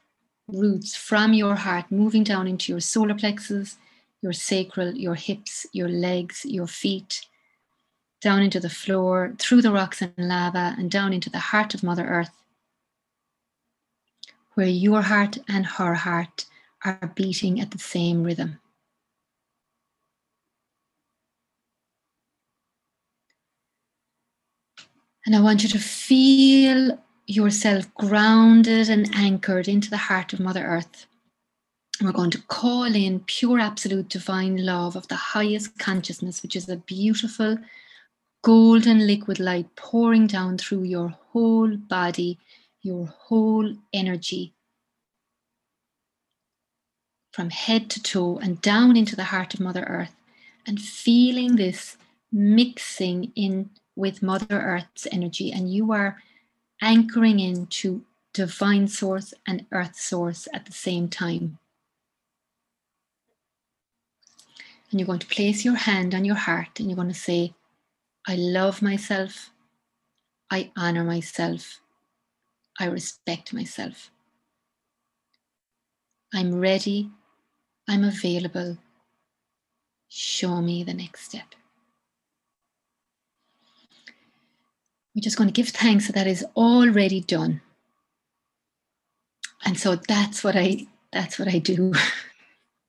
roots 0.48 0.96
from 0.96 1.32
your 1.36 1.54
heart 1.54 1.92
moving 1.92 2.24
down 2.24 2.48
into 2.48 2.72
your 2.72 2.82
solar 2.82 3.14
plexus, 3.14 3.78
your 4.24 4.34
sacral, 4.34 4.96
your 4.96 5.14
hips, 5.14 5.68
your 5.74 5.90
legs, 5.90 6.44
your 6.44 6.66
feet 6.66 7.22
down 8.26 8.42
into 8.42 8.60
the 8.60 8.72
floor, 8.72 9.36
through 9.38 9.62
the 9.62 9.72
rocks 9.72 10.02
and 10.02 10.12
lava, 10.18 10.74
and 10.80 10.90
down 10.90 11.14
into 11.14 11.30
the 11.30 11.38
heart 11.38 11.76
of 11.76 11.84
Mother 11.84 12.08
Earth, 12.08 12.32
where 14.56 14.66
your 14.66 15.04
heart 15.04 15.38
and 15.48 15.64
her 15.64 15.94
heart 15.94 16.46
are 16.84 17.12
beating 17.14 17.62
at 17.62 17.70
the 17.70 17.78
same 17.78 18.24
rhythm. 18.24 18.60
And 25.28 25.36
I 25.36 25.40
want 25.40 25.62
you 25.62 25.70
to 25.70 25.78
feel 25.78 26.98
yourself 27.28 27.94
grounded 27.94 28.90
and 28.90 29.08
anchored 29.14 29.68
into 29.68 29.92
the 29.92 29.98
heart 30.10 30.34
of 30.34 30.40
Mother 30.40 30.66
Earth. 30.66 31.06
we're 32.02 32.12
going 32.12 32.32
to 32.32 32.42
call 32.48 32.96
in 32.96 33.20
pure, 33.20 33.60
absolute, 33.60 34.10
divine 34.10 34.66
love 34.66 34.96
of 34.96 35.08
the 35.10 35.16
highest 35.16 35.78
consciousness, 35.78 36.42
which 36.42 36.56
is 36.56 36.68
a 36.68 36.78
beautiful, 36.78 37.60
golden 38.46 39.08
liquid 39.08 39.40
light 39.40 39.76
pouring 39.76 40.28
down 40.28 40.56
through 40.56 40.84
your 40.84 41.10
whole 41.32 41.76
body, 41.76 42.38
your 42.84 43.08
whole 43.08 43.74
energy, 43.92 44.54
from 47.32 47.50
head 47.50 47.90
to 47.90 48.00
toe 48.04 48.38
and 48.38 48.62
down 48.62 48.96
into 48.96 49.16
the 49.16 49.24
heart 49.24 49.56
of 49.56 49.60
Mother 49.60 49.84
Earth, 49.88 50.16
and 50.68 50.80
feeling 50.80 51.56
this 51.56 51.98
mixing 52.32 53.32
in 53.36 53.72
with 53.96 54.22
Mother 54.22 54.62
Earth's 54.62 55.08
energy. 55.12 55.52
And 55.52 55.74
you 55.74 55.92
are 55.92 56.22
anchoring 56.84 57.40
into 57.40 58.06
divine 58.32 58.88
source 58.88 59.34
and 59.48 59.66
earth 59.72 59.96
source 59.96 60.48
at 60.54 60.68
the 60.68 60.72
same 60.72 61.10
time. 61.10 61.58
And 64.92 65.00
you're 65.00 65.08
going 65.08 65.18
to 65.18 65.36
place 65.36 65.66
your 65.66 65.78
hand 65.78 66.14
on 66.14 66.26
your 66.26 66.36
heart 66.36 66.80
and 66.80 66.88
you're 66.88 66.96
going 66.96 67.08
to 67.08 67.16
say, 67.16 67.56
I 68.28 68.36
love 68.36 68.82
myself. 68.82 69.52
I 70.52 70.72
honor 70.76 71.04
myself. 71.04 71.82
I 72.80 72.86
respect 72.86 73.54
myself. 73.54 74.12
I'm 76.34 76.60
ready. 76.60 77.12
I'm 77.88 78.04
available. 78.04 78.78
Show 80.10 80.62
me 80.62 80.84
the 80.84 80.94
next 80.94 81.26
step. 81.26 81.56
We're 85.16 85.22
just 85.22 85.38
going 85.38 85.48
to 85.48 85.54
give 85.54 85.70
thanks 85.70 86.08
that 86.08 86.14
that 86.14 86.28
is 86.28 86.46
already 86.58 87.22
done. 87.22 87.62
And 89.64 89.80
so 89.80 89.96
that's 89.96 90.44
what 90.44 90.56
I 90.56 90.88
that's 91.12 91.40
what 91.40 91.48
I 91.48 91.60
do. 91.60 91.94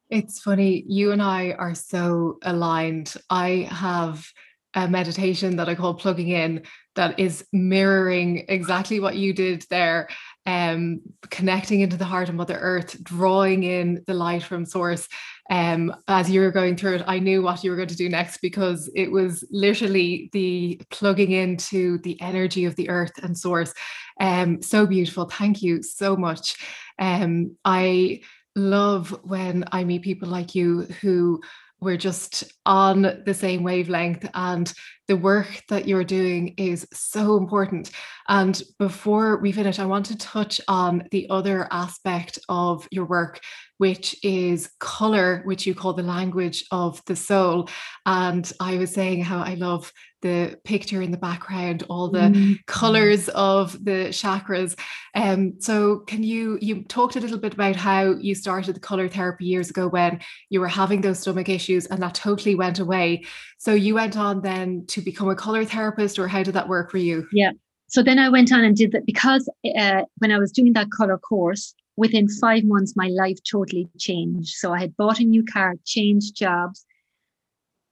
It's 0.09 0.39
funny, 0.41 0.85
you 0.87 1.11
and 1.11 1.21
I 1.21 1.51
are 1.51 1.75
so 1.75 2.39
aligned. 2.43 3.13
I 3.29 3.69
have 3.73 4.33
a 4.77 4.87
meditation 4.87 5.57
that 5.57 5.69
I 5.69 5.75
call 5.75 5.95
plugging 5.95 6.29
in 6.29 6.63
that 6.97 7.19
is 7.19 7.47
mirroring 7.53 8.45
exactly 8.49 9.01
what 9.01 9.17
you 9.17 9.33
did 9.33 9.65
there, 9.71 10.09
um, 10.45 11.01
connecting 11.31 11.81
into 11.81 11.97
the 11.97 12.05
heart 12.05 12.29
of 12.29 12.35
Mother 12.35 12.59
Earth, 12.59 13.03
drawing 13.03 13.63
in 13.65 14.05
the 14.07 14.15
light 14.15 14.43
from 14.43 14.67
source. 14.67 15.09
Um, 15.49 15.95
as 16.09 16.31
you 16.31 16.41
were 16.43 16.51
going 16.51 16.77
through 16.77 16.97
it, 16.97 17.05
I 17.07 17.19
knew 17.19 17.43
what 17.43 17.65
you 17.65 17.71
were 17.71 17.77
going 17.77 17.89
to 17.89 17.97
do 17.97 18.11
next 18.11 18.39
because 18.43 18.91
it 18.95 19.11
was 19.11 19.45
literally 19.51 20.29
the 20.33 20.81
plugging 20.91 21.33
into 21.33 21.99
the 21.99 22.21
energy 22.21 22.67
of 22.67 22.77
the 22.77 22.91
earth 22.91 23.13
and 23.23 23.37
source. 23.37 23.73
Um, 24.21 24.61
so 24.63 24.87
beautiful. 24.87 25.25
Thank 25.25 25.63
you 25.63 25.83
so 25.83 26.17
much. 26.17 26.57
Um, 26.99 27.57
I 27.65 28.21
love 28.55 29.11
when 29.23 29.65
I 29.73 29.85
meet 29.85 30.03
people 30.03 30.29
like 30.29 30.55
you 30.55 30.83
who 31.01 31.41
we're 31.81 31.97
just 31.97 32.45
on 32.65 33.03
the 33.25 33.35
same 33.35 33.63
wavelength 33.63 34.29
and 34.35 34.73
the 35.09 35.17
work 35.17 35.63
that 35.69 35.87
you're 35.87 36.05
doing 36.05 36.55
is 36.57 36.87
so 36.93 37.37
important 37.37 37.91
and 38.29 38.63
before 38.79 39.37
we 39.39 39.53
finish 39.53 39.79
i 39.79 39.87
want 39.87 40.07
to 40.07 40.17
touch 40.17 40.61
on 40.69 41.07
the 41.11 41.29
other 41.31 41.69
aspect 41.71 42.39
of 42.49 42.87
your 42.91 43.05
work 43.05 43.41
which 43.79 44.17
is 44.25 44.71
color 44.81 45.43
which 45.45 45.67
you 45.67 45.75
call 45.75 45.93
the 45.93 46.03
language 46.03 46.65
of 46.71 47.03
the 47.07 47.17
soul 47.17 47.69
and 48.05 48.53
i 48.61 48.77
was 48.77 48.93
saying 48.93 49.23
how 49.23 49.39
i 49.39 49.55
love 49.55 49.93
the 50.27 50.59
picture 50.65 51.03
in 51.03 51.13
the 51.13 51.17
background, 51.17 51.85
all 51.89 52.09
the 52.09 52.19
mm-hmm. 52.19 52.53
colors 52.67 53.29
of 53.29 53.73
the 53.85 54.09
chakras. 54.09 54.79
Um, 55.15 55.61
so 55.61 56.01
can 56.01 56.23
you 56.23 56.59
you 56.61 56.83
talked 56.85 57.17
a 57.17 57.21
little 57.21 57.39
bit 57.39 57.55
about 57.55 57.77
how 57.77 58.15
you 58.15 58.35
started 58.35 58.75
the 58.75 58.81
color 58.81 59.09
therapy 59.09 59.45
years 59.45 59.71
ago 59.71 59.87
when 59.87 60.21
you 60.49 60.61
were 60.61 60.69
having 60.69 61.01
those 61.01 61.21
stomach 61.21 61.49
issues 61.49 61.87
and 61.87 62.03
that 62.03 62.15
totally 62.15 62.55
went 62.55 62.79
away. 62.79 63.25
So 63.59 63.73
you 63.73 63.95
went 63.95 64.17
on 64.17 64.43
then 64.43 64.85
to 64.87 65.01
become 65.01 65.29
a 65.29 65.35
color 65.35 65.65
therapist, 65.65 66.19
or 66.19 66.29
how 66.29 66.43
did 66.43 66.55
that 66.55 66.69
work 66.69 66.91
for 66.91 66.99
you? 66.99 67.27
Yeah. 67.33 67.53
So 67.89 68.03
then 68.03 68.19
I 68.19 68.29
went 68.29 68.53
on 68.53 68.65
and 68.65 68.77
did 68.77 68.93
that 68.93 69.07
because 69.07 69.49
uh, 69.79 70.03
when 70.19 70.33
I 70.33 70.39
was 70.39 70.53
doing 70.53 70.73
that 70.75 70.91
color 70.91 71.19
course, 71.19 71.75
within 71.97 72.29
five 72.29 72.65
months, 72.65 72.95
my 72.97 73.09
life 73.09 73.39
totally 73.51 73.89
changed. 73.99 74.57
So 74.57 74.73
I 74.75 74.81
had 74.81 74.97
bought 74.97 75.21
a 75.21 75.25
new 75.25 75.45
car, 75.45 75.75
changed 75.85 76.37
jobs, 76.37 76.85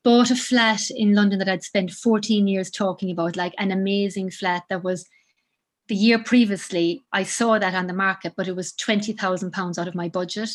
bought 0.02 0.30
a 0.30 0.36
flat 0.36 0.82
in 0.90 1.14
London 1.14 1.38
that 1.38 1.48
I'd 1.48 1.62
spent 1.62 1.90
14 1.90 2.46
years 2.46 2.70
talking 2.70 3.10
about, 3.10 3.36
like 3.36 3.54
an 3.58 3.70
amazing 3.70 4.30
flat 4.30 4.64
that 4.68 4.84
was 4.84 5.08
the 5.88 5.94
year 5.94 6.22
previously. 6.22 7.02
I 7.12 7.22
saw 7.22 7.58
that 7.58 7.74
on 7.74 7.86
the 7.86 7.94
market, 7.94 8.34
but 8.36 8.48
it 8.48 8.56
was 8.56 8.72
20,000 8.72 9.50
pounds 9.52 9.78
out 9.78 9.88
of 9.88 9.94
my 9.94 10.08
budget. 10.08 10.50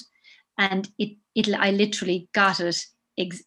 And 0.57 0.89
it, 0.99 1.17
it, 1.33 1.53
I 1.57 1.71
literally 1.71 2.29
got 2.33 2.59
it 2.59 2.85
ex- 3.17 3.43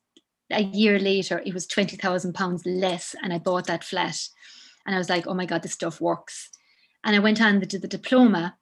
a 0.53 0.63
year 0.63 0.99
later, 0.99 1.43
it 1.45 1.55
was 1.55 1.67
20,000 1.67 2.35
pounds 2.35 2.65
less. 2.67 3.15
And 3.23 3.33
I 3.33 3.39
bought 3.39 3.67
that 3.67 3.85
flat. 3.85 4.19
And 4.87 4.95
I 4.95 4.99
was 4.99 5.09
like, 5.09 5.27
oh 5.27 5.35
my 5.35 5.47
God, 5.47 5.63
this 5.63 5.73
stuff 5.73 6.01
works. 6.01 6.51
And 7.05 7.17
I 7.17 7.21
went 7.21 7.41
on 7.41 7.61
to 7.61 7.79
the 7.79 7.89
diploma. 7.89 8.57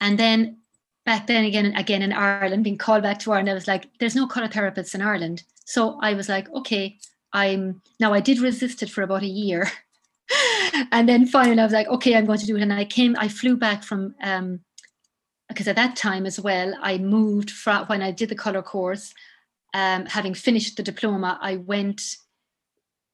And 0.00 0.18
then 0.18 0.58
back 1.04 1.26
then 1.26 1.44
again, 1.44 1.74
again 1.76 2.02
in 2.02 2.12
Ireland, 2.12 2.64
being 2.64 2.78
called 2.78 3.02
back 3.02 3.18
to 3.20 3.32
Ireland, 3.32 3.50
I 3.50 3.54
was 3.54 3.68
like, 3.68 3.88
there's 3.98 4.16
no 4.16 4.26
colour 4.26 4.48
therapists 4.48 4.94
in 4.94 5.02
Ireland. 5.02 5.42
So 5.64 5.98
I 6.02 6.14
was 6.14 6.28
like, 6.28 6.50
okay, 6.52 6.98
I'm 7.32 7.80
now 7.98 8.12
I 8.12 8.20
did 8.20 8.40
resist 8.40 8.82
it 8.82 8.90
for 8.90 9.02
about 9.02 9.22
a 9.22 9.26
year. 9.26 9.70
and 10.92 11.08
then 11.08 11.26
finally 11.26 11.60
I 11.60 11.64
was 11.64 11.72
like, 11.72 11.88
okay, 11.88 12.16
I'm 12.16 12.26
going 12.26 12.38
to 12.38 12.46
do 12.46 12.56
it. 12.56 12.62
And 12.62 12.72
I 12.72 12.84
came, 12.84 13.16
I 13.18 13.28
flew 13.28 13.56
back 13.56 13.82
from 13.82 14.14
um 14.22 14.60
because 15.48 15.68
at 15.68 15.76
that 15.76 15.96
time 15.96 16.24
as 16.24 16.40
well, 16.40 16.74
I 16.80 16.98
moved 16.98 17.50
from 17.50 17.86
when 17.86 18.00
I 18.02 18.10
did 18.10 18.30
the 18.30 18.34
color 18.34 18.62
course, 18.62 19.12
um, 19.74 20.06
having 20.06 20.34
finished 20.34 20.76
the 20.76 20.82
diploma, 20.82 21.38
I 21.40 21.56
went 21.56 22.16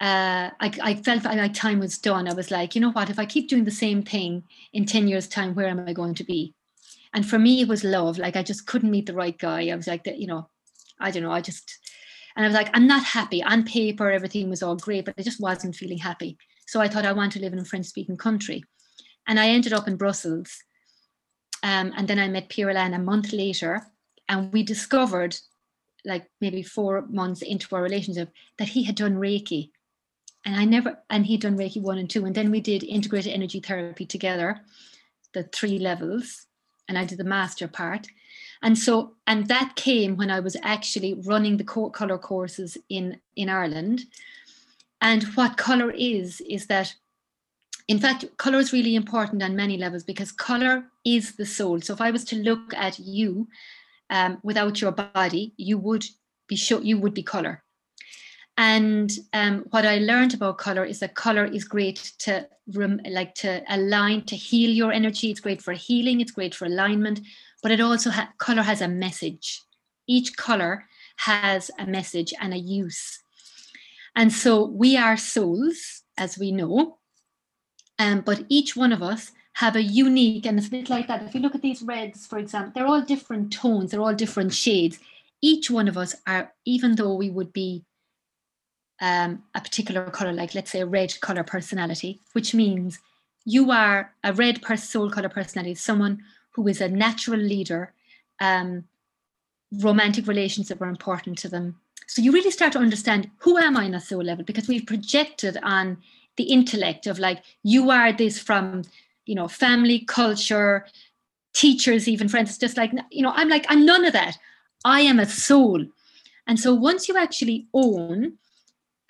uh, 0.01 0.51
I, 0.61 0.73
I 0.81 0.95
felt 0.95 1.25
my 1.25 1.49
time 1.49 1.81
was 1.81 1.99
done. 1.99 2.29
I 2.29 2.35
was 2.35 2.53
like, 2.53 2.75
you 2.75 2.81
know 2.81 2.93
what? 2.93 3.11
If 3.11 3.19
I 3.19 3.27
keep 3.27 3.49
doing 3.49 3.65
the 3.65 3.71
same 3.73 4.03
thing 4.03 4.45
in 4.73 4.87
10 4.87 5.09
years' 5.09 5.27
time, 5.27 5.55
where 5.55 5.67
am 5.67 5.81
I 5.89 5.93
going 5.93 6.15
to 6.15 6.25
be? 6.25 6.55
And 7.15 7.29
for 7.29 7.39
me, 7.39 7.63
it 7.63 7.69
was 7.69 7.83
love. 7.83 8.17
Like, 8.17 8.37
I 8.37 8.45
just 8.45 8.67
couldn't 8.67 8.93
meet 8.93 9.07
the 9.07 9.15
right 9.15 9.37
guy. 9.37 9.69
I 9.69 9.75
was 9.75 9.89
like, 9.89 10.07
you 10.07 10.29
know, 10.29 10.49
I 11.01 11.11
don't 11.11 11.25
know. 11.25 11.33
I 11.33 11.41
just, 11.41 11.79
and 12.37 12.45
I 12.45 12.49
was 12.49 12.55
like, 12.55 12.71
I'm 12.75 12.87
not 12.87 13.03
happy. 13.03 13.43
On 13.43 13.65
paper, 13.65 14.11
everything 14.11 14.49
was 14.49 14.63
all 14.63 14.77
great, 14.77 15.05
but 15.05 15.15
I 15.19 15.23
just 15.23 15.41
wasn't 15.41 15.75
feeling 15.75 15.99
happy. 15.99 16.39
So 16.69 16.81
I 16.81 16.87
thought 16.87 17.07
I 17.07 17.13
want 17.13 17.33
to 17.33 17.41
live 17.41 17.53
in 17.53 17.59
a 17.59 17.65
French 17.65 17.87
speaking 17.87 18.17
country. 18.17 18.63
And 19.27 19.41
I 19.41 19.49
ended 19.49 19.73
up 19.73 19.89
in 19.89 19.97
Brussels. 19.97 20.59
Um, 21.65 21.93
and 21.97 22.07
then 22.07 22.21
I 22.21 22.29
met 22.29 22.51
Pierre 22.51 22.71
Alain 22.71 22.95
a 22.95 23.01
month 23.01 23.33
later, 23.33 23.83
and 24.29 24.53
we 24.53 24.63
discovered, 24.63 25.37
like 26.05 26.29
maybe 26.41 26.63
four 26.63 27.07
months 27.09 27.43
into 27.43 27.75
our 27.75 27.83
relationship, 27.83 28.31
that 28.59 28.69
he 28.69 28.85
had 28.85 28.95
done 28.95 29.17
Reiki. 29.17 29.71
And 30.45 30.57
I 30.57 30.65
never, 30.65 30.99
and 31.11 31.27
he'd 31.27 31.43
done 31.43 31.59
Reiki 31.59 31.83
one 31.83 31.99
and 31.99 32.09
two. 32.09 32.25
And 32.25 32.35
then 32.35 32.51
we 32.51 32.61
did 32.61 32.83
integrated 32.85 33.33
energy 33.33 33.61
therapy 33.61 34.07
together, 34.07 34.61
the 35.35 35.45
three 35.45 35.79
levels, 35.79 36.47
and 36.89 36.99
I 36.99 37.05
did 37.05 37.19
the 37.19 37.25
master 37.25 37.69
part. 37.69 38.07
And 38.63 38.79
so, 38.79 39.15
and 39.27 39.47
that 39.49 39.77
came 39.77 40.17
when 40.17 40.31
I 40.31 40.41
was 40.41 40.57
actually 40.63 41.15
running 41.25 41.57
the 41.57 41.65
color 41.65 42.19
courses 42.19 42.77
in, 42.89 43.21
in 43.37 43.49
Ireland. 43.49 44.05
And 45.01 45.23
what 45.35 45.57
color 45.57 45.91
is, 45.91 46.41
is 46.41 46.67
that 46.67 46.95
in 47.89 47.99
fact, 47.99 48.27
color 48.37 48.59
is 48.59 48.73
really 48.73 48.95
important 48.95 49.43
on 49.43 49.57
many 49.57 49.79
levels 49.79 50.05
because 50.05 50.31
color 50.31 50.85
is 51.07 51.37
the 51.37 51.47
soul. 51.47 51.81
So 51.81 51.95
if 51.95 52.03
I 52.03 52.11
was 52.11 52.23
to 52.27 52.37
look 52.37 52.75
at 52.75 52.99
you 52.99 53.49
um, 54.11 54.39
without 54.43 54.81
your 54.81 54.93
body, 54.93 55.55
you 55.57 55.79
would 55.79 56.05
be 56.49 56.57
show, 56.57 56.81
you 56.81 56.99
would 56.99 57.15
be 57.15 57.23
color. 57.23 57.63
And 58.57 59.13
um, 59.33 59.67
what 59.71 59.87
I 59.87 59.99
learned 59.99 60.35
about 60.35 60.59
color 60.59 60.85
is 60.85 60.99
that 60.99 61.15
color 61.15 61.45
is 61.45 61.63
great 61.63 62.13
to 62.19 62.49
rem, 62.75 63.01
like 63.09 63.35
to 63.37 63.63
align, 63.69 64.25
to 64.25 64.37
heal 64.37 64.71
your 64.71 64.93
energy. 64.93 65.31
It's 65.31 65.41
great 65.41 65.63
for 65.63 65.73
healing. 65.75 66.21
It's 66.21 66.33
great 66.33 66.57
for 66.57 66.65
alignment, 66.65 67.21
but 67.63 67.71
it 67.71 67.81
also 67.81 68.11
ha- 68.11 68.33
color 68.39 68.63
has 68.63 68.81
a 68.81 68.89
message. 68.89 69.63
Each 70.09 70.37
color 70.37 70.87
has 71.19 71.71
a 71.79 71.87
message 71.87 72.35
and 72.41 72.53
a 72.53 72.59
use. 72.59 73.21
And 74.17 74.33
so 74.33 74.65
we 74.65 74.97
are 74.97 75.17
souls, 75.17 76.03
as 76.17 76.37
we 76.37 76.51
know, 76.51 76.99
um, 78.01 78.23
but 78.23 78.45
each 78.49 78.75
one 78.75 78.93
of 78.93 79.03
us 79.03 79.31
have 79.59 79.75
a 79.75 79.83
unique, 79.83 80.47
and 80.47 80.57
it's 80.57 80.69
a 80.69 80.71
bit 80.71 80.89
like 80.89 81.09
that. 81.09 81.21
If 81.25 81.35
you 81.35 81.41
look 81.41 81.57
at 81.57 81.63
these 81.63 81.83
reds, 81.83 82.25
for 82.25 82.39
example, 82.39 82.71
they're 82.73 82.87
all 82.87 83.03
different 83.03 83.53
tones, 83.53 83.91
they're 83.91 84.01
all 84.01 84.15
different 84.15 84.55
shades. 84.55 85.01
Each 85.43 85.69
one 85.69 85.89
of 85.89 85.99
us 85.99 86.15
are, 86.29 86.53
even 86.65 86.95
though 86.95 87.15
we 87.15 87.29
would 87.29 87.53
be 87.53 87.85
um, 89.01 89.43
a 89.57 89.61
particular 89.61 90.11
color, 90.11 90.33
like 90.33 90.55
let's 90.55 90.71
say 90.71 90.81
a 90.81 90.87
red 90.87 91.21
color 91.21 91.43
personality, 91.43 92.21
which 92.35 92.55
means 92.55 93.01
you 93.45 93.73
are 93.73 94.13
a 94.23 94.33
red 94.33 94.65
soul 94.79 95.11
color 95.11 95.29
personality, 95.29 95.75
someone 95.75 96.23
who 96.53 96.69
is 96.69 96.81
a 96.81 96.89
natural 96.89 97.41
leader. 97.41 97.93
Um, 98.39 98.85
romantic 99.73 100.29
relationships 100.29 100.81
are 100.81 100.89
important 100.89 101.37
to 101.39 101.49
them. 101.49 101.81
So 102.07 102.23
you 102.23 102.31
really 102.31 102.53
start 102.53 102.75
to 102.75 102.79
understand 102.79 103.29
who 103.39 103.59
am 103.59 103.77
I 103.77 103.87
on 103.87 103.95
a 103.95 104.01
soul 104.01 104.23
level 104.23 104.45
because 104.45 104.69
we've 104.69 104.87
projected 104.87 105.59
on 105.65 105.99
the 106.37 106.45
intellect 106.45 107.09
of 107.09 107.19
like 107.19 107.43
you 107.65 107.91
are 107.91 108.13
this 108.13 108.39
from 108.39 108.85
you 109.29 109.35
know 109.35 109.47
family 109.47 110.01
culture 110.01 110.87
teachers 111.55 112.09
even 112.09 112.29
friends. 112.29 112.51
It's 112.51 112.59
just 112.59 112.77
like 112.77 112.93
you 113.11 113.23
know 113.23 113.33
i'm 113.35 113.49
like 113.49 113.67
i'm 113.69 113.85
none 113.85 114.05
of 114.05 114.13
that. 114.13 114.39
I 114.85 115.01
am 115.01 115.19
a 115.19 115.27
soul. 115.27 115.85
And 116.47 116.59
so 116.59 116.73
once 116.73 117.09
you 117.09 117.17
actually 117.17 117.67
own 117.75 118.39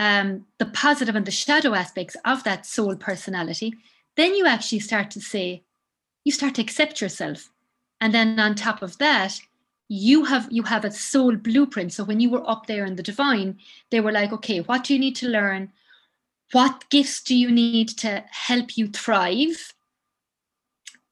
um, 0.00 0.46
the 0.58 0.66
positive 0.66 1.14
and 1.14 1.26
the 1.26 1.30
shadow 1.30 1.74
aspects 1.74 2.16
of 2.24 2.42
that 2.44 2.66
soul 2.66 2.96
personality 2.96 3.74
then 4.16 4.34
you 4.34 4.46
actually 4.46 4.80
start 4.80 5.10
to 5.12 5.20
say 5.20 5.62
you 6.24 6.32
start 6.32 6.56
to 6.56 6.62
accept 6.62 7.00
yourself. 7.00 7.50
And 8.00 8.12
then 8.12 8.40
on 8.40 8.54
top 8.54 8.82
of 8.82 8.98
that 8.98 9.40
you 9.88 10.24
have 10.24 10.48
you 10.50 10.64
have 10.64 10.84
a 10.84 10.90
soul 10.90 11.36
blueprint. 11.36 11.92
So 11.92 12.04
when 12.04 12.20
you 12.20 12.30
were 12.30 12.48
up 12.48 12.66
there 12.66 12.84
in 12.84 12.96
the 12.96 13.02
divine 13.02 13.58
they 13.90 14.00
were 14.00 14.12
like 14.12 14.32
okay 14.32 14.60
what 14.60 14.84
do 14.84 14.94
you 14.94 14.98
need 14.98 15.16
to 15.16 15.28
learn? 15.28 15.72
What 16.52 16.88
gifts 16.88 17.22
do 17.22 17.36
you 17.36 17.50
need 17.50 17.90
to 17.98 18.24
help 18.30 18.78
you 18.78 18.88
thrive 18.88 19.74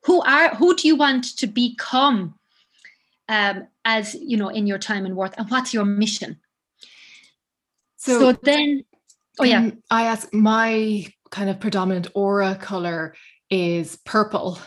who 0.06 0.22
are 0.22 0.54
who 0.54 0.74
do 0.76 0.86
you 0.86 0.94
want 0.94 1.36
to 1.36 1.48
become 1.48 2.38
um, 3.28 3.66
as 3.84 4.14
you 4.14 4.36
know 4.36 4.48
in 4.48 4.66
your 4.66 4.78
time 4.78 5.04
and 5.04 5.16
worth 5.16 5.34
and 5.36 5.50
what's 5.50 5.74
your 5.74 5.84
mission? 5.84 6.38
So, 7.96 8.20
so 8.20 8.32
then 8.42 8.84
oh 9.40 9.44
yeah. 9.44 9.70
i 9.90 10.04
ask 10.04 10.32
my 10.32 11.06
kind 11.30 11.50
of 11.50 11.58
predominant 11.58 12.06
aura 12.14 12.54
color 12.54 13.14
is 13.50 13.98
purple. 14.04 14.58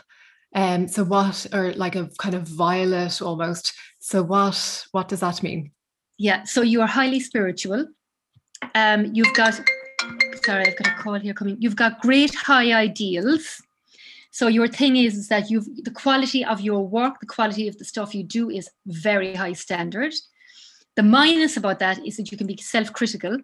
Um 0.53 0.89
so 0.89 1.05
what 1.05 1.47
or 1.53 1.73
like 1.73 1.95
a 1.95 2.09
kind 2.17 2.35
of 2.35 2.43
violet 2.43 3.21
almost. 3.21 3.73
So 3.99 4.21
what 4.21 4.85
what 4.91 5.07
does 5.07 5.21
that 5.21 5.41
mean? 5.41 5.71
Yeah 6.17 6.43
so 6.43 6.61
you 6.63 6.81
are 6.81 6.87
highly 6.87 7.21
spiritual. 7.21 7.87
Um 8.75 9.05
you've 9.15 9.33
got 9.35 9.53
sorry, 10.43 10.67
I've 10.67 10.75
got 10.75 10.87
a 10.87 11.01
call 11.01 11.13
here 11.13 11.33
coming. 11.33 11.55
You've 11.61 11.77
got 11.77 12.01
great 12.01 12.35
high 12.35 12.73
ideals. 12.73 13.61
So 14.31 14.47
your 14.47 14.67
thing 14.67 14.95
is, 14.97 15.15
is 15.15 15.27
that 15.29 15.49
you've 15.49 15.67
the 15.83 15.91
quality 15.91 16.45
of 16.45 16.61
your 16.61 16.87
work, 16.87 17.19
the 17.19 17.25
quality 17.25 17.67
of 17.67 17.77
the 17.77 17.85
stuff 17.85 18.13
you 18.13 18.23
do 18.23 18.49
is 18.49 18.69
very 18.85 19.35
high 19.35 19.53
standard. 19.53 20.13
The 20.95 21.03
minus 21.03 21.57
about 21.57 21.79
that 21.79 22.05
is 22.05 22.17
that 22.17 22.31
you 22.31 22.37
can 22.37 22.47
be 22.47 22.57
self-critical 22.57 23.37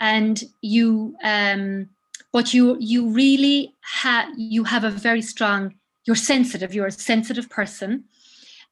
and 0.00 0.44
you 0.62 1.16
um 1.24 1.88
but 2.32 2.54
you 2.54 2.76
you 2.78 3.10
really 3.10 3.74
have 3.80 4.28
you 4.36 4.62
have 4.62 4.84
a 4.84 4.90
very 4.90 5.22
strong 5.22 5.74
you're 6.06 6.14
sensitive 6.14 6.72
you're 6.72 6.86
a 6.86 6.92
sensitive 6.92 7.50
person 7.50 8.04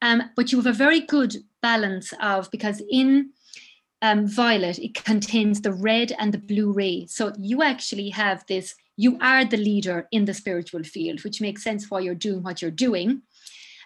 um 0.03 0.23
but 0.37 0.53
you 0.53 0.59
have 0.59 0.73
a 0.73 0.73
very 0.73 1.01
good 1.01 1.35
balance 1.63 2.15
of 2.21 2.49
because 2.53 2.81
in 2.89 3.31
um, 4.03 4.27
violet, 4.27 4.79
it 4.79 4.95
contains 4.95 5.61
the 5.61 5.73
red 5.73 6.13
and 6.19 6.33
the 6.33 6.39
blue 6.39 6.73
ray. 6.73 7.07
So 7.09 7.33
you 7.39 7.63
actually 7.63 8.11
have 8.11 8.45
this, 8.47 8.75
you 8.97 9.19
are 9.21 9.45
the 9.45 9.57
leader 9.57 10.09
in 10.11 10.25
the 10.25 10.35
spiritual 10.35 10.83
field, 10.83 11.23
which 11.23 11.41
makes 11.41 11.63
sense 11.63 11.91
why 11.91 12.01
you're 12.01 12.15
doing 12.15 12.43
what 12.43 12.63
you're 12.63 12.71
doing. 12.71 13.23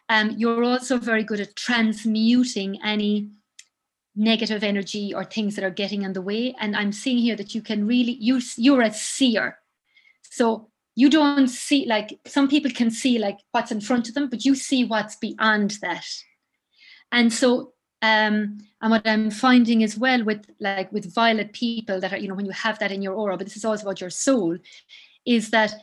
Um, 0.09 0.35
you're 0.37 0.65
also 0.65 0.99
very 0.99 1.25
good 1.25 1.41
at 1.41 1.57
transmuting 1.57 2.79
any 2.85 3.31
negative 4.17 4.65
energy 4.65 5.15
or 5.15 5.25
things 5.25 5.55
that 5.55 5.65
are 5.65 5.71
getting 5.71 6.03
in 6.03 6.13
the 6.13 6.23
way. 6.23 6.55
And 6.59 6.77
I'm 6.77 6.93
seeing 6.93 7.19
here 7.19 7.37
that 7.37 7.55
you 7.55 7.63
can 7.63 7.87
really, 7.87 8.13
you, 8.13 8.41
you're 8.57 8.83
a 8.83 8.93
seer. 8.93 9.59
So 10.23 10.71
you 10.97 11.09
don't 11.09 11.49
see, 11.49 11.87
like 11.87 12.19
some 12.27 12.49
people 12.49 12.71
can 12.71 12.91
see 12.91 13.19
like 13.19 13.39
what's 13.53 13.73
in 13.73 13.81
front 13.81 14.09
of 14.09 14.15
them, 14.15 14.29
but 14.29 14.45
you 14.45 14.55
see 14.55 14.85
what's 14.85 15.17
beyond 15.17 15.79
that. 15.83 16.07
And 17.13 17.33
so 17.33 17.73
um, 18.03 18.59
and 18.81 18.91
what 18.91 19.07
I'm 19.07 19.31
finding 19.31 19.83
as 19.83 19.99
well 19.99 20.25
with 20.25 20.47
like 20.59 20.91
with 20.91 21.13
violet 21.15 21.53
people 21.53 22.01
that 22.01 22.13
are, 22.13 22.17
you 22.17 22.29
know, 22.29 22.35
when 22.35 22.47
you 22.47 22.53
have 22.53 22.79
that 22.79 22.93
in 22.93 23.03
your 23.03 23.15
aura, 23.15 23.37
but 23.37 23.47
this 23.47 23.57
is 23.57 23.65
also 23.65 23.85
about 23.85 24.01
your 24.01 24.11
soul, 24.11 24.57
is 25.27 25.51
that 25.51 25.75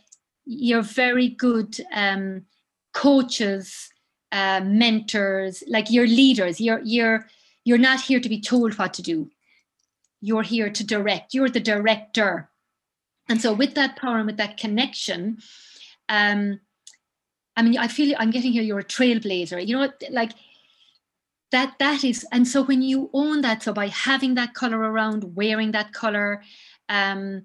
you're 0.45 0.81
very 0.81 1.29
good 1.29 1.77
um, 1.93 2.45
coaches, 2.93 3.89
uh, 4.31 4.61
mentors, 4.63 5.63
like 5.67 5.91
you're 5.91 6.07
leaders. 6.07 6.59
You're 6.59 6.81
you're 6.83 7.27
you're 7.65 7.77
not 7.77 8.01
here 8.01 8.19
to 8.19 8.29
be 8.29 8.41
told 8.41 8.77
what 8.79 8.95
to 8.95 9.03
do. 9.03 9.29
You're 10.19 10.43
here 10.43 10.71
to 10.71 10.83
direct. 10.83 11.35
You're 11.35 11.49
the 11.49 11.59
director. 11.59 12.49
And 13.29 13.39
so 13.39 13.53
with 13.53 13.75
that 13.75 13.97
power 13.97 14.17
and 14.17 14.25
with 14.25 14.37
that 14.37 14.57
connection, 14.57 15.37
um, 16.09 16.61
I 17.55 17.61
mean, 17.61 17.77
I 17.77 17.87
feel 17.87 18.15
I'm 18.17 18.31
getting 18.31 18.53
here. 18.53 18.63
You're 18.63 18.79
a 18.79 18.83
trailblazer. 18.83 19.65
You 19.65 19.77
know, 19.77 19.91
like 20.09 20.31
that 21.51 21.75
that 21.79 22.03
is 22.03 22.25
and 22.31 22.47
so 22.47 22.63
when 22.63 22.81
you 22.81 23.09
own 23.13 23.41
that 23.41 23.63
so 23.63 23.73
by 23.73 23.87
having 23.87 24.35
that 24.35 24.53
color 24.53 24.77
around 24.77 25.35
wearing 25.35 25.71
that 25.71 25.93
color 25.93 26.43
um 26.89 27.43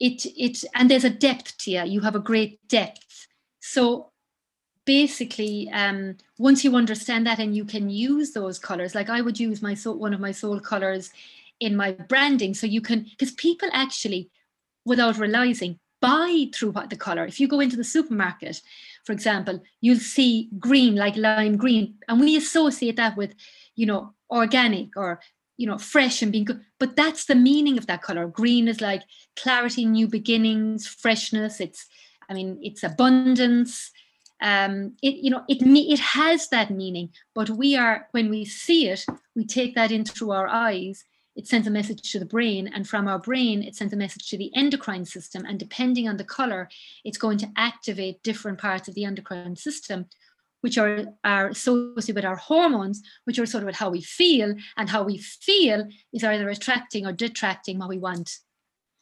it 0.00 0.26
it 0.36 0.64
and 0.74 0.90
there's 0.90 1.04
a 1.04 1.10
depth 1.10 1.56
to 1.58 1.70
you 1.70 1.84
you 1.84 2.00
have 2.00 2.16
a 2.16 2.20
great 2.20 2.66
depth. 2.68 3.26
So 3.60 4.10
basically 4.86 5.70
um 5.72 6.16
once 6.38 6.62
you 6.62 6.76
understand 6.76 7.26
that 7.26 7.38
and 7.38 7.56
you 7.56 7.64
can 7.64 7.88
use 7.88 8.32
those 8.32 8.58
colors 8.58 8.94
like 8.94 9.08
i 9.08 9.22
would 9.22 9.40
use 9.40 9.62
my 9.62 9.72
soul 9.72 9.98
one 9.98 10.12
of 10.12 10.20
my 10.20 10.30
soul 10.30 10.60
colors 10.60 11.10
in 11.58 11.74
my 11.74 11.92
branding 11.92 12.52
so 12.52 12.66
you 12.66 12.82
can 12.82 13.04
because 13.04 13.32
people 13.32 13.68
actually 13.72 14.30
without 14.84 15.16
realizing 15.16 15.78
buy 16.04 16.46
through 16.54 16.70
what 16.72 16.90
the 16.90 16.96
color. 16.96 17.24
If 17.24 17.40
you 17.40 17.48
go 17.48 17.60
into 17.60 17.76
the 17.76 17.84
supermarket 17.84 18.60
for 19.04 19.12
example, 19.12 19.62
you'll 19.80 19.98
see 19.98 20.48
green 20.58 20.96
like 20.96 21.16
lime 21.16 21.56
green, 21.56 21.94
and 22.08 22.20
we 22.20 22.36
associate 22.36 22.96
that 22.96 23.16
with, 23.16 23.34
you 23.76 23.86
know, 23.86 24.14
organic 24.30 24.96
or 24.96 25.20
you 25.56 25.66
know 25.66 25.78
fresh 25.78 26.22
and 26.22 26.32
being 26.32 26.44
good. 26.44 26.60
But 26.80 26.96
that's 26.96 27.26
the 27.26 27.34
meaning 27.34 27.78
of 27.78 27.86
that 27.86 28.02
color. 28.02 28.26
Green 28.26 28.66
is 28.66 28.80
like 28.80 29.02
clarity, 29.36 29.84
new 29.84 30.08
beginnings, 30.08 30.86
freshness. 30.86 31.60
It's, 31.60 31.86
I 32.28 32.34
mean, 32.34 32.58
it's 32.62 32.82
abundance. 32.82 33.90
Um, 34.42 34.96
it 35.02 35.16
you 35.16 35.30
know 35.30 35.44
it 35.48 35.62
it 35.62 36.00
has 36.00 36.48
that 36.48 36.70
meaning, 36.70 37.10
but 37.34 37.50
we 37.50 37.76
are 37.76 38.08
when 38.12 38.30
we 38.30 38.44
see 38.44 38.88
it, 38.88 39.04
we 39.36 39.44
take 39.44 39.74
that 39.74 39.92
in 39.92 40.04
through 40.04 40.32
our 40.32 40.48
eyes 40.48 41.04
it 41.36 41.46
sends 41.48 41.66
a 41.66 41.70
message 41.70 42.12
to 42.12 42.18
the 42.18 42.24
brain 42.24 42.70
and 42.74 42.88
from 42.88 43.08
our 43.08 43.18
brain 43.18 43.62
it 43.62 43.74
sends 43.74 43.92
a 43.92 43.96
message 43.96 44.28
to 44.28 44.38
the 44.38 44.50
endocrine 44.54 45.04
system 45.04 45.44
and 45.44 45.58
depending 45.58 46.08
on 46.08 46.16
the 46.16 46.24
color 46.24 46.68
it's 47.04 47.18
going 47.18 47.38
to 47.38 47.50
activate 47.56 48.22
different 48.22 48.58
parts 48.58 48.88
of 48.88 48.94
the 48.94 49.04
endocrine 49.04 49.56
system 49.56 50.06
which 50.64 50.78
are, 50.78 51.04
are 51.24 51.48
associated 51.48 52.14
with 52.14 52.24
our 52.24 52.36
hormones 52.36 53.02
which 53.24 53.38
are 53.38 53.44
sort 53.44 53.68
of 53.68 53.74
how 53.74 53.90
we 53.90 54.00
feel 54.00 54.54
and 54.78 54.88
how 54.88 55.02
we 55.02 55.18
feel 55.18 55.86
is 56.14 56.24
either 56.24 56.48
attracting 56.48 57.04
or 57.04 57.12
detracting 57.12 57.78
what 57.78 57.90
we 57.90 57.98
want. 57.98 58.38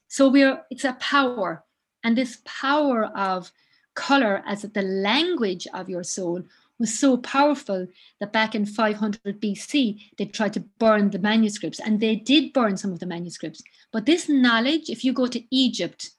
So 0.09 0.29
we're 0.29 0.61
it's 0.73 0.85
a 0.85 0.95
power 0.95 1.65
and 2.03 2.19
this 2.19 2.39
power 2.45 3.05
of 3.17 3.53
color 3.95 4.43
as 4.45 4.63
the 4.63 4.83
language 4.83 5.69
of 5.73 5.89
your 5.89 6.03
soul 6.03 6.43
was 6.83 6.99
so 6.99 7.17
powerful 7.17 7.87
that 8.21 8.33
back 8.33 8.55
in 8.55 8.67
500 8.67 9.41
BC, 9.41 10.01
they 10.19 10.27
tried 10.27 10.53
to 10.55 10.65
burn 10.79 11.11
the 11.11 11.19
manuscripts, 11.19 11.81
and 11.81 12.01
they 12.01 12.17
did 12.17 12.53
burn 12.53 12.77
some 12.77 12.93
of 12.93 12.99
the 12.99 13.07
manuscripts. 13.07 13.63
But 13.93 14.05
this 14.05 14.29
knowledge, 14.29 14.91
if 14.91 15.05
you 15.05 15.13
go 15.13 15.29
to 15.29 15.43
Egypt, 15.55 16.11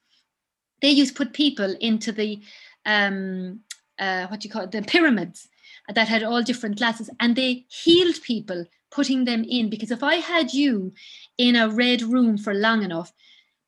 they 0.82 0.90
used 0.90 1.16
to 1.16 1.26
put 1.26 1.34
people 1.34 1.76
into 1.80 2.12
the 2.12 2.42
um, 2.86 3.60
uh, 4.00 4.28
what 4.28 4.40
do 4.40 4.48
you 4.48 4.52
call 4.54 4.64
it, 4.64 4.72
the 4.72 4.82
pyramids 4.82 5.50
that 5.94 6.08
had 6.08 6.24
all 6.24 6.42
different 6.42 6.78
classes, 6.78 7.10
and 7.20 7.36
they 7.36 7.66
healed 7.68 8.22
people, 8.24 8.66
putting 8.90 9.26
them 9.26 9.44
in. 9.44 9.70
Because 9.70 9.92
if 9.92 10.02
I 10.02 10.16
had 10.16 10.54
you 10.54 10.94
in 11.38 11.56
a 11.56 11.70
red 11.70 12.02
room 12.02 12.38
for 12.38 12.54
long 12.54 12.84
enough, 12.84 13.12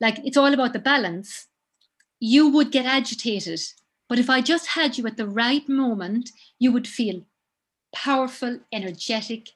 like 0.00 0.18
it's 0.24 0.36
all 0.36 0.52
about 0.52 0.72
the 0.72 0.78
balance, 0.78 1.46
you 2.20 2.48
would 2.48 2.72
get 2.72 2.86
agitated. 2.86 3.60
But 4.08 4.18
if 4.18 4.30
I 4.30 4.40
just 4.40 4.68
had 4.68 4.96
you 4.96 5.06
at 5.06 5.16
the 5.16 5.26
right 5.26 5.68
moment, 5.68 6.30
you 6.58 6.72
would 6.72 6.86
feel 6.86 7.26
powerful, 7.94 8.60
energetic. 8.72 9.48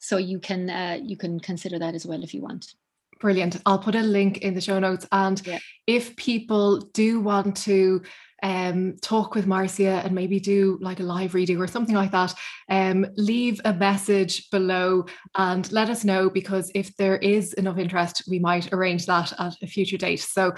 So 0.01 0.17
you 0.17 0.39
can 0.41 0.71
uh, 0.71 0.99
you 1.03 1.17
can 1.17 1.41
consider 1.41 1.79
that 1.79 1.95
as 1.95 2.07
well 2.07 2.23
if 2.23 2.35
you 2.35 2.43
want. 2.43 2.75
Brilliant. 3.21 3.61
I'll 3.67 3.79
put 3.79 3.97
a 3.97 4.03
link 4.03 4.39
in 4.39 4.55
the 4.55 4.61
show 4.61 4.79
notes. 4.79 5.07
And 5.11 5.45
yeah. 5.45 5.59
if 5.87 6.15
people 6.17 6.79
do 6.93 7.21
want 7.21 7.57
to 7.59 8.03
um, 8.43 8.97
talk 9.03 9.35
with 9.35 9.47
Marcia 9.47 10.03
and 10.05 10.15
maybe 10.15 10.39
do 10.39 10.79
like 10.81 11.01
a 11.01 11.05
live 11.05 11.35
reading 11.35 11.59
or 11.59 11.67
something 11.67 11.95
like 11.95 12.11
that, 12.13 12.35
um, 12.69 13.07
leave 13.17 13.61
a 13.65 13.73
message 13.73 14.49
below 14.51 15.07
and 15.37 15.71
let 15.73 15.91
us 15.91 16.05
know 16.05 16.31
because 16.31 16.71
if 16.75 16.97
there 16.97 17.17
is 17.17 17.53
enough 17.55 17.79
interest, 17.79 18.23
we 18.29 18.39
might 18.39 18.73
arrange 18.73 19.07
that 19.07 19.33
at 19.39 19.55
a 19.63 19.67
future 19.67 19.97
date. 19.97 20.21
So 20.21 20.53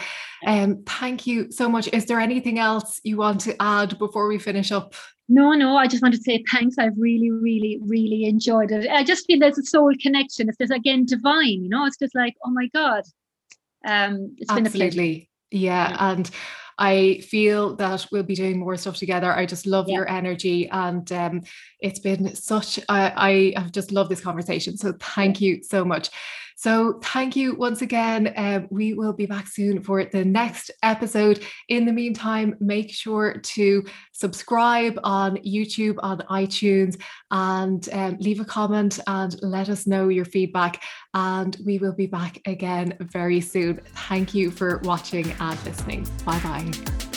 um, 0.47 0.83
thank 0.87 1.26
you 1.26 1.51
so 1.51 1.68
much. 1.68 1.89
Is 1.93 2.07
there 2.07 2.20
anything 2.20 2.59
else 2.59 3.01
you 3.05 3.16
want 3.16 3.41
to 3.43 3.61
add 3.61 3.99
before 3.99 4.28
we 4.28 4.39
finish 4.39 4.72
up? 4.72 4.95
No, 5.28 5.53
no, 5.53 5.76
I 5.76 5.87
just 5.87 6.03
want 6.03 6.14
to 6.16 6.20
say 6.20 6.43
thanks. 6.51 6.76
I've 6.76 6.99
really, 6.99 7.31
really, 7.31 7.78
really 7.87 8.24
enjoyed 8.24 8.72
it. 8.72 8.91
I 8.91 9.05
just 9.05 9.26
feel 9.26 9.39
there's 9.39 9.59
a 9.59 9.62
soul 9.62 9.93
connection. 10.03 10.49
It's 10.49 10.59
just 10.59 10.72
again 10.72 11.05
divine, 11.05 11.62
you 11.62 11.68
know, 11.68 11.87
it's 11.87 11.97
just 11.97 12.16
like, 12.16 12.35
oh 12.45 12.51
my 12.51 12.66
God. 12.74 13.05
Um, 13.87 14.35
it's 14.37 14.53
been 14.53 14.66
Absolutely. 14.66 14.89
a 14.89 15.14
pleasure. 15.14 15.26
Yeah. 15.53 15.97
And 16.01 16.31
I 16.81 17.20
feel 17.28 17.76
that 17.76 18.07
we'll 18.11 18.22
be 18.22 18.35
doing 18.35 18.59
more 18.59 18.76
stuff 18.78 18.97
together. 18.97 19.33
I 19.33 19.45
just 19.45 19.66
love 19.66 19.87
yeah. 19.89 19.97
your 19.97 20.11
energy, 20.11 20.68
and 20.70 21.11
um, 21.12 21.43
it's 21.78 22.01
been 22.01 22.35
such. 22.35 22.81
I, 22.89 23.53
I 23.55 23.61
have 23.61 23.70
just 23.70 23.93
loved 23.93 24.11
this 24.11 24.22
conversation. 24.22 24.78
So 24.78 24.95
thank 24.99 25.43
you 25.43 25.62
so 25.62 25.85
much. 25.85 26.09
So 26.61 27.01
thank 27.03 27.37
you 27.37 27.55
once 27.55 27.81
again. 27.81 28.35
Um, 28.37 28.69
we 28.69 28.93
will 28.93 29.15
be 29.15 29.25
back 29.25 29.47
soon 29.47 29.83
for 29.83 30.05
the 30.05 30.27
next 30.27 30.71
episode. 30.83 31.43
In 31.69 31.87
the 31.87 31.93
meantime, 31.93 32.55
make 32.61 32.93
sure 32.93 33.39
to 33.39 33.83
subscribe 34.13 35.01
on 35.03 35.39
YouTube, 35.39 35.97
on 36.03 36.19
iTunes, 36.29 37.01
and 37.31 37.89
um, 37.93 38.19
leave 38.21 38.41
a 38.41 38.45
comment 38.45 39.01
and 39.07 39.35
let 39.41 39.71
us 39.71 39.87
know 39.87 40.09
your 40.09 40.27
feedback. 40.27 40.83
And 41.15 41.57
we 41.65 41.79
will 41.79 41.95
be 41.95 42.07
back 42.07 42.43
again 42.45 42.95
very 43.01 43.41
soon. 43.41 43.81
Thank 44.09 44.35
you 44.35 44.51
for 44.51 44.83
watching 44.85 45.33
and 45.41 45.65
listening. 45.65 46.07
Bye 46.27 46.41
bye. 46.41 47.10